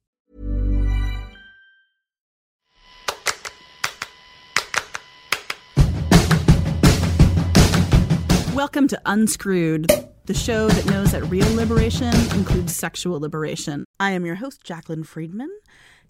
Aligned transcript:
Welcome 8.56 8.88
to 8.88 9.02
Unscrewed, 9.06 9.92
the 10.28 10.34
show 10.34 10.70
that 10.70 10.86
knows 10.86 11.12
that 11.12 11.24
real 11.24 11.54
liberation 11.56 12.16
includes 12.38 12.74
sexual 12.74 13.20
liberation. 13.20 13.84
I 14.00 14.12
am 14.12 14.26
your 14.26 14.36
host, 14.36 14.64
Jaclyn 14.64 15.06
Friedman. 15.06 15.50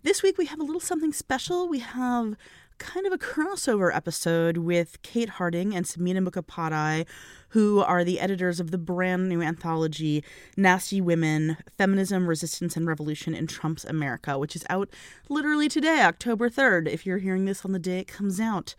This 0.03 0.21
week 0.21 0.37
we 0.37 0.45
have 0.45 0.59
a 0.59 0.63
little 0.63 0.79
something 0.79 1.13
special. 1.13 1.67
We 1.67 1.79
have 1.79 2.35
kind 2.77 3.05
of 3.05 3.13
a 3.13 3.17
crossover 3.17 3.95
episode 3.95 4.57
with 4.57 5.01
Kate 5.01 5.29
Harding 5.29 5.75
and 5.75 5.85
Samhita 5.85 6.27
Mukhopadhyay, 6.27 7.05
who 7.49 7.81
are 7.81 8.03
the 8.03 8.19
editors 8.19 8.59
of 8.59 8.71
the 8.71 8.77
brand 8.77 9.29
new 9.29 9.41
anthology 9.41 10.23
Nasty 10.57 10.99
Women 10.99 11.57
Feminism, 11.77 12.27
Resistance, 12.27 12.75
and 12.75 12.87
Revolution 12.87 13.35
in 13.35 13.47
Trump's 13.47 13.85
America, 13.85 14.39
which 14.39 14.55
is 14.55 14.65
out 14.69 14.89
literally 15.29 15.69
today, 15.69 16.01
October 16.01 16.49
3rd, 16.49 16.87
if 16.87 17.05
you're 17.05 17.19
hearing 17.19 17.45
this 17.45 17.63
on 17.63 17.71
the 17.71 17.79
day 17.79 17.99
it 17.99 18.07
comes 18.07 18.39
out. 18.39 18.75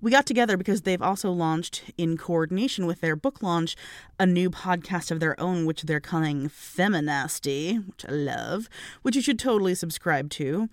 We 0.00 0.12
got 0.12 0.26
together 0.26 0.56
because 0.56 0.82
they've 0.82 1.02
also 1.02 1.32
launched, 1.32 1.90
in 1.98 2.16
coordination 2.16 2.86
with 2.86 3.00
their 3.00 3.16
book 3.16 3.42
launch, 3.42 3.74
a 4.20 4.26
new 4.26 4.48
podcast 4.48 5.10
of 5.10 5.18
their 5.18 5.38
own, 5.40 5.66
which 5.66 5.82
they're 5.82 5.98
calling 5.98 6.48
Feminasty, 6.48 7.84
which 7.84 8.04
I 8.08 8.12
love, 8.12 8.68
which 9.02 9.16
you 9.16 9.22
should 9.22 9.40
totally 9.40 9.74
subscribe 9.74 10.30
to. 10.30 10.68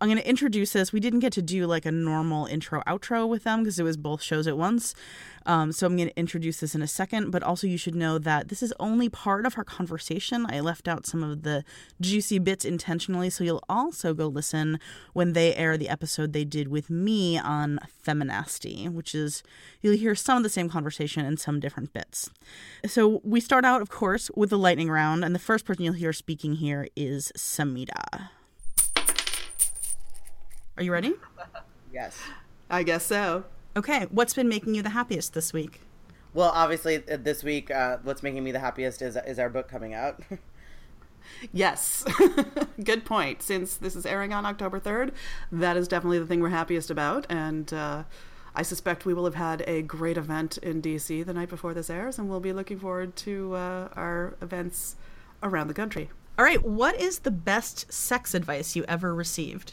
I'm 0.00 0.08
going 0.08 0.18
to 0.18 0.28
introduce 0.28 0.74
this. 0.74 0.92
We 0.92 1.00
didn't 1.00 1.18
get 1.18 1.32
to 1.32 1.42
do 1.42 1.66
like 1.66 1.84
a 1.84 1.90
normal 1.90 2.46
intro 2.46 2.82
outro 2.86 3.28
with 3.28 3.42
them 3.42 3.64
because 3.64 3.80
it 3.80 3.82
was 3.82 3.96
both 3.96 4.22
shows 4.22 4.46
at 4.46 4.56
once. 4.56 4.94
Um, 5.48 5.72
so 5.72 5.86
I'm 5.86 5.96
going 5.96 6.10
to 6.10 6.18
introduce 6.18 6.60
this 6.60 6.74
in 6.74 6.82
a 6.82 6.86
second, 6.86 7.30
but 7.30 7.42
also 7.42 7.66
you 7.66 7.78
should 7.78 7.94
know 7.94 8.18
that 8.18 8.48
this 8.48 8.62
is 8.62 8.74
only 8.78 9.08
part 9.08 9.46
of 9.46 9.56
our 9.56 9.64
conversation. 9.64 10.44
I 10.46 10.60
left 10.60 10.86
out 10.86 11.06
some 11.06 11.24
of 11.24 11.42
the 11.42 11.64
juicy 12.02 12.38
bits 12.38 12.66
intentionally, 12.66 13.30
so 13.30 13.44
you'll 13.44 13.64
also 13.66 14.12
go 14.12 14.26
listen 14.26 14.78
when 15.14 15.32
they 15.32 15.54
air 15.54 15.78
the 15.78 15.88
episode 15.88 16.34
they 16.34 16.44
did 16.44 16.68
with 16.68 16.90
me 16.90 17.38
on 17.38 17.80
Feminasty, 18.06 18.92
which 18.92 19.14
is 19.14 19.42
you'll 19.80 19.96
hear 19.96 20.14
some 20.14 20.36
of 20.36 20.42
the 20.42 20.50
same 20.50 20.68
conversation 20.68 21.24
and 21.24 21.40
some 21.40 21.60
different 21.60 21.94
bits. 21.94 22.28
So 22.84 23.22
we 23.24 23.40
start 23.40 23.64
out, 23.64 23.80
of 23.80 23.88
course, 23.88 24.30
with 24.36 24.50
the 24.50 24.58
lightning 24.58 24.90
round, 24.90 25.24
and 25.24 25.34
the 25.34 25.38
first 25.38 25.64
person 25.64 25.82
you'll 25.82 25.94
hear 25.94 26.12
speaking 26.12 26.56
here 26.56 26.88
is 26.94 27.32
Samhita. 27.38 28.28
Are 30.76 30.82
you 30.82 30.92
ready? 30.92 31.14
Yes. 31.90 32.18
I 32.68 32.82
guess 32.82 33.06
so. 33.06 33.44
Okay, 33.76 34.06
what's 34.10 34.34
been 34.34 34.48
making 34.48 34.74
you 34.74 34.82
the 34.82 34.90
happiest 34.90 35.34
this 35.34 35.52
week? 35.52 35.80
Well, 36.34 36.50
obviously, 36.52 37.02
uh, 37.08 37.16
this 37.16 37.42
week, 37.42 37.70
uh, 37.70 37.98
what's 38.02 38.22
making 38.22 38.44
me 38.44 38.52
the 38.52 38.58
happiest 38.58 39.02
is 39.02 39.16
is 39.16 39.38
our 39.38 39.48
book 39.48 39.68
coming 39.68 39.94
out. 39.94 40.20
Yes. 41.52 42.04
Good 42.82 43.04
point. 43.04 43.42
Since 43.42 43.76
this 43.76 43.96
is 43.96 44.06
airing 44.06 44.32
on 44.32 44.46
October 44.46 44.80
3rd, 44.80 45.12
that 45.52 45.76
is 45.76 45.88
definitely 45.88 46.18
the 46.18 46.26
thing 46.26 46.40
we're 46.40 46.48
happiest 46.48 46.90
about. 46.90 47.26
And 47.28 47.72
uh, 47.72 48.04
I 48.54 48.62
suspect 48.62 49.06
we 49.06 49.14
will 49.14 49.24
have 49.24 49.34
had 49.34 49.62
a 49.66 49.82
great 49.82 50.16
event 50.16 50.58
in 50.58 50.82
DC 50.82 51.24
the 51.24 51.34
night 51.34 51.48
before 51.48 51.74
this 51.74 51.90
airs, 51.90 52.18
and 52.18 52.28
we'll 52.28 52.40
be 52.40 52.52
looking 52.52 52.78
forward 52.78 53.14
to 53.16 53.54
uh, 53.54 53.88
our 53.94 54.36
events 54.40 54.96
around 55.42 55.68
the 55.68 55.74
country. 55.74 56.10
All 56.38 56.44
right, 56.44 56.62
what 56.64 57.00
is 57.00 57.20
the 57.20 57.30
best 57.30 57.92
sex 57.92 58.34
advice 58.34 58.76
you 58.76 58.84
ever 58.88 59.14
received? 59.14 59.72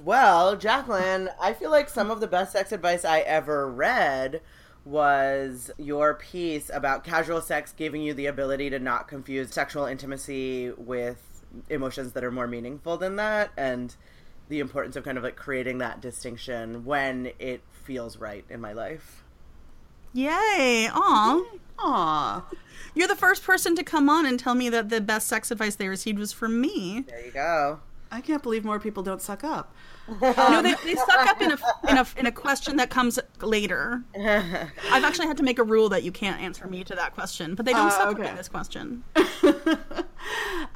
Well, 0.00 0.56
Jaclyn, 0.56 1.32
I 1.40 1.52
feel 1.52 1.70
like 1.70 1.88
some 1.88 2.10
of 2.10 2.20
the 2.20 2.26
best 2.26 2.52
sex 2.52 2.72
advice 2.72 3.04
I 3.04 3.20
ever 3.20 3.70
read 3.70 4.40
was 4.84 5.70
your 5.78 6.14
piece 6.14 6.70
about 6.72 7.02
casual 7.04 7.40
sex 7.40 7.72
giving 7.76 8.02
you 8.02 8.14
the 8.14 8.26
ability 8.26 8.70
to 8.70 8.78
not 8.78 9.08
confuse 9.08 9.52
sexual 9.52 9.84
intimacy 9.84 10.70
with 10.76 11.44
emotions 11.68 12.12
that 12.12 12.22
are 12.22 12.30
more 12.30 12.46
meaningful 12.46 12.96
than 12.96 13.16
that 13.16 13.50
and 13.56 13.96
the 14.48 14.60
importance 14.60 14.94
of 14.94 15.04
kind 15.04 15.18
of 15.18 15.24
like 15.24 15.36
creating 15.36 15.78
that 15.78 16.00
distinction 16.00 16.84
when 16.84 17.32
it 17.38 17.62
feels 17.84 18.16
right 18.18 18.44
in 18.48 18.60
my 18.60 18.72
life. 18.72 19.24
Yay! 20.12 20.88
Aw. 20.92 21.44
Aw. 21.78 22.44
You're 22.94 23.08
the 23.08 23.16
first 23.16 23.42
person 23.42 23.74
to 23.76 23.82
come 23.82 24.08
on 24.08 24.24
and 24.24 24.38
tell 24.38 24.54
me 24.54 24.68
that 24.70 24.88
the 24.88 25.00
best 25.00 25.26
sex 25.26 25.50
advice 25.50 25.74
they 25.74 25.88
received 25.88 26.18
was 26.18 26.32
from 26.32 26.60
me. 26.60 27.04
There 27.08 27.26
you 27.26 27.32
go. 27.32 27.80
I 28.10 28.20
can't 28.20 28.42
believe 28.42 28.64
more 28.64 28.78
people 28.78 29.02
don't 29.02 29.20
suck 29.20 29.42
up. 29.44 29.74
no, 30.22 30.62
they, 30.62 30.74
they 30.84 30.94
suck 30.94 31.26
up 31.26 31.40
in 31.42 31.50
a, 31.52 31.58
in, 31.88 31.98
a, 31.98 32.06
in 32.18 32.26
a 32.26 32.32
question 32.32 32.76
that 32.76 32.90
comes 32.90 33.18
later. 33.42 34.02
I've 34.18 35.04
actually 35.04 35.26
had 35.26 35.36
to 35.38 35.42
make 35.42 35.58
a 35.58 35.64
rule 35.64 35.88
that 35.88 36.04
you 36.04 36.12
can't 36.12 36.40
answer 36.40 36.66
me 36.68 36.84
to 36.84 36.94
that 36.94 37.14
question, 37.14 37.54
but 37.56 37.66
they 37.66 37.72
don't 37.72 37.88
Uh, 37.88 37.90
suck 37.90 38.08
okay. 38.14 38.24
up 38.24 38.30
in 38.30 38.36
this 38.36 38.48
question. 38.48 39.02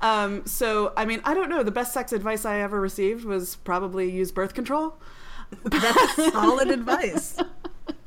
Um, 0.02 0.46
so, 0.46 0.92
I 0.96 1.04
mean, 1.04 1.20
I 1.24 1.34
don't 1.34 1.50
know. 1.50 1.62
The 1.62 1.70
best 1.72 1.92
sex 1.92 2.12
advice 2.12 2.44
I 2.44 2.60
ever 2.60 2.80
received 2.80 3.24
was 3.24 3.56
probably 3.56 4.10
use 4.10 4.32
birth 4.32 4.54
control. 4.54 4.98
That's 5.64 6.32
solid 6.32 6.70
advice. 6.70 7.36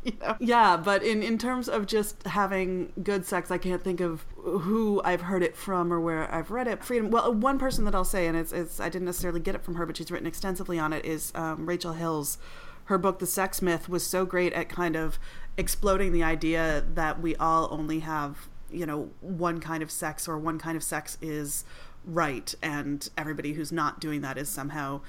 you 0.06 0.14
know? 0.22 0.36
Yeah, 0.40 0.78
but 0.78 1.04
in, 1.04 1.24
in 1.24 1.38
terms 1.38 1.70
of 1.70 1.86
just 1.86 2.24
having 2.28 2.92
good 3.02 3.26
sex, 3.26 3.52
I 3.52 3.58
can't 3.58 3.84
think 3.84 4.02
of 4.02 4.26
who 4.36 5.02
I've 5.04 5.22
heard 5.22 5.44
it 5.44 5.56
from 5.56 5.92
or 5.92 6.00
where 6.00 6.34
I've 6.34 6.52
read 6.52 6.68
it. 6.68 6.84
Freedom. 6.84 7.10
Well, 7.10 7.34
one 7.34 7.58
person 7.58 7.86
that 7.86 7.96
I'll 7.96 8.04
say, 8.06 8.28
and 8.28 8.38
it's, 8.38 8.52
it's 8.52 8.80
I 8.80 8.90
didn't 8.90 9.06
necessarily 9.06 9.40
get 9.40 9.56
it 9.56 9.64
from 9.64 9.76
her, 9.76 9.86
but 9.86 9.98
she's 9.98 10.12
written 10.12 10.28
extensively 10.28 10.78
on 10.80 10.94
it, 10.94 11.06
is 11.06 11.32
um, 11.36 11.66
Rachel 11.66 11.94
Hills. 11.94 12.38
Her 12.86 12.98
book, 12.98 13.20
The 13.20 13.26
Sex 13.26 13.62
Myth, 13.62 13.88
was 13.88 14.06
so 14.06 14.26
great 14.26 14.52
at 14.54 14.68
kind 14.68 14.98
of 14.98 15.18
exploding 15.58 16.12
the 16.12 16.24
idea 16.24 16.84
that 16.96 17.22
we 17.22 17.36
all 17.38 17.70
only 17.72 18.00
have, 18.00 18.50
you 18.70 18.86
know, 18.86 19.10
one 19.22 19.62
kind 19.62 19.82
of 19.82 19.90
sex 19.90 20.28
or 20.28 20.38
one 20.38 20.60
kind 20.60 20.76
of 20.76 20.84
sex 20.84 21.18
is 21.22 21.64
right, 22.06 22.54
and 22.62 23.10
everybody 23.18 23.54
who's 23.54 23.72
not 23.72 24.02
doing 24.02 24.20
that 24.22 24.38
is 24.38 24.50
somehow, 24.50 25.00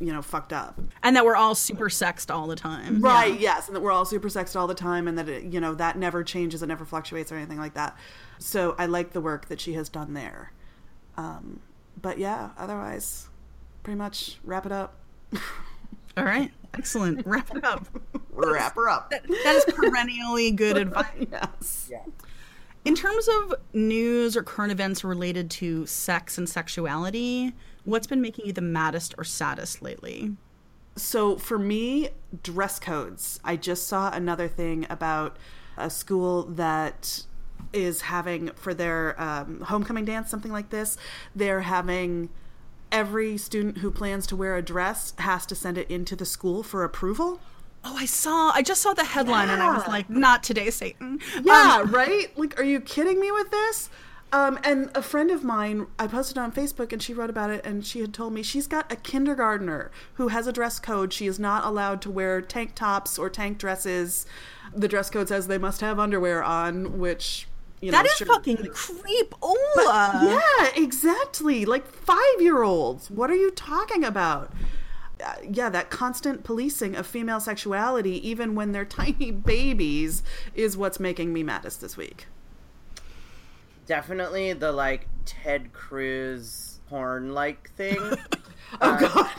you 0.00 0.12
know, 0.12 0.22
fucked 0.22 0.52
up. 0.52 0.80
And 1.02 1.14
that 1.16 1.24
we're 1.24 1.36
all 1.36 1.54
super 1.54 1.88
sexed 1.88 2.30
all 2.30 2.46
the 2.46 2.56
time. 2.56 3.00
Right, 3.00 3.38
yes, 3.38 3.66
and 3.68 3.76
that 3.76 3.80
we're 3.80 3.92
all 3.92 4.04
super 4.04 4.28
sexed 4.28 4.56
all 4.56 4.66
the 4.66 4.74
time 4.74 5.06
and 5.06 5.16
that 5.18 5.28
it, 5.28 5.44
you 5.44 5.60
know, 5.60 5.74
that 5.74 5.96
never 5.96 6.24
changes, 6.24 6.62
it 6.62 6.66
never 6.66 6.84
fluctuates 6.84 7.30
or 7.30 7.36
anything 7.36 7.58
like 7.58 7.74
that. 7.74 7.96
So 8.38 8.74
I 8.78 8.86
like 8.86 9.12
the 9.12 9.20
work 9.20 9.46
that 9.48 9.60
she 9.60 9.74
has 9.74 9.88
done 9.88 10.14
there. 10.14 10.52
Um, 11.16 11.60
but 12.00 12.18
yeah, 12.18 12.50
otherwise, 12.58 13.28
pretty 13.82 13.98
much 13.98 14.38
wrap 14.44 14.66
it 14.66 14.72
up. 14.72 14.94
All 16.16 16.24
right. 16.24 16.50
Excellent. 16.74 17.26
Wrap 17.26 17.54
it 17.54 17.64
up. 17.64 17.86
wrap 18.32 18.74
her 18.76 18.88
up. 18.88 19.10
That 19.10 19.28
is 19.30 19.64
perennially 19.74 20.50
good 20.50 20.76
advice. 20.78 21.06
yes. 21.30 21.88
Yeah. 21.90 22.02
In 22.84 22.94
terms 22.94 23.28
of 23.28 23.54
news 23.72 24.36
or 24.36 24.42
current 24.42 24.72
events 24.72 25.04
related 25.04 25.50
to 25.52 25.86
sex 25.86 26.36
and 26.36 26.48
sexuality, 26.48 27.52
what's 27.84 28.06
been 28.06 28.20
making 28.20 28.46
you 28.46 28.52
the 28.52 28.60
maddest 28.60 29.14
or 29.18 29.24
saddest 29.24 29.82
lately? 29.82 30.36
So 30.96 31.36
for 31.36 31.58
me, 31.58 32.10
dress 32.42 32.78
codes. 32.78 33.40
I 33.44 33.56
just 33.56 33.86
saw 33.86 34.10
another 34.12 34.48
thing 34.48 34.86
about 34.90 35.36
a 35.76 35.88
school 35.88 36.42
that 36.44 37.24
is 37.72 38.02
having 38.02 38.48
for 38.50 38.74
their 38.74 39.20
um, 39.20 39.60
homecoming 39.62 40.04
dance, 40.04 40.30
something 40.30 40.52
like 40.52 40.70
this. 40.70 40.96
They're 41.34 41.62
having 41.62 42.28
every 42.90 43.38
student 43.38 43.78
who 43.78 43.90
plans 43.90 44.26
to 44.26 44.36
wear 44.36 44.56
a 44.56 44.62
dress 44.62 45.14
has 45.18 45.46
to 45.46 45.54
send 45.54 45.78
it 45.78 45.90
into 45.90 46.14
the 46.14 46.26
school 46.26 46.62
for 46.62 46.84
approval. 46.84 47.40
Oh, 47.84 47.96
I 47.96 48.04
saw. 48.04 48.50
I 48.50 48.62
just 48.62 48.82
saw 48.82 48.92
the 48.92 49.04
headline 49.04 49.48
and 49.48 49.60
I 49.62 49.74
was 49.74 49.88
like, 49.88 50.08
"Not 50.08 50.44
today, 50.44 50.70
Satan." 50.70 51.18
Yeah, 51.42 51.80
Um, 51.82 51.90
right? 51.90 52.36
Like, 52.38 52.60
are 52.60 52.64
you 52.64 52.80
kidding 52.80 53.18
me 53.18 53.32
with 53.32 53.50
this? 53.50 53.88
Um, 54.32 54.58
and 54.64 54.90
a 54.94 55.02
friend 55.02 55.30
of 55.30 55.44
mine, 55.44 55.88
I 55.98 56.06
posted 56.06 56.38
on 56.38 56.52
Facebook 56.52 56.90
and 56.90 57.02
she 57.02 57.12
wrote 57.12 57.28
about 57.28 57.50
it 57.50 57.64
and 57.66 57.84
she 57.84 58.00
had 58.00 58.14
told 58.14 58.32
me 58.32 58.42
she's 58.42 58.66
got 58.66 58.90
a 58.90 58.96
kindergartner 58.96 59.90
who 60.14 60.28
has 60.28 60.46
a 60.46 60.52
dress 60.52 60.78
code. 60.80 61.12
She 61.12 61.26
is 61.26 61.38
not 61.38 61.66
allowed 61.66 62.00
to 62.02 62.10
wear 62.10 62.40
tank 62.40 62.74
tops 62.74 63.18
or 63.18 63.28
tank 63.28 63.58
dresses. 63.58 64.24
The 64.74 64.88
dress 64.88 65.10
code 65.10 65.28
says 65.28 65.48
they 65.48 65.58
must 65.58 65.82
have 65.82 65.98
underwear 65.98 66.42
on, 66.42 66.98
which, 66.98 67.46
you 67.82 67.90
know, 67.90 67.98
that 67.98 68.06
is 68.06 68.12
sure- 68.12 68.26
fucking 68.26 68.68
creep. 68.72 69.34
Ola. 69.42 69.60
Yeah, 70.24 70.68
exactly. 70.76 71.66
Like 71.66 71.86
five 71.86 72.40
year 72.40 72.62
olds. 72.62 73.10
What 73.10 73.30
are 73.30 73.36
you 73.36 73.50
talking 73.50 74.02
about? 74.02 74.50
Uh, 75.22 75.34
yeah, 75.48 75.68
that 75.68 75.90
constant 75.90 76.42
policing 76.42 76.96
of 76.96 77.06
female 77.06 77.38
sexuality, 77.38 78.26
even 78.26 78.54
when 78.54 78.72
they're 78.72 78.84
tiny 79.02 79.30
babies, 79.30 80.22
is 80.54 80.74
what's 80.74 80.98
making 80.98 81.34
me 81.34 81.42
maddest 81.42 81.82
this 81.82 81.98
week. 81.98 82.26
Definitely 83.86 84.52
the 84.52 84.72
like 84.72 85.08
Ted 85.24 85.72
Cruz 85.72 86.80
porn 86.88 87.34
like 87.34 87.70
thing. 87.74 87.98
Oh, 88.80 88.90
um, 88.94 89.00
God. 89.00 89.30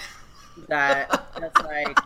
that 0.68 1.26
that's 1.40 1.62
like 1.66 1.98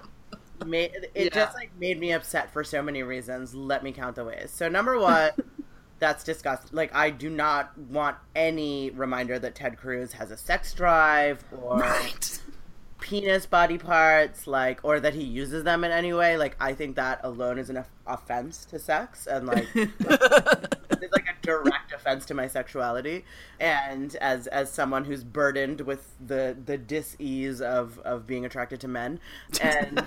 made 0.66 0.92
it 0.94 1.12
Yeah. 1.14 1.30
just 1.30 1.56
like 1.56 1.72
made 1.78 2.00
me 2.00 2.14
upset 2.14 2.54
for 2.54 2.64
so 2.64 2.82
many 2.82 3.04
reasons. 3.04 3.54
Let 3.54 3.84
me 3.84 3.92
count 3.92 4.16
the 4.16 4.24
ways. 4.24 4.50
So 4.54 4.70
number 4.70 4.98
one, 4.98 5.32
that's 6.00 6.24
disgusting. 6.24 6.70
Like 6.78 6.96
I 6.96 7.10
do 7.10 7.30
not 7.30 7.78
want 7.78 8.16
any 8.34 8.92
reminder 8.92 9.38
that 9.40 9.56
Ted 9.56 9.78
Cruz 9.78 10.14
has 10.14 10.32
a 10.32 10.38
sex 10.38 10.74
drive 10.74 11.44
or 11.52 11.80
Right. 11.80 12.40
penis 13.02 13.46
body 13.46 13.78
parts, 13.78 14.48
like 14.48 14.80
or 14.84 15.02
that 15.02 15.14
he 15.14 15.24
uses 15.24 15.66
them 15.66 15.84
in 15.84 15.92
any 15.92 16.14
way. 16.14 16.38
Like 16.38 16.56
I 16.62 16.74
think 16.74 16.96
that 16.96 17.20
alone 17.24 17.60
is 17.60 17.70
an 17.70 17.76
off- 17.80 17.90
offense 18.08 18.64
to 18.68 18.80
sex 18.80 19.28
and 19.28 19.46
like 19.48 19.68
it's 19.76 21.12
like 21.12 21.27
a 21.27 21.27
direct 21.48 21.94
offense 21.94 22.26
to 22.26 22.34
my 22.34 22.48
sexuality. 22.48 23.24
And 23.60 24.16
as 24.18 24.48
as 24.48 24.72
someone 24.72 25.06
who's 25.06 25.24
burdened 25.24 25.82
with 25.82 26.14
the 26.24 26.56
the 26.64 26.78
dis-ease 26.78 27.62
of 27.62 28.00
of 28.00 28.28
being 28.28 28.46
attracted 28.46 28.80
to 28.82 28.88
men. 28.88 29.20
And 29.62 30.06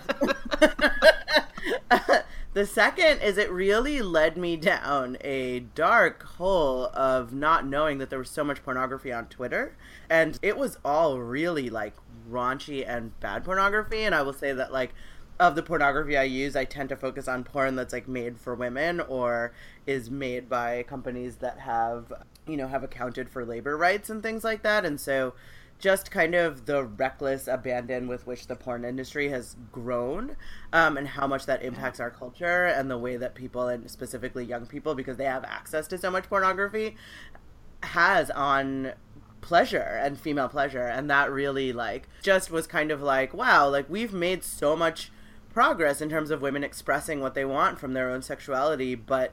the 2.52 2.66
second 2.66 3.22
is 3.22 3.38
it 3.38 3.50
really 3.50 4.02
led 4.02 4.36
me 4.36 4.56
down 4.56 5.16
a 5.22 5.60
dark 5.60 6.22
hole 6.22 6.90
of 6.92 7.32
not 7.32 7.66
knowing 7.66 7.98
that 7.98 8.10
there 8.10 8.18
was 8.18 8.30
so 8.30 8.44
much 8.44 8.62
pornography 8.62 9.12
on 9.12 9.26
Twitter. 9.26 9.76
And 10.08 10.38
it 10.42 10.56
was 10.58 10.78
all 10.84 11.18
really 11.18 11.70
like 11.70 11.94
raunchy 12.30 12.86
and 12.86 13.18
bad 13.20 13.44
pornography. 13.44 14.02
And 14.02 14.14
I 14.14 14.22
will 14.22 14.34
say 14.34 14.52
that 14.52 14.72
like 14.72 14.92
of 15.40 15.54
the 15.54 15.62
pornography 15.62 16.18
I 16.18 16.24
use, 16.24 16.54
I 16.54 16.66
tend 16.66 16.90
to 16.90 16.96
focus 16.96 17.26
on 17.26 17.44
porn 17.44 17.74
that's 17.74 17.94
like 17.94 18.06
made 18.06 18.38
for 18.38 18.54
women 18.54 19.00
or 19.00 19.52
is 19.86 20.10
made 20.10 20.50
by 20.50 20.82
companies 20.82 21.36
that 21.36 21.58
have, 21.60 22.12
you 22.46 22.58
know, 22.58 22.68
have 22.68 22.84
accounted 22.84 23.30
for 23.30 23.44
labor 23.46 23.76
rights 23.76 24.10
and 24.10 24.22
things 24.22 24.44
like 24.44 24.62
that. 24.62 24.84
And 24.84 25.00
so 25.00 25.32
just 25.78 26.10
kind 26.10 26.34
of 26.34 26.66
the 26.66 26.84
reckless 26.84 27.48
abandon 27.48 28.06
with 28.06 28.26
which 28.26 28.48
the 28.48 28.54
porn 28.54 28.84
industry 28.84 29.30
has 29.30 29.56
grown 29.72 30.36
um, 30.74 30.98
and 30.98 31.08
how 31.08 31.26
much 31.26 31.46
that 31.46 31.62
impacts 31.62 32.00
our 32.00 32.10
culture 32.10 32.66
and 32.66 32.90
the 32.90 32.98
way 32.98 33.16
that 33.16 33.34
people, 33.34 33.66
and 33.66 33.90
specifically 33.90 34.44
young 34.44 34.66
people, 34.66 34.94
because 34.94 35.16
they 35.16 35.24
have 35.24 35.44
access 35.44 35.88
to 35.88 35.96
so 35.96 36.10
much 36.10 36.28
pornography, 36.28 36.96
has 37.82 38.30
on 38.32 38.92
pleasure 39.40 39.98
and 40.02 40.20
female 40.20 40.50
pleasure 40.50 40.86
and 40.86 41.08
that 41.08 41.32
really 41.32 41.72
like 41.72 42.06
just 42.20 42.50
was 42.50 42.66
kind 42.66 42.90
of 42.90 43.00
like 43.00 43.32
wow 43.32 43.66
like 43.66 43.88
we've 43.88 44.12
made 44.12 44.44
so 44.44 44.76
much 44.76 45.10
progress 45.52 46.00
in 46.00 46.08
terms 46.08 46.30
of 46.30 46.40
women 46.42 46.64
expressing 46.64 47.20
what 47.20 47.34
they 47.34 47.44
want 47.44 47.78
from 47.78 47.92
their 47.92 48.10
own 48.10 48.22
sexuality 48.22 48.94
but 48.94 49.32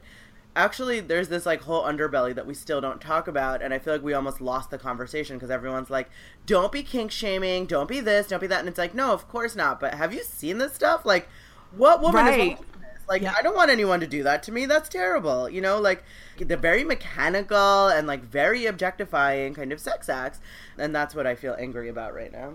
actually 0.55 0.99
there's 0.99 1.29
this 1.29 1.45
like 1.45 1.61
whole 1.61 1.83
underbelly 1.83 2.33
that 2.33 2.47
we 2.47 2.53
still 2.53 2.81
don't 2.81 2.99
talk 2.99 3.27
about 3.27 3.61
and 3.61 3.73
i 3.73 3.79
feel 3.79 3.93
like 3.93 4.03
we 4.03 4.13
almost 4.13 4.41
lost 4.41 4.71
the 4.71 4.77
conversation 4.77 5.35
because 5.37 5.51
everyone's 5.51 5.89
like 5.91 6.09
don't 6.47 6.71
be 6.71 6.81
kink 6.81 7.11
shaming 7.11 7.65
don't 7.65 7.87
be 7.87 7.99
this 7.99 8.27
don't 8.27 8.39
be 8.41 8.47
that 8.47 8.59
and 8.59 8.67
it's 8.67 8.77
like 8.79 8.95
no 8.95 9.11
of 9.13 9.27
course 9.27 9.55
not 9.55 9.79
but 9.79 9.93
have 9.93 10.13
you 10.13 10.23
seen 10.23 10.57
this 10.57 10.73
stuff 10.73 11.05
like 11.05 11.27
what 11.75 12.01
woman 12.01 12.25
is 12.27 12.37
Right. 12.37 12.57
this? 12.57 12.67
Like, 13.09 13.21
Yeah. 13.21 13.33
I 13.37 13.41
don't 13.41 13.55
want 13.55 13.69
anyone 13.69 13.99
to 14.01 14.07
do 14.07 14.23
that 14.23 14.43
to 14.43 14.51
me. 14.51 14.65
That's 14.65 14.89
terrible. 14.89 15.49
You 15.49 15.61
know, 15.61 15.79
like 15.79 16.03
the 16.37 16.57
very 16.57 16.83
mechanical 16.83 17.87
and 17.87 18.05
like 18.07 18.21
very 18.23 18.65
objectifying 18.65 19.53
kind 19.53 19.71
of 19.71 19.79
sex 19.79 20.09
acts. 20.09 20.39
And 20.77 20.93
that's 20.95 21.15
what 21.15 21.25
I 21.27 21.35
feel 21.35 21.55
angry 21.59 21.87
about 21.89 22.13
right 22.13 22.31
now. 22.31 22.53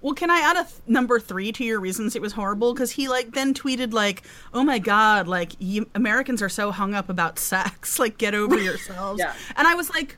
Well, 0.00 0.14
can 0.14 0.30
I 0.30 0.38
add 0.38 0.56
a 0.56 0.62
th- 0.64 0.80
number 0.86 1.18
three 1.18 1.50
to 1.52 1.64
your 1.64 1.80
reasons 1.80 2.14
it 2.14 2.22
was 2.22 2.32
horrible? 2.32 2.72
Because 2.72 2.92
he 2.92 3.08
like 3.08 3.32
then 3.32 3.52
tweeted 3.52 3.92
like, 3.92 4.22
"Oh 4.54 4.62
my 4.62 4.78
god, 4.78 5.26
like 5.26 5.52
you, 5.58 5.88
Americans 5.94 6.40
are 6.40 6.48
so 6.48 6.70
hung 6.70 6.94
up 6.94 7.08
about 7.08 7.38
sex. 7.38 7.98
Like, 7.98 8.16
get 8.18 8.34
over 8.34 8.56
yourselves." 8.62 9.18
Yeah. 9.18 9.34
And 9.56 9.66
I 9.66 9.74
was 9.74 9.90
like, 9.90 10.16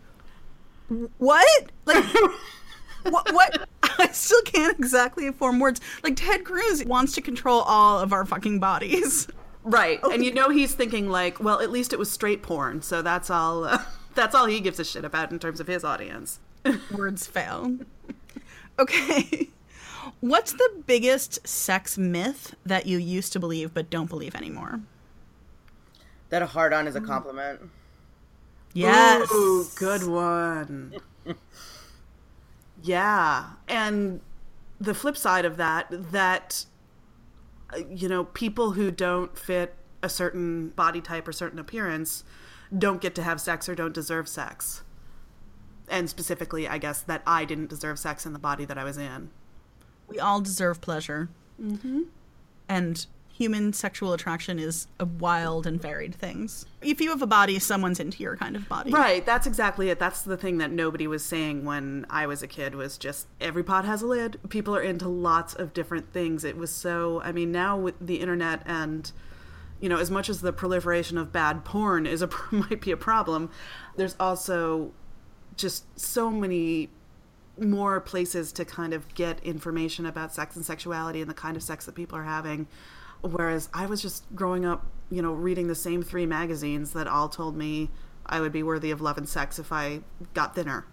"What? 1.18 1.70
Like, 1.86 2.04
what? 3.04 3.32
What?" 3.32 3.68
I 3.98 4.08
still 4.08 4.40
can't 4.42 4.78
exactly 4.78 5.30
form 5.32 5.58
words. 5.60 5.80
Like 6.02 6.16
Ted 6.16 6.44
Cruz 6.44 6.84
wants 6.84 7.12
to 7.14 7.20
control 7.20 7.60
all 7.62 7.98
of 7.98 8.12
our 8.12 8.24
fucking 8.24 8.60
bodies. 8.60 9.28
Right. 9.62 10.00
And 10.04 10.24
you 10.24 10.32
know 10.32 10.48
he's 10.48 10.74
thinking 10.74 11.10
like, 11.10 11.38
well, 11.38 11.60
at 11.60 11.70
least 11.70 11.92
it 11.92 11.98
was 11.98 12.10
straight 12.10 12.42
porn, 12.42 12.80
so 12.80 13.02
that's 13.02 13.28
all 13.28 13.64
uh, 13.64 13.82
that's 14.14 14.34
all 14.34 14.46
he 14.46 14.60
gives 14.60 14.78
a 14.80 14.84
shit 14.84 15.04
about 15.04 15.32
in 15.32 15.38
terms 15.38 15.60
of 15.60 15.66
his 15.66 15.84
audience. 15.84 16.38
Words 16.90 17.26
fail. 17.26 17.76
Okay. 18.78 19.48
What's 20.20 20.52
the 20.52 20.82
biggest 20.86 21.46
sex 21.46 21.96
myth 21.96 22.54
that 22.64 22.86
you 22.86 22.98
used 22.98 23.32
to 23.32 23.40
believe 23.40 23.72
but 23.72 23.88
don't 23.88 24.08
believe 24.08 24.34
anymore? 24.34 24.80
That 26.28 26.42
a 26.42 26.46
hard 26.46 26.72
on 26.72 26.86
is 26.86 26.94
a 26.94 27.00
compliment. 27.00 27.70
Yes. 28.74 29.32
Ooh, 29.32 29.66
good 29.74 30.06
one. 30.06 30.96
yeah. 32.82 33.50
And 33.66 34.20
the 34.78 34.94
flip 34.94 35.16
side 35.16 35.44
of 35.44 35.56
that, 35.56 35.86
that, 35.90 36.66
uh, 37.72 37.78
you 37.90 38.08
know, 38.08 38.24
people 38.24 38.72
who 38.72 38.90
don't 38.90 39.36
fit 39.36 39.74
a 40.02 40.08
certain 40.08 40.68
body 40.70 41.00
type 41.00 41.26
or 41.26 41.32
certain 41.32 41.58
appearance 41.58 42.24
don't 42.76 43.00
get 43.00 43.14
to 43.16 43.22
have 43.22 43.40
sex 43.40 43.68
or 43.68 43.74
don't 43.74 43.94
deserve 43.94 44.28
sex. 44.28 44.82
And 45.88 46.08
specifically, 46.08 46.68
I 46.68 46.78
guess, 46.78 47.02
that 47.02 47.22
I 47.26 47.44
didn't 47.44 47.68
deserve 47.68 47.98
sex 47.98 48.24
in 48.24 48.32
the 48.32 48.38
body 48.38 48.64
that 48.64 48.78
I 48.78 48.84
was 48.84 48.96
in. 48.96 49.30
We 50.10 50.18
all 50.18 50.40
deserve 50.40 50.80
pleasure. 50.80 51.28
Mm-hmm. 51.60 52.02
And 52.68 53.06
human 53.40 53.72
sexual 53.72 54.12
attraction 54.12 54.58
is 54.58 54.86
a 54.98 55.06
wild 55.06 55.66
and 55.66 55.80
varied 55.80 56.14
things. 56.14 56.66
If 56.82 57.00
you 57.00 57.08
have 57.08 57.22
a 57.22 57.26
body, 57.26 57.58
someone's 57.58 57.98
into 57.98 58.22
your 58.22 58.36
kind 58.36 58.54
of 58.54 58.68
body. 58.68 58.90
Right, 58.90 59.24
that's 59.24 59.46
exactly 59.46 59.88
it. 59.88 59.98
That's 59.98 60.20
the 60.20 60.36
thing 60.36 60.58
that 60.58 60.70
nobody 60.70 61.06
was 61.06 61.24
saying 61.24 61.64
when 61.64 62.04
I 62.10 62.26
was 62.26 62.42
a 62.42 62.46
kid 62.46 62.74
was 62.74 62.98
just 62.98 63.28
every 63.40 63.62
pot 63.62 63.86
has 63.86 64.02
a 64.02 64.06
lid. 64.06 64.38
People 64.50 64.76
are 64.76 64.82
into 64.82 65.08
lots 65.08 65.54
of 65.54 65.72
different 65.72 66.12
things. 66.12 66.44
It 66.44 66.58
was 66.58 66.70
so 66.70 67.22
I 67.22 67.32
mean, 67.32 67.50
now 67.50 67.78
with 67.78 67.94
the 67.98 68.20
internet 68.20 68.62
and 68.66 69.10
you 69.80 69.88
know, 69.88 69.96
as 69.96 70.10
much 70.10 70.28
as 70.28 70.42
the 70.42 70.52
proliferation 70.52 71.16
of 71.16 71.32
bad 71.32 71.64
porn 71.64 72.06
is 72.06 72.20
a 72.20 72.28
might 72.50 72.82
be 72.82 72.90
a 72.90 72.96
problem, 72.98 73.50
there's 73.96 74.16
also 74.20 74.92
just 75.56 75.98
so 75.98 76.30
many 76.30 76.90
more 77.60 78.00
places 78.00 78.52
to 78.52 78.64
kind 78.64 78.92
of 78.92 79.12
get 79.14 79.42
information 79.44 80.06
about 80.06 80.34
sex 80.34 80.56
and 80.56 80.64
sexuality 80.64 81.20
and 81.20 81.30
the 81.30 81.34
kind 81.34 81.56
of 81.56 81.62
sex 81.62 81.86
that 81.86 81.94
people 81.94 82.16
are 82.18 82.24
having. 82.24 82.66
Whereas 83.22 83.68
I 83.74 83.86
was 83.86 84.00
just 84.00 84.24
growing 84.34 84.64
up, 84.64 84.86
you 85.10 85.20
know, 85.20 85.32
reading 85.32 85.68
the 85.68 85.74
same 85.74 86.02
three 86.02 86.26
magazines 86.26 86.92
that 86.92 87.06
all 87.06 87.28
told 87.28 87.56
me 87.56 87.90
I 88.24 88.40
would 88.40 88.52
be 88.52 88.62
worthy 88.62 88.90
of 88.90 89.00
love 89.00 89.18
and 89.18 89.28
sex 89.28 89.58
if 89.58 89.72
I 89.72 90.00
got 90.34 90.54
thinner. 90.54 90.86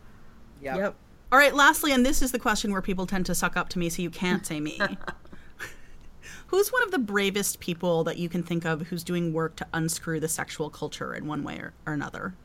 Yeah. 0.61 0.77
Yep. 0.77 0.95
All 1.31 1.39
right, 1.39 1.53
lastly, 1.53 1.91
and 1.91 2.05
this 2.05 2.21
is 2.21 2.31
the 2.31 2.39
question 2.39 2.71
where 2.71 2.81
people 2.81 3.05
tend 3.05 3.25
to 3.25 3.35
suck 3.35 3.57
up 3.57 3.69
to 3.69 3.79
me, 3.79 3.89
so 3.89 4.01
you 4.01 4.09
can't 4.09 4.45
say 4.45 4.59
me. 4.59 4.79
Who's 6.47 6.71
one 6.71 6.83
of 6.83 6.91
the 6.91 6.99
bravest 6.99 7.59
people 7.59 8.05
that 8.05 8.17
you 8.17 8.29
can 8.29 8.41
think 8.41 8.63
of 8.63 8.83
who's 8.83 9.03
doing 9.03 9.33
work 9.33 9.57
to 9.57 9.67
unscrew 9.73 10.21
the 10.21 10.29
sexual 10.29 10.69
culture 10.69 11.13
in 11.13 11.27
one 11.27 11.43
way 11.43 11.57
or, 11.57 11.73
or 11.85 11.91
another? 11.91 12.35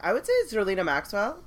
I 0.00 0.14
would 0.14 0.24
say 0.24 0.32
it's 0.32 0.54
Zerlina 0.54 0.82
Maxwell. 0.82 1.42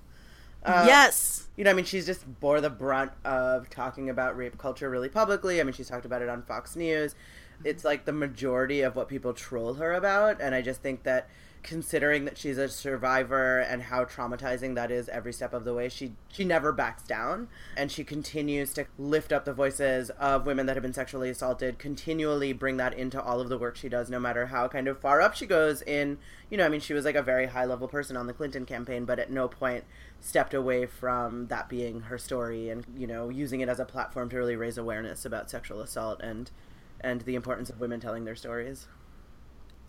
Uh, 0.64 0.84
yes. 0.86 1.48
You 1.58 1.64
know, 1.64 1.72
I 1.72 1.74
mean, 1.74 1.86
she's 1.86 2.06
just 2.06 2.40
bore 2.40 2.62
the 2.62 2.70
brunt 2.70 3.12
of 3.26 3.70
talking 3.70 4.10
about 4.10 4.38
rape 4.38 4.58
culture 4.58 4.90
really 4.90 5.10
publicly. 5.10 5.60
I 5.60 5.64
mean, 5.64 5.74
she's 5.74 5.90
talked 5.90 6.06
about 6.06 6.22
it 6.22 6.30
on 6.30 6.44
Fox 6.44 6.76
News. 6.76 7.16
It's 7.64 7.84
like 7.84 8.06
the 8.06 8.12
majority 8.12 8.82
of 8.82 8.96
what 8.96 9.08
people 9.08 9.34
troll 9.34 9.76
her 9.76 9.94
about. 9.94 10.42
And 10.42 10.56
I 10.56 10.62
just 10.62 10.82
think 10.82 11.04
that 11.04 11.30
considering 11.64 12.26
that 12.26 12.38
she's 12.38 12.58
a 12.58 12.68
survivor 12.68 13.60
and 13.60 13.84
how 13.84 14.06
traumatizing 14.06 14.76
that 14.76 14.92
is 14.92 15.10
every 15.10 15.34
step 15.34 15.54
of 15.54 15.64
the 15.64 15.74
way, 15.74 15.90
she 15.90 16.14
she 16.28 16.44
never 16.44 16.72
backs 16.72 17.04
down 17.04 17.48
and 17.78 17.92
she 17.92 18.04
continues 18.04 18.74
to 18.74 18.86
lift 18.98 19.32
up 19.32 19.46
the 19.46 19.54
voices 19.54 20.10
of 20.12 20.46
women 20.46 20.66
that 20.66 20.76
have 20.76 20.84
been 20.84 20.94
sexually 20.94 21.30
assaulted, 21.30 21.80
continually 21.80 22.54
bring 22.54 22.78
that 22.78 22.94
into 22.94 23.22
all 23.22 23.40
of 23.40 23.50
the 23.50 23.58
work 23.58 23.76
she 23.76 23.90
does, 23.90 24.10
no 24.10 24.20
matter 24.20 24.48
how 24.48 24.68
kind 24.68 24.88
of 24.88 25.00
far 25.00 25.22
up 25.22 25.36
she 25.36 25.46
goes 25.46 25.82
in 25.82 26.18
you 26.52 26.58
know, 26.58 26.66
I 26.66 26.70
mean 26.70 26.82
she 26.82 26.94
was 26.94 27.06
like 27.06 27.16
a 27.16 27.24
very 27.24 27.48
high 27.48 27.66
level 27.66 27.88
person 27.88 28.18
on 28.18 28.28
the 28.28 28.34
Clinton 28.34 28.66
campaign, 28.66 29.06
but 29.06 29.18
at 29.18 29.32
no 29.32 29.48
point 29.48 29.86
stepped 30.20 30.54
away 30.54 30.86
from 30.86 31.48
that 31.48 31.70
being 31.70 32.02
her 32.02 32.18
story 32.18 32.70
and, 32.70 32.86
you 32.96 33.08
know, 33.08 33.30
using 33.30 33.62
it 33.62 33.70
as 33.70 33.80
a 33.80 33.86
platform 33.86 34.30
to 34.30 34.38
really 34.38 34.58
raise 34.58 34.78
awareness 34.78 35.24
about 35.24 35.50
sexual 35.50 35.82
assault 35.82 36.20
and 36.22 36.52
and 37.00 37.22
the 37.22 37.36
importance 37.36 37.70
of 37.70 37.80
women 37.80 38.00
telling 38.00 38.26
their 38.26 38.36
stories. 38.36 38.88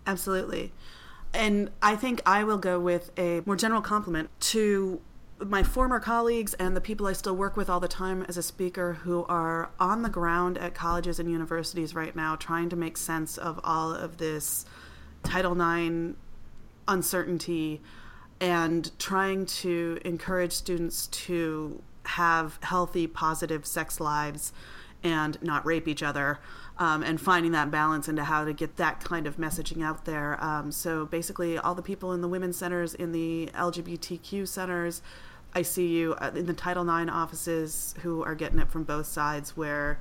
Absolutely. 0.06 0.72
And 1.34 1.70
I 1.80 1.96
think 1.96 2.20
I 2.26 2.44
will 2.44 2.58
go 2.58 2.78
with 2.78 3.10
a 3.18 3.42
more 3.46 3.56
general 3.56 3.80
compliment 3.80 4.30
to 4.40 5.00
my 5.40 5.62
former 5.62 5.98
colleagues 5.98 6.54
and 6.54 6.76
the 6.76 6.80
people 6.80 7.06
I 7.06 7.14
still 7.14 7.34
work 7.34 7.56
with 7.56 7.68
all 7.68 7.80
the 7.80 7.88
time 7.88 8.22
as 8.28 8.36
a 8.36 8.42
speaker 8.42 8.94
who 8.94 9.24
are 9.24 9.70
on 9.80 10.02
the 10.02 10.08
ground 10.08 10.58
at 10.58 10.74
colleges 10.74 11.18
and 11.18 11.30
universities 11.30 11.94
right 11.94 12.14
now 12.14 12.36
trying 12.36 12.68
to 12.68 12.76
make 12.76 12.96
sense 12.96 13.38
of 13.38 13.58
all 13.64 13.92
of 13.92 14.18
this 14.18 14.64
Title 15.24 15.52
IX 15.60 16.16
uncertainty 16.86 17.80
and 18.40 18.96
trying 18.98 19.46
to 19.46 19.98
encourage 20.04 20.52
students 20.52 21.06
to 21.08 21.80
have 22.04 22.58
healthy, 22.62 23.06
positive 23.06 23.64
sex 23.64 24.00
lives 24.00 24.52
and 25.02 25.40
not 25.42 25.64
rape 25.64 25.86
each 25.88 26.02
other. 26.02 26.40
Um, 26.82 27.04
and 27.04 27.20
finding 27.20 27.52
that 27.52 27.70
balance 27.70 28.08
into 28.08 28.24
how 28.24 28.44
to 28.44 28.52
get 28.52 28.76
that 28.78 29.04
kind 29.04 29.28
of 29.28 29.36
messaging 29.36 29.84
out 29.84 30.04
there. 30.04 30.42
Um, 30.42 30.72
so 30.72 31.06
basically, 31.06 31.56
all 31.56 31.76
the 31.76 31.82
people 31.82 32.12
in 32.12 32.22
the 32.22 32.26
women's 32.26 32.56
centers, 32.56 32.92
in 32.94 33.12
the 33.12 33.50
LGBTQ 33.54 34.48
centers, 34.48 35.00
I 35.54 35.62
see 35.62 35.86
you 35.86 36.14
uh, 36.14 36.32
in 36.34 36.46
the 36.46 36.52
Title 36.52 36.82
IX 36.82 37.08
offices 37.08 37.94
who 38.02 38.24
are 38.24 38.34
getting 38.34 38.58
it 38.58 38.68
from 38.68 38.82
both 38.84 39.06
sides, 39.06 39.56
where 39.56 40.00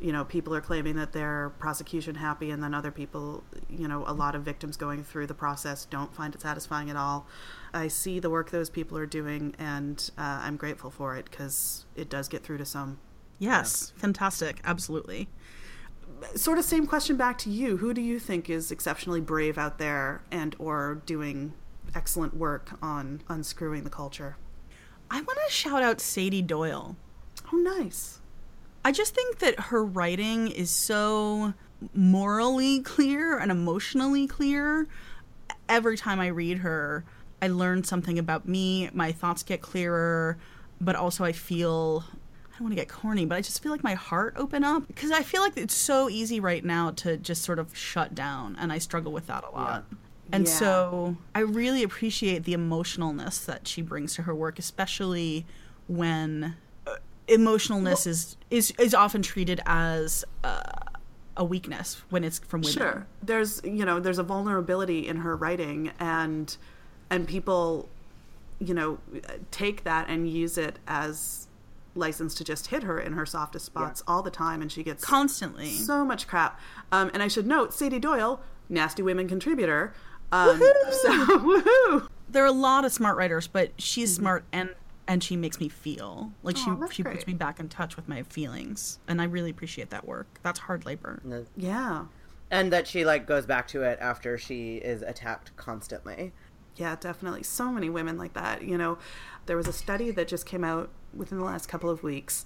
you 0.00 0.10
know 0.10 0.24
people 0.24 0.54
are 0.54 0.60
claiming 0.62 0.96
that 0.96 1.12
they're 1.12 1.50
prosecution 1.58 2.14
happy, 2.14 2.50
and 2.50 2.62
then 2.62 2.72
other 2.72 2.90
people, 2.90 3.42
you 3.68 3.86
know, 3.86 4.04
a 4.06 4.14
lot 4.14 4.34
of 4.34 4.42
victims 4.42 4.78
going 4.78 5.02
through 5.02 5.26
the 5.26 5.34
process 5.34 5.84
don't 5.84 6.14
find 6.14 6.34
it 6.34 6.40
satisfying 6.40 6.88
at 6.88 6.96
all. 6.96 7.26
I 7.74 7.88
see 7.88 8.20
the 8.20 8.30
work 8.30 8.50
those 8.50 8.70
people 8.70 8.96
are 8.96 9.06
doing, 9.06 9.54
and 9.58 9.98
uh, 10.16 10.40
I'm 10.42 10.56
grateful 10.56 10.90
for 10.90 11.16
it 11.16 11.28
because 11.30 11.84
it 11.94 12.08
does 12.08 12.28
get 12.28 12.42
through 12.42 12.58
to 12.58 12.64
some. 12.64 13.00
Yes, 13.38 13.92
fantastic. 13.96 14.60
Absolutely. 14.64 15.28
Sort 16.34 16.58
of 16.58 16.64
same 16.64 16.86
question 16.86 17.16
back 17.16 17.38
to 17.38 17.50
you. 17.50 17.76
Who 17.78 17.92
do 17.92 18.00
you 18.00 18.18
think 18.18 18.48
is 18.48 18.70
exceptionally 18.70 19.20
brave 19.20 19.58
out 19.58 19.78
there 19.78 20.22
and 20.30 20.56
or 20.58 21.02
doing 21.06 21.52
excellent 21.94 22.36
work 22.36 22.70
on 22.82 23.22
unscrewing 23.28 23.84
the 23.84 23.90
culture? 23.90 24.36
I 25.10 25.20
want 25.20 25.38
to 25.46 25.52
shout 25.52 25.82
out 25.82 26.00
Sady 26.00 26.42
Doyle. 26.42 26.96
Oh, 27.52 27.56
nice. 27.56 28.20
I 28.84 28.92
just 28.92 29.14
think 29.14 29.38
that 29.38 29.58
her 29.58 29.84
writing 29.84 30.48
is 30.48 30.70
so 30.70 31.54
morally 31.94 32.80
clear 32.80 33.38
and 33.38 33.50
emotionally 33.50 34.26
clear. 34.26 34.88
Every 35.68 35.96
time 35.96 36.20
I 36.20 36.28
read 36.28 36.58
her, 36.58 37.04
I 37.42 37.48
learn 37.48 37.84
something 37.84 38.18
about 38.18 38.48
me, 38.48 38.88
my 38.92 39.12
thoughts 39.12 39.42
get 39.42 39.60
clearer, 39.60 40.38
but 40.80 40.96
also 40.96 41.24
I 41.24 41.32
feel 41.32 42.04
I 42.56 42.58
don't 42.60 42.68
want 42.68 42.72
to 42.72 42.80
get 42.80 42.88
corny, 42.88 43.26
but 43.26 43.34
I 43.34 43.42
just 43.42 43.62
feel 43.62 43.70
like 43.70 43.84
my 43.84 43.92
heart 43.92 44.32
open 44.38 44.64
up 44.64 44.86
because 44.86 45.10
I 45.10 45.22
feel 45.22 45.42
like 45.42 45.58
it's 45.58 45.74
so 45.74 46.08
easy 46.08 46.40
right 46.40 46.64
now 46.64 46.90
to 46.92 47.18
just 47.18 47.42
sort 47.42 47.58
of 47.58 47.76
shut 47.76 48.14
down 48.14 48.56
and 48.58 48.72
I 48.72 48.78
struggle 48.78 49.12
with 49.12 49.26
that 49.26 49.44
a 49.44 49.50
lot. 49.50 49.84
Yeah. 49.90 49.96
And 50.32 50.46
yeah. 50.46 50.52
so 50.54 51.16
I 51.34 51.40
really 51.40 51.82
appreciate 51.82 52.44
the 52.44 52.54
emotionalness 52.54 53.44
that 53.44 53.68
she 53.68 53.82
brings 53.82 54.14
to 54.14 54.22
her 54.22 54.34
work, 54.34 54.58
especially 54.58 55.44
when 55.86 56.56
uh, 56.86 56.94
emotionalness 57.28 58.06
well, 58.06 58.12
is, 58.12 58.36
is 58.50 58.70
is 58.78 58.94
often 58.94 59.20
treated 59.20 59.60
as 59.66 60.24
uh, 60.42 60.62
a 61.36 61.44
weakness 61.44 62.00
when 62.08 62.24
it's 62.24 62.38
from 62.38 62.62
women. 62.62 62.72
Sure, 62.72 63.06
there's 63.22 63.60
you 63.64 63.84
know 63.84 64.00
there's 64.00 64.18
a 64.18 64.24
vulnerability 64.24 65.06
in 65.06 65.18
her 65.18 65.36
writing, 65.36 65.92
and 66.00 66.56
and 67.10 67.28
people, 67.28 67.90
you 68.58 68.72
know, 68.72 68.98
take 69.50 69.84
that 69.84 70.08
and 70.08 70.28
use 70.28 70.56
it 70.56 70.78
as 70.88 71.45
license 71.96 72.34
to 72.36 72.44
just 72.44 72.68
hit 72.68 72.82
her 72.82 72.98
in 73.00 73.12
her 73.14 73.26
softest 73.26 73.66
spots 73.66 74.02
yeah. 74.06 74.12
all 74.12 74.22
the 74.22 74.30
time, 74.30 74.62
and 74.62 74.70
she 74.70 74.82
gets 74.82 75.04
constantly 75.04 75.70
so 75.70 76.04
much 76.04 76.26
crap. 76.26 76.60
Um, 76.92 77.10
and 77.14 77.22
I 77.22 77.28
should 77.28 77.46
note, 77.46 77.72
Sady 77.72 77.98
Doyle, 77.98 78.40
nasty 78.68 79.02
women 79.02 79.28
contributor. 79.28 79.92
Um, 80.32 80.60
woohoo! 80.60 80.92
So 80.92 81.10
woohoo! 81.38 82.08
There 82.28 82.42
are 82.42 82.48
a 82.48 82.52
lot 82.52 82.84
of 82.84 82.92
smart 82.92 83.16
writers, 83.16 83.46
but 83.46 83.72
she's 83.78 84.12
mm-hmm. 84.14 84.22
smart 84.22 84.44
and 84.52 84.70
and 85.08 85.22
she 85.22 85.36
makes 85.36 85.60
me 85.60 85.68
feel 85.68 86.32
like 86.42 86.56
oh, 86.58 86.86
she 86.88 86.96
she 86.96 87.02
great. 87.02 87.14
puts 87.14 87.26
me 87.26 87.34
back 87.34 87.60
in 87.60 87.68
touch 87.68 87.96
with 87.96 88.08
my 88.08 88.22
feelings, 88.24 88.98
and 89.06 89.20
I 89.20 89.24
really 89.24 89.50
appreciate 89.50 89.90
that 89.90 90.06
work. 90.06 90.26
That's 90.42 90.58
hard 90.58 90.84
labor. 90.84 91.22
Yeah, 91.56 92.06
and 92.50 92.72
that 92.72 92.86
she 92.86 93.04
like 93.04 93.26
goes 93.26 93.46
back 93.46 93.68
to 93.68 93.82
it 93.82 93.98
after 94.00 94.38
she 94.38 94.76
is 94.76 95.02
attacked 95.02 95.56
constantly. 95.56 96.32
Yeah, 96.76 96.96
definitely. 96.98 97.42
So 97.42 97.70
many 97.72 97.88
women 97.88 98.18
like 98.18 98.34
that. 98.34 98.62
You 98.62 98.76
know, 98.76 98.98
there 99.46 99.56
was 99.56 99.66
a 99.66 99.72
study 99.72 100.10
that 100.10 100.28
just 100.28 100.44
came 100.44 100.64
out 100.64 100.90
within 101.16 101.38
the 101.38 101.44
last 101.44 101.68
couple 101.68 101.90
of 101.90 102.02
weeks. 102.02 102.44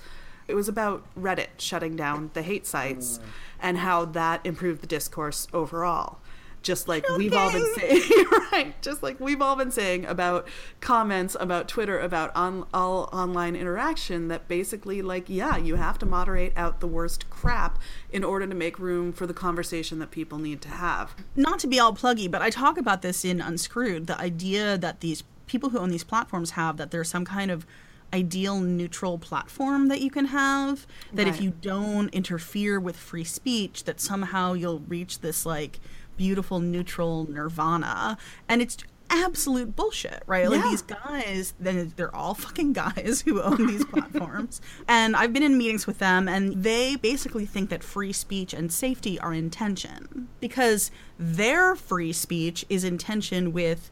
It 0.49 0.55
was 0.55 0.69
about 0.69 1.05
Reddit 1.19 1.49
shutting 1.59 1.95
down 1.95 2.31
the 2.35 2.43
hate 2.43 2.67
sites 2.67 3.19
mm. 3.19 3.23
and 3.61 3.79
how 3.79 4.05
that 4.07 4.45
improved 4.45 4.83
the 4.83 4.87
discourse 4.87 5.47
overall 5.53 6.19
just 6.63 6.89
like 6.89 7.05
okay. 7.05 7.17
we've 7.17 7.33
all 7.33 7.51
been 7.51 7.67
saying 7.75 8.03
right 8.53 8.81
just 8.83 9.03
like 9.03 9.19
we've 9.19 9.41
all 9.41 9.57
been 9.57 9.71
saying 9.71 10.05
about 10.07 10.47
comments 10.81 11.37
about 11.41 11.69
twitter 11.69 11.99
about 11.99 12.35
on, 12.37 12.67
all 12.73 13.09
online 13.13 13.57
interaction 13.57 14.29
that 14.29 14.47
basically 14.49 15.03
like 15.03 15.29
yeah 15.29 15.57
you 15.57 15.77
have 15.77 15.99
to 15.99 16.07
moderate 16.07 16.53
out 16.57 16.81
the 16.81 16.87
worst 16.87 17.29
crap 17.31 17.79
in 18.11 18.23
order 18.23 18.47
to 18.47 18.55
make 18.55 18.79
room 18.79 19.13
for 19.13 19.27
the 19.27 19.35
conversation 19.35 19.99
that 19.99 20.11
people 20.11 20.39
need 20.39 20.61
to 20.61 20.69
have 20.69 21.15
not 21.37 21.59
to 21.59 21.67
be 21.67 21.79
all 21.79 21.95
pluggy 21.95 22.31
but 22.31 22.43
i 22.43 22.51
talk 22.51 22.77
about 22.77 23.03
this 23.03 23.25
in 23.25 23.41
unscrewed 23.41 24.07
the 24.07 24.19
idea 24.21 24.77
that 24.77 25.01
these 25.01 25.25
people 25.47 25.71
who 25.71 25.79
own 25.79 25.91
these 25.91 26.05
platforms 26.05 26.53
have 26.53 26.77
that 26.77 26.91
there's 26.91 27.09
some 27.09 27.25
kind 27.25 27.51
of 27.51 27.67
ideal 28.13 28.61
neutral 28.61 29.19
platform 29.19 29.89
that 29.89 30.01
you 30.01 30.11
can 30.11 30.27
have 30.27 30.87
that 31.13 31.27
right. 31.27 31.35
if 31.35 31.41
you 31.41 31.51
don't 31.61 32.09
interfere 32.15 32.81
with 32.81 32.97
free 32.97 33.25
speech 33.25 33.85
that 33.85 34.01
somehow 34.01 34.53
you'll 34.53 34.81
reach 34.81 35.21
this 35.21 35.47
like 35.47 35.81
beautiful 36.17 36.61
neutral 36.61 37.27
nirvana 37.31 38.19
and 38.49 38.61
it's 38.61 38.77
absolute 39.11 39.75
bullshit, 39.75 40.23
right? 40.27 40.49
Like 40.49 40.63
these 40.63 40.83
guys, 40.83 41.55
then 41.59 41.93
they're 41.97 42.15
all 42.15 42.35
fucking 42.35 42.73
guys 42.73 43.23
who 43.25 43.43
own 43.43 43.67
these 43.67 43.85
platforms. 43.85 44.61
And 44.89 45.17
I've 45.17 45.33
been 45.33 45.43
in 45.43 45.59
meetings 45.59 45.87
with 45.87 45.99
them 45.99 46.29
and 46.29 46.63
they 46.63 46.97
basically 46.97 47.47
think 47.47 47.71
that 47.71 47.83
free 47.83 48.13
speech 48.13 48.53
and 48.53 48.73
safety 48.73 49.19
are 49.19 49.33
in 49.33 49.51
tension 49.51 50.29
because 50.41 50.91
their 51.19 51.75
free 51.75 52.13
speech 52.13 52.65
is 52.69 52.85
in 52.85 52.99
tension 52.99 53.53
with 53.53 53.91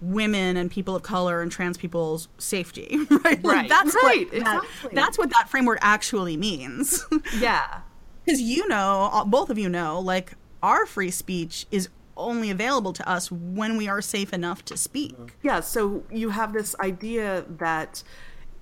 women 0.00 0.56
and 0.56 0.70
people 0.70 0.96
of 0.96 1.02
color 1.02 1.42
and 1.42 1.50
trans 1.50 1.76
people's 1.76 2.28
safety, 2.38 2.98
right? 3.24 3.40
Right. 3.42 3.68
that's 3.68 3.94
right. 3.94 4.26
What 4.26 4.36
exactly. 4.36 4.68
that, 4.82 4.94
that's 4.94 5.18
what 5.18 5.30
that 5.30 5.48
framework 5.48 5.78
actually 5.82 6.36
means. 6.36 7.04
yeah. 7.38 7.80
Because 8.24 8.40
you 8.40 8.66
know, 8.68 9.24
both 9.26 9.50
of 9.50 9.58
you 9.58 9.68
know, 9.68 10.00
like 10.00 10.34
our 10.62 10.86
free 10.86 11.10
speech 11.10 11.66
is 11.70 11.88
only 12.16 12.50
available 12.50 12.92
to 12.94 13.08
us 13.08 13.30
when 13.30 13.76
we 13.76 13.88
are 13.88 14.00
safe 14.00 14.32
enough 14.32 14.64
to 14.64 14.76
speak. 14.76 15.14
Yeah, 15.42 15.60
so 15.60 16.04
you 16.10 16.30
have 16.30 16.52
this 16.52 16.74
idea 16.80 17.44
that 17.48 18.02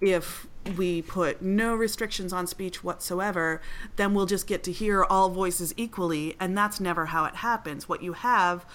if 0.01 0.47
we 0.77 1.03
put 1.03 1.41
no 1.41 1.75
restrictions 1.75 2.33
on 2.33 2.47
speech 2.47 2.83
whatsoever, 2.83 3.61
then 3.97 4.15
we'll 4.15 4.27
just 4.27 4.47
get 4.47 4.63
to 4.65 4.73
hear 4.73 5.05
all 5.05 5.31
voices 5.31 5.73
equally, 5.77 6.37
and 6.41 6.57
that's 6.57 6.81
never 6.81 7.07
how 7.07 7.25
it 7.25 7.37
happens. 7.37 7.89
What 7.89 8.03
you 8.03 8.15
have 8.15 8.67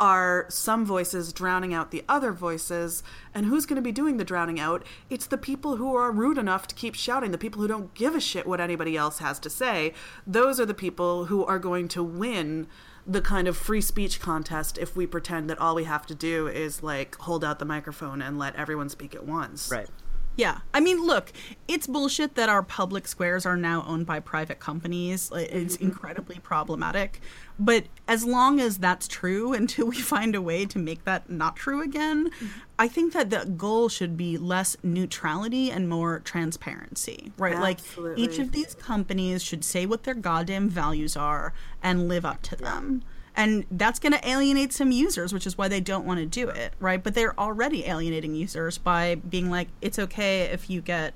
are 0.00 0.46
some 0.48 0.84
voices 0.86 1.32
drowning 1.32 1.74
out 1.74 1.90
the 1.90 2.04
other 2.08 2.32
voices. 2.32 3.02
And 3.34 3.46
who's 3.46 3.66
going 3.66 3.76
to 3.76 3.82
be 3.82 3.92
doing 3.92 4.16
the 4.16 4.24
drowning 4.24 4.58
out? 4.58 4.84
It's 5.10 5.26
the 5.26 5.38
people 5.38 5.76
who 5.76 5.94
are 5.94 6.10
rude 6.10 6.38
enough 6.38 6.66
to 6.68 6.74
keep 6.74 6.94
shouting, 6.94 7.30
the 7.30 7.38
people 7.38 7.60
who 7.60 7.68
don't 7.68 7.94
give 7.94 8.14
a 8.14 8.20
shit 8.20 8.46
what 8.46 8.60
anybody 8.60 8.96
else 8.96 9.18
has 9.18 9.38
to 9.40 9.50
say. 9.50 9.92
Those 10.26 10.58
are 10.58 10.66
the 10.66 10.74
people 10.74 11.26
who 11.26 11.44
are 11.44 11.58
going 11.58 11.86
to 11.88 12.02
win 12.02 12.66
the 13.06 13.20
kind 13.20 13.48
of 13.48 13.56
free 13.56 13.80
speech 13.80 14.20
contest 14.20 14.78
if 14.78 14.96
we 14.96 15.06
pretend 15.06 15.50
that 15.50 15.58
all 15.58 15.74
we 15.74 15.84
have 15.84 16.06
to 16.06 16.14
do 16.14 16.46
is 16.46 16.82
like 16.82 17.16
hold 17.16 17.44
out 17.44 17.58
the 17.58 17.64
microphone 17.64 18.22
and 18.22 18.38
let 18.38 18.54
everyone 18.56 18.88
speak 18.88 19.14
at 19.14 19.24
once. 19.26 19.70
Right. 19.70 19.88
Yeah. 20.36 20.58
I 20.72 20.80
mean, 20.80 21.04
look, 21.04 21.32
it's 21.68 21.86
bullshit 21.86 22.34
that 22.36 22.48
our 22.48 22.62
public 22.62 23.06
squares 23.06 23.44
are 23.44 23.56
now 23.56 23.84
owned 23.86 24.06
by 24.06 24.20
private 24.20 24.58
companies. 24.58 25.30
It's 25.34 25.76
mm-hmm. 25.76 25.84
incredibly 25.84 26.38
problematic. 26.38 27.20
But 27.58 27.84
as 28.08 28.24
long 28.24 28.58
as 28.58 28.78
that's 28.78 29.06
true 29.06 29.52
until 29.60 29.86
we 29.86 29.96
find 30.00 30.34
a 30.34 30.40
way 30.40 30.64
to 30.66 30.78
make 30.78 31.04
that 31.04 31.28
not 31.28 31.56
true 31.56 31.82
again, 31.82 32.30
mm-hmm. 32.30 32.46
I 32.78 32.88
think 32.88 33.12
that 33.12 33.30
the 33.30 33.44
goal 33.44 33.88
should 33.88 34.16
be 34.16 34.38
less 34.38 34.76
neutrality 34.82 35.70
and 35.70 35.88
more 35.88 36.20
transparency, 36.20 37.32
right? 37.36 37.54
Absolutely. 37.54 38.22
Like 38.22 38.30
each 38.30 38.38
of 38.38 38.52
these 38.52 38.74
companies 38.74 39.42
should 39.42 39.64
say 39.64 39.84
what 39.84 40.04
their 40.04 40.14
goddamn 40.14 40.70
values 40.70 41.16
are 41.16 41.52
and 41.82 42.08
live 42.08 42.24
up 42.24 42.40
to 42.42 42.56
them 42.56 43.02
and 43.40 43.64
that's 43.70 43.98
going 43.98 44.12
to 44.12 44.28
alienate 44.28 44.72
some 44.72 44.92
users 44.92 45.32
which 45.32 45.46
is 45.46 45.56
why 45.56 45.68
they 45.68 45.80
don't 45.80 46.04
want 46.04 46.20
to 46.20 46.26
do 46.26 46.48
it 46.48 46.74
right? 46.80 47.02
But 47.02 47.14
they're 47.14 47.38
already 47.38 47.86
alienating 47.86 48.34
users 48.34 48.78
by 48.78 49.16
being 49.16 49.50
like 49.50 49.68
it's 49.80 49.98
okay 49.98 50.42
if 50.42 50.68
you 50.68 50.80
get 50.80 51.14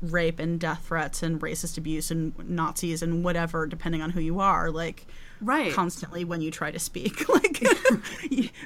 rape 0.00 0.38
and 0.38 0.60
death 0.60 0.84
threats 0.86 1.22
and 1.22 1.40
racist 1.40 1.76
abuse 1.76 2.10
and 2.10 2.32
nazis 2.48 3.02
and 3.02 3.24
whatever 3.24 3.66
depending 3.66 4.00
on 4.00 4.10
who 4.10 4.20
you 4.20 4.38
are 4.38 4.70
like 4.70 5.06
right. 5.40 5.72
constantly 5.72 6.24
when 6.24 6.40
you 6.40 6.50
try 6.50 6.70
to 6.70 6.78
speak. 6.78 7.24
Like 7.38 7.62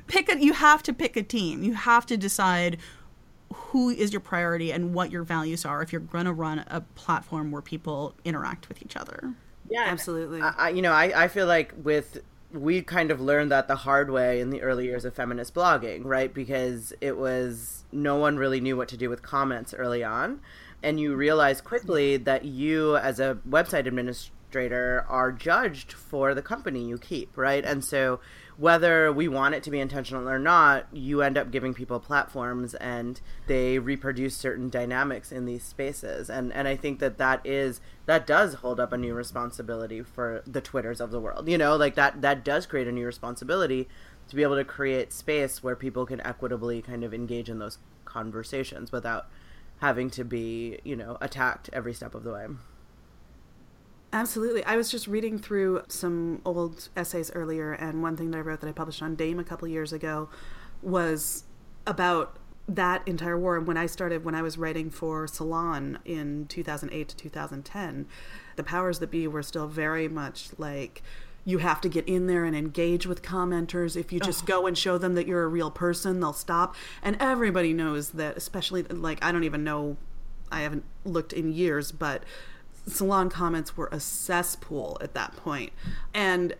pick 0.06 0.32
a 0.32 0.42
you 0.42 0.52
have 0.52 0.82
to 0.84 0.92
pick 0.92 1.16
a 1.16 1.22
team. 1.22 1.62
You 1.62 1.74
have 1.74 2.06
to 2.06 2.16
decide 2.16 2.78
who 3.52 3.90
is 3.90 4.12
your 4.12 4.20
priority 4.20 4.72
and 4.72 4.94
what 4.94 5.10
your 5.10 5.24
values 5.24 5.64
are 5.64 5.82
if 5.82 5.92
you're 5.92 6.00
going 6.00 6.24
to 6.24 6.32
run 6.32 6.64
a 6.68 6.80
platform 6.94 7.50
where 7.50 7.62
people 7.62 8.14
interact 8.24 8.68
with 8.68 8.82
each 8.82 8.96
other. 8.96 9.34
Yeah, 9.68 9.84
absolutely. 9.86 10.40
I, 10.40 10.70
you 10.70 10.80
know, 10.80 10.92
I, 10.92 11.24
I 11.24 11.28
feel 11.28 11.46
like 11.46 11.72
with 11.82 12.22
we 12.52 12.82
kind 12.82 13.10
of 13.10 13.20
learned 13.20 13.50
that 13.50 13.68
the 13.68 13.76
hard 13.76 14.10
way 14.10 14.40
in 14.40 14.50
the 14.50 14.62
early 14.62 14.84
years 14.86 15.04
of 15.04 15.14
feminist 15.14 15.54
blogging, 15.54 16.02
right? 16.04 16.32
Because 16.32 16.92
it 17.00 17.16
was 17.16 17.84
no 17.92 18.16
one 18.16 18.36
really 18.36 18.60
knew 18.60 18.76
what 18.76 18.88
to 18.88 18.96
do 18.96 19.08
with 19.08 19.22
comments 19.22 19.74
early 19.74 20.04
on. 20.04 20.40
And 20.82 20.98
you 20.98 21.14
realize 21.14 21.60
quickly 21.60 22.16
that 22.18 22.44
you, 22.44 22.96
as 22.96 23.20
a 23.20 23.38
website 23.48 23.86
administrator, 23.86 24.36
are 24.56 25.32
judged 25.32 25.92
for 25.92 26.34
the 26.34 26.42
company 26.42 26.84
you 26.84 26.98
keep, 26.98 27.36
right? 27.36 27.64
And 27.64 27.84
so 27.84 28.20
whether 28.56 29.10
we 29.12 29.28
want 29.28 29.54
it 29.54 29.62
to 29.62 29.70
be 29.70 29.80
intentional 29.80 30.28
or 30.28 30.38
not, 30.38 30.86
you 30.92 31.22
end 31.22 31.38
up 31.38 31.50
giving 31.50 31.74
people 31.74 31.98
platforms 31.98 32.74
and 32.74 33.20
they 33.46 33.78
reproduce 33.78 34.36
certain 34.36 34.68
dynamics 34.68 35.32
in 35.32 35.46
these 35.46 35.64
spaces. 35.64 36.28
And 36.28 36.52
and 36.52 36.68
I 36.68 36.76
think 36.76 36.98
that 37.00 37.18
that 37.18 37.44
is 37.44 37.80
that 38.06 38.26
does 38.26 38.54
hold 38.54 38.78
up 38.78 38.92
a 38.92 38.98
new 38.98 39.14
responsibility 39.14 40.02
for 40.02 40.42
the 40.46 40.60
Twitters 40.60 41.00
of 41.00 41.10
the 41.10 41.20
world. 41.20 41.48
You 41.48 41.58
know, 41.58 41.76
like 41.76 41.94
that 41.94 42.20
that 42.22 42.44
does 42.44 42.66
create 42.66 42.86
a 42.86 42.92
new 42.92 43.06
responsibility 43.06 43.88
to 44.28 44.36
be 44.36 44.42
able 44.42 44.56
to 44.56 44.64
create 44.64 45.12
space 45.12 45.62
where 45.62 45.76
people 45.76 46.06
can 46.06 46.20
equitably 46.20 46.82
kind 46.82 47.04
of 47.04 47.12
engage 47.12 47.48
in 47.48 47.58
those 47.58 47.78
conversations 48.04 48.92
without 48.92 49.26
having 49.80 50.10
to 50.10 50.24
be, 50.24 50.78
you 50.84 50.94
know, 50.94 51.18
attacked 51.20 51.68
every 51.72 51.92
step 51.92 52.14
of 52.14 52.22
the 52.22 52.32
way. 52.32 52.46
Absolutely. 54.12 54.62
I 54.64 54.76
was 54.76 54.90
just 54.90 55.06
reading 55.06 55.38
through 55.38 55.82
some 55.88 56.42
old 56.44 56.90
essays 56.96 57.30
earlier, 57.34 57.72
and 57.72 58.02
one 58.02 58.16
thing 58.16 58.30
that 58.32 58.38
I 58.38 58.40
wrote 58.42 58.60
that 58.60 58.68
I 58.68 58.72
published 58.72 59.02
on 59.02 59.14
Dame 59.14 59.38
a 59.38 59.44
couple 59.44 59.66
years 59.68 59.92
ago 59.92 60.28
was 60.82 61.44
about 61.86 62.36
that 62.68 63.06
entire 63.08 63.38
war. 63.38 63.56
And 63.56 63.66
when 63.66 63.76
I 63.76 63.86
started, 63.86 64.24
when 64.24 64.34
I 64.34 64.42
was 64.42 64.58
writing 64.58 64.90
for 64.90 65.26
Salon 65.26 65.98
in 66.04 66.46
2008 66.48 67.08
to 67.08 67.16
2010, 67.16 68.06
the 68.56 68.62
powers 68.62 68.98
that 68.98 69.10
be 69.10 69.26
were 69.26 69.42
still 69.42 69.66
very 69.66 70.08
much 70.08 70.50
like, 70.58 71.02
you 71.44 71.58
have 71.58 71.80
to 71.80 71.88
get 71.88 72.06
in 72.06 72.26
there 72.28 72.44
and 72.44 72.54
engage 72.54 73.06
with 73.06 73.22
commenters. 73.22 73.96
If 73.96 74.12
you 74.12 74.20
just 74.20 74.44
oh. 74.44 74.46
go 74.46 74.66
and 74.66 74.78
show 74.78 74.96
them 74.96 75.14
that 75.14 75.26
you're 75.26 75.42
a 75.42 75.48
real 75.48 75.70
person, 75.70 76.20
they'll 76.20 76.32
stop. 76.32 76.76
And 77.02 77.16
everybody 77.18 77.72
knows 77.72 78.10
that, 78.10 78.36
especially 78.36 78.82
like, 78.84 79.24
I 79.24 79.32
don't 79.32 79.44
even 79.44 79.64
know, 79.64 79.96
I 80.52 80.60
haven't 80.60 80.84
looked 81.04 81.32
in 81.32 81.52
years, 81.52 81.90
but 81.90 82.22
salon 82.86 83.28
comments 83.28 83.76
were 83.76 83.88
a 83.92 84.00
cesspool 84.00 84.98
at 85.00 85.14
that 85.14 85.36
point. 85.36 85.72
And 86.12 86.54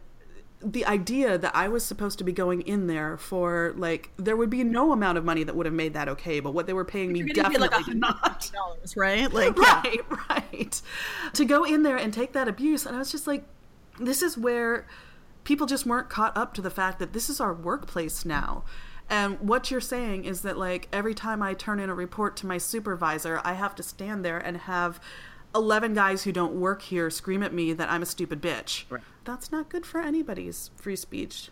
the 0.65 0.87
idea 0.87 1.37
that 1.39 1.55
I 1.57 1.69
was 1.69 1.85
supposed 1.85 2.19
to 2.19 2.25
be 2.25 2.33
going 2.33 2.63
in 2.63 2.87
there 2.87 3.17
for 3.17 3.75
like 3.77 4.11
there 4.17 4.37
would 4.37 4.51
be 4.51 4.63
no 4.63 4.93
amount 4.93 5.19
of 5.19 5.25
money 5.25 5.43
that 5.45 5.57
would 5.57 5.67
have 5.67 5.75
made 5.75 5.95
that 5.95 6.09
okay, 6.09 6.41
but 6.41 6.55
what 6.55 6.67
they 6.67 6.73
were 6.73 6.85
paying 6.85 7.13
me 7.13 7.23
definitely 7.25 7.69
like 7.69 7.89
not. 7.89 8.51
Dollars, 8.53 8.97
right? 8.97 9.23
Like 9.33 9.59
right, 9.59 10.01
yeah. 10.11 10.17
right. 10.31 10.83
To 11.35 11.45
go 11.45 11.65
in 11.65 11.83
there 11.83 11.97
and 11.97 12.13
take 12.13 12.33
that 12.33 12.49
abuse, 12.49 12.87
and 12.87 12.95
I 12.95 12.99
was 12.99 13.11
just 13.11 13.27
like, 13.27 13.45
this 13.99 14.23
is 14.23 14.39
where 14.39 14.87
people 15.45 15.67
just 15.67 15.87
weren't 15.87 16.09
caught 16.09 16.37
up 16.37 16.55
to 16.55 16.63
the 16.63 16.71
fact 16.71 16.99
that 16.99 17.13
this 17.13 17.29
is 17.29 17.41
our 17.41 17.53
workplace 17.53 18.25
now. 18.25 18.65
And 19.11 19.41
what 19.41 19.71
you're 19.71 19.81
saying 19.81 20.25
is 20.25 20.43
that 20.43 20.57
like 20.57 20.89
every 20.93 21.15
time 21.15 21.43
I 21.43 21.55
turn 21.55 21.81
in 21.81 21.91
a 21.91 21.95
report 21.95 22.37
to 22.39 22.47
my 22.47 22.59
supervisor, 22.59 23.41
I 23.45 23.55
have 23.55 23.75
to 23.77 23.83
stand 23.83 24.25
there 24.25 24.39
and 24.39 24.57
have 24.59 25.01
11 25.55 25.95
guys 25.95 26.25
who 26.25 26.33
don't 26.33 26.55
work 26.55 26.83
here 26.83 27.11
scream 27.11 27.43
at 27.43 27.53
me 27.53 27.73
that 27.73 27.91
I'm 27.91 28.03
a 28.03 28.07
stupid 28.07 28.41
bitch. 28.41 28.85
Right. 28.89 29.03
That's 29.25 29.53
not 29.53 29.69
good 29.69 29.85
for 29.85 30.01
anybody's 30.01 30.71
free 30.77 30.97
speech. 30.97 31.51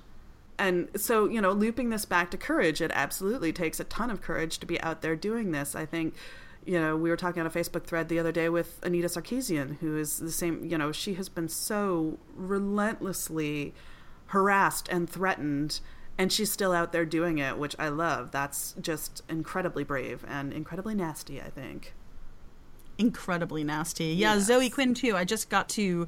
And 0.59 0.89
so, 0.97 1.29
you 1.29 1.41
know, 1.41 1.53
looping 1.53 1.91
this 1.91 2.05
back 2.05 2.31
to 2.33 2.37
courage, 2.37 2.81
it 2.81 2.91
absolutely 2.95 3.53
takes 3.53 3.81
a 3.81 3.85
ton 3.85 4.11
of 4.11 4.21
courage 4.21 4.59
to 4.59 4.67
be 4.67 4.81
out 4.83 5.01
there 5.01 5.17
doing 5.17 5.53
this. 5.53 5.75
I 5.75 5.87
think, 5.87 6.15
you 6.65 6.79
know, 6.79 6.97
we 6.97 7.09
were 7.09 7.17
talking 7.17 7.41
on 7.41 7.47
a 7.47 7.51
Facebook 7.51 7.85
thread 7.85 8.09
the 8.09 8.19
other 8.19 8.33
day 8.33 8.49
with 8.49 8.79
Anita 8.83 9.09
Sarkeesian, 9.09 9.79
who 9.79 9.97
is 9.97 10.19
the 10.19 10.31
same, 10.31 10.65
you 10.65 10.77
know, 10.77 10.93
she 10.93 11.15
has 11.15 11.29
been 11.29 11.49
so 11.49 12.19
relentlessly 12.35 13.75
harassed 14.27 14.89
and 14.89 15.09
threatened 15.09 15.81
and 16.19 16.31
she's 16.31 16.53
still 16.53 16.73
out 16.73 16.93
there 16.93 17.07
doing 17.07 17.39
it, 17.39 17.57
which 17.57 17.75
I 17.79 17.89
love. 17.89 18.31
That's 18.31 18.75
just 18.79 19.23
incredibly 19.31 19.85
brave 19.85 20.23
and 20.29 20.53
incredibly 20.53 20.95
nasty, 20.95 21.41
I 21.41 21.49
think 21.49 21.95
incredibly 23.01 23.65
nasty. 23.65 24.07
Yeah, 24.07 24.35
yes. 24.35 24.45
Zoe 24.45 24.71
Quinn 24.71 24.95
too. 24.95 25.17
I 25.17 25.25
just 25.25 25.49
got 25.49 25.69
to 25.71 26.07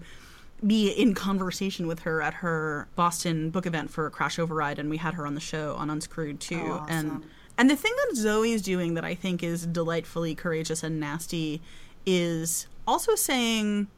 be 0.64 0.90
in 0.90 1.14
conversation 1.14 1.88
with 1.88 2.00
her 2.00 2.22
at 2.22 2.34
her 2.34 2.86
Boston 2.94 3.50
book 3.50 3.66
event 3.66 3.90
for 3.90 4.08
Crash 4.10 4.38
Override, 4.38 4.78
and 4.78 4.88
we 4.88 4.98
had 4.98 5.14
her 5.14 5.26
on 5.26 5.34
the 5.34 5.40
show 5.40 5.74
on 5.74 5.90
Unscrewed 5.90 6.38
too. 6.38 6.62
Oh, 6.64 6.72
awesome. 6.72 6.96
And 6.96 7.24
and 7.58 7.70
the 7.70 7.76
thing 7.76 7.92
that 8.08 8.16
Zoe 8.16 8.52
is 8.52 8.62
doing 8.62 8.94
that 8.94 9.04
I 9.04 9.14
think 9.14 9.42
is 9.42 9.66
delightfully 9.66 10.34
courageous 10.34 10.82
and 10.82 11.00
nasty 11.00 11.60
is 12.06 12.66
also 12.86 13.14
saying, 13.14 13.88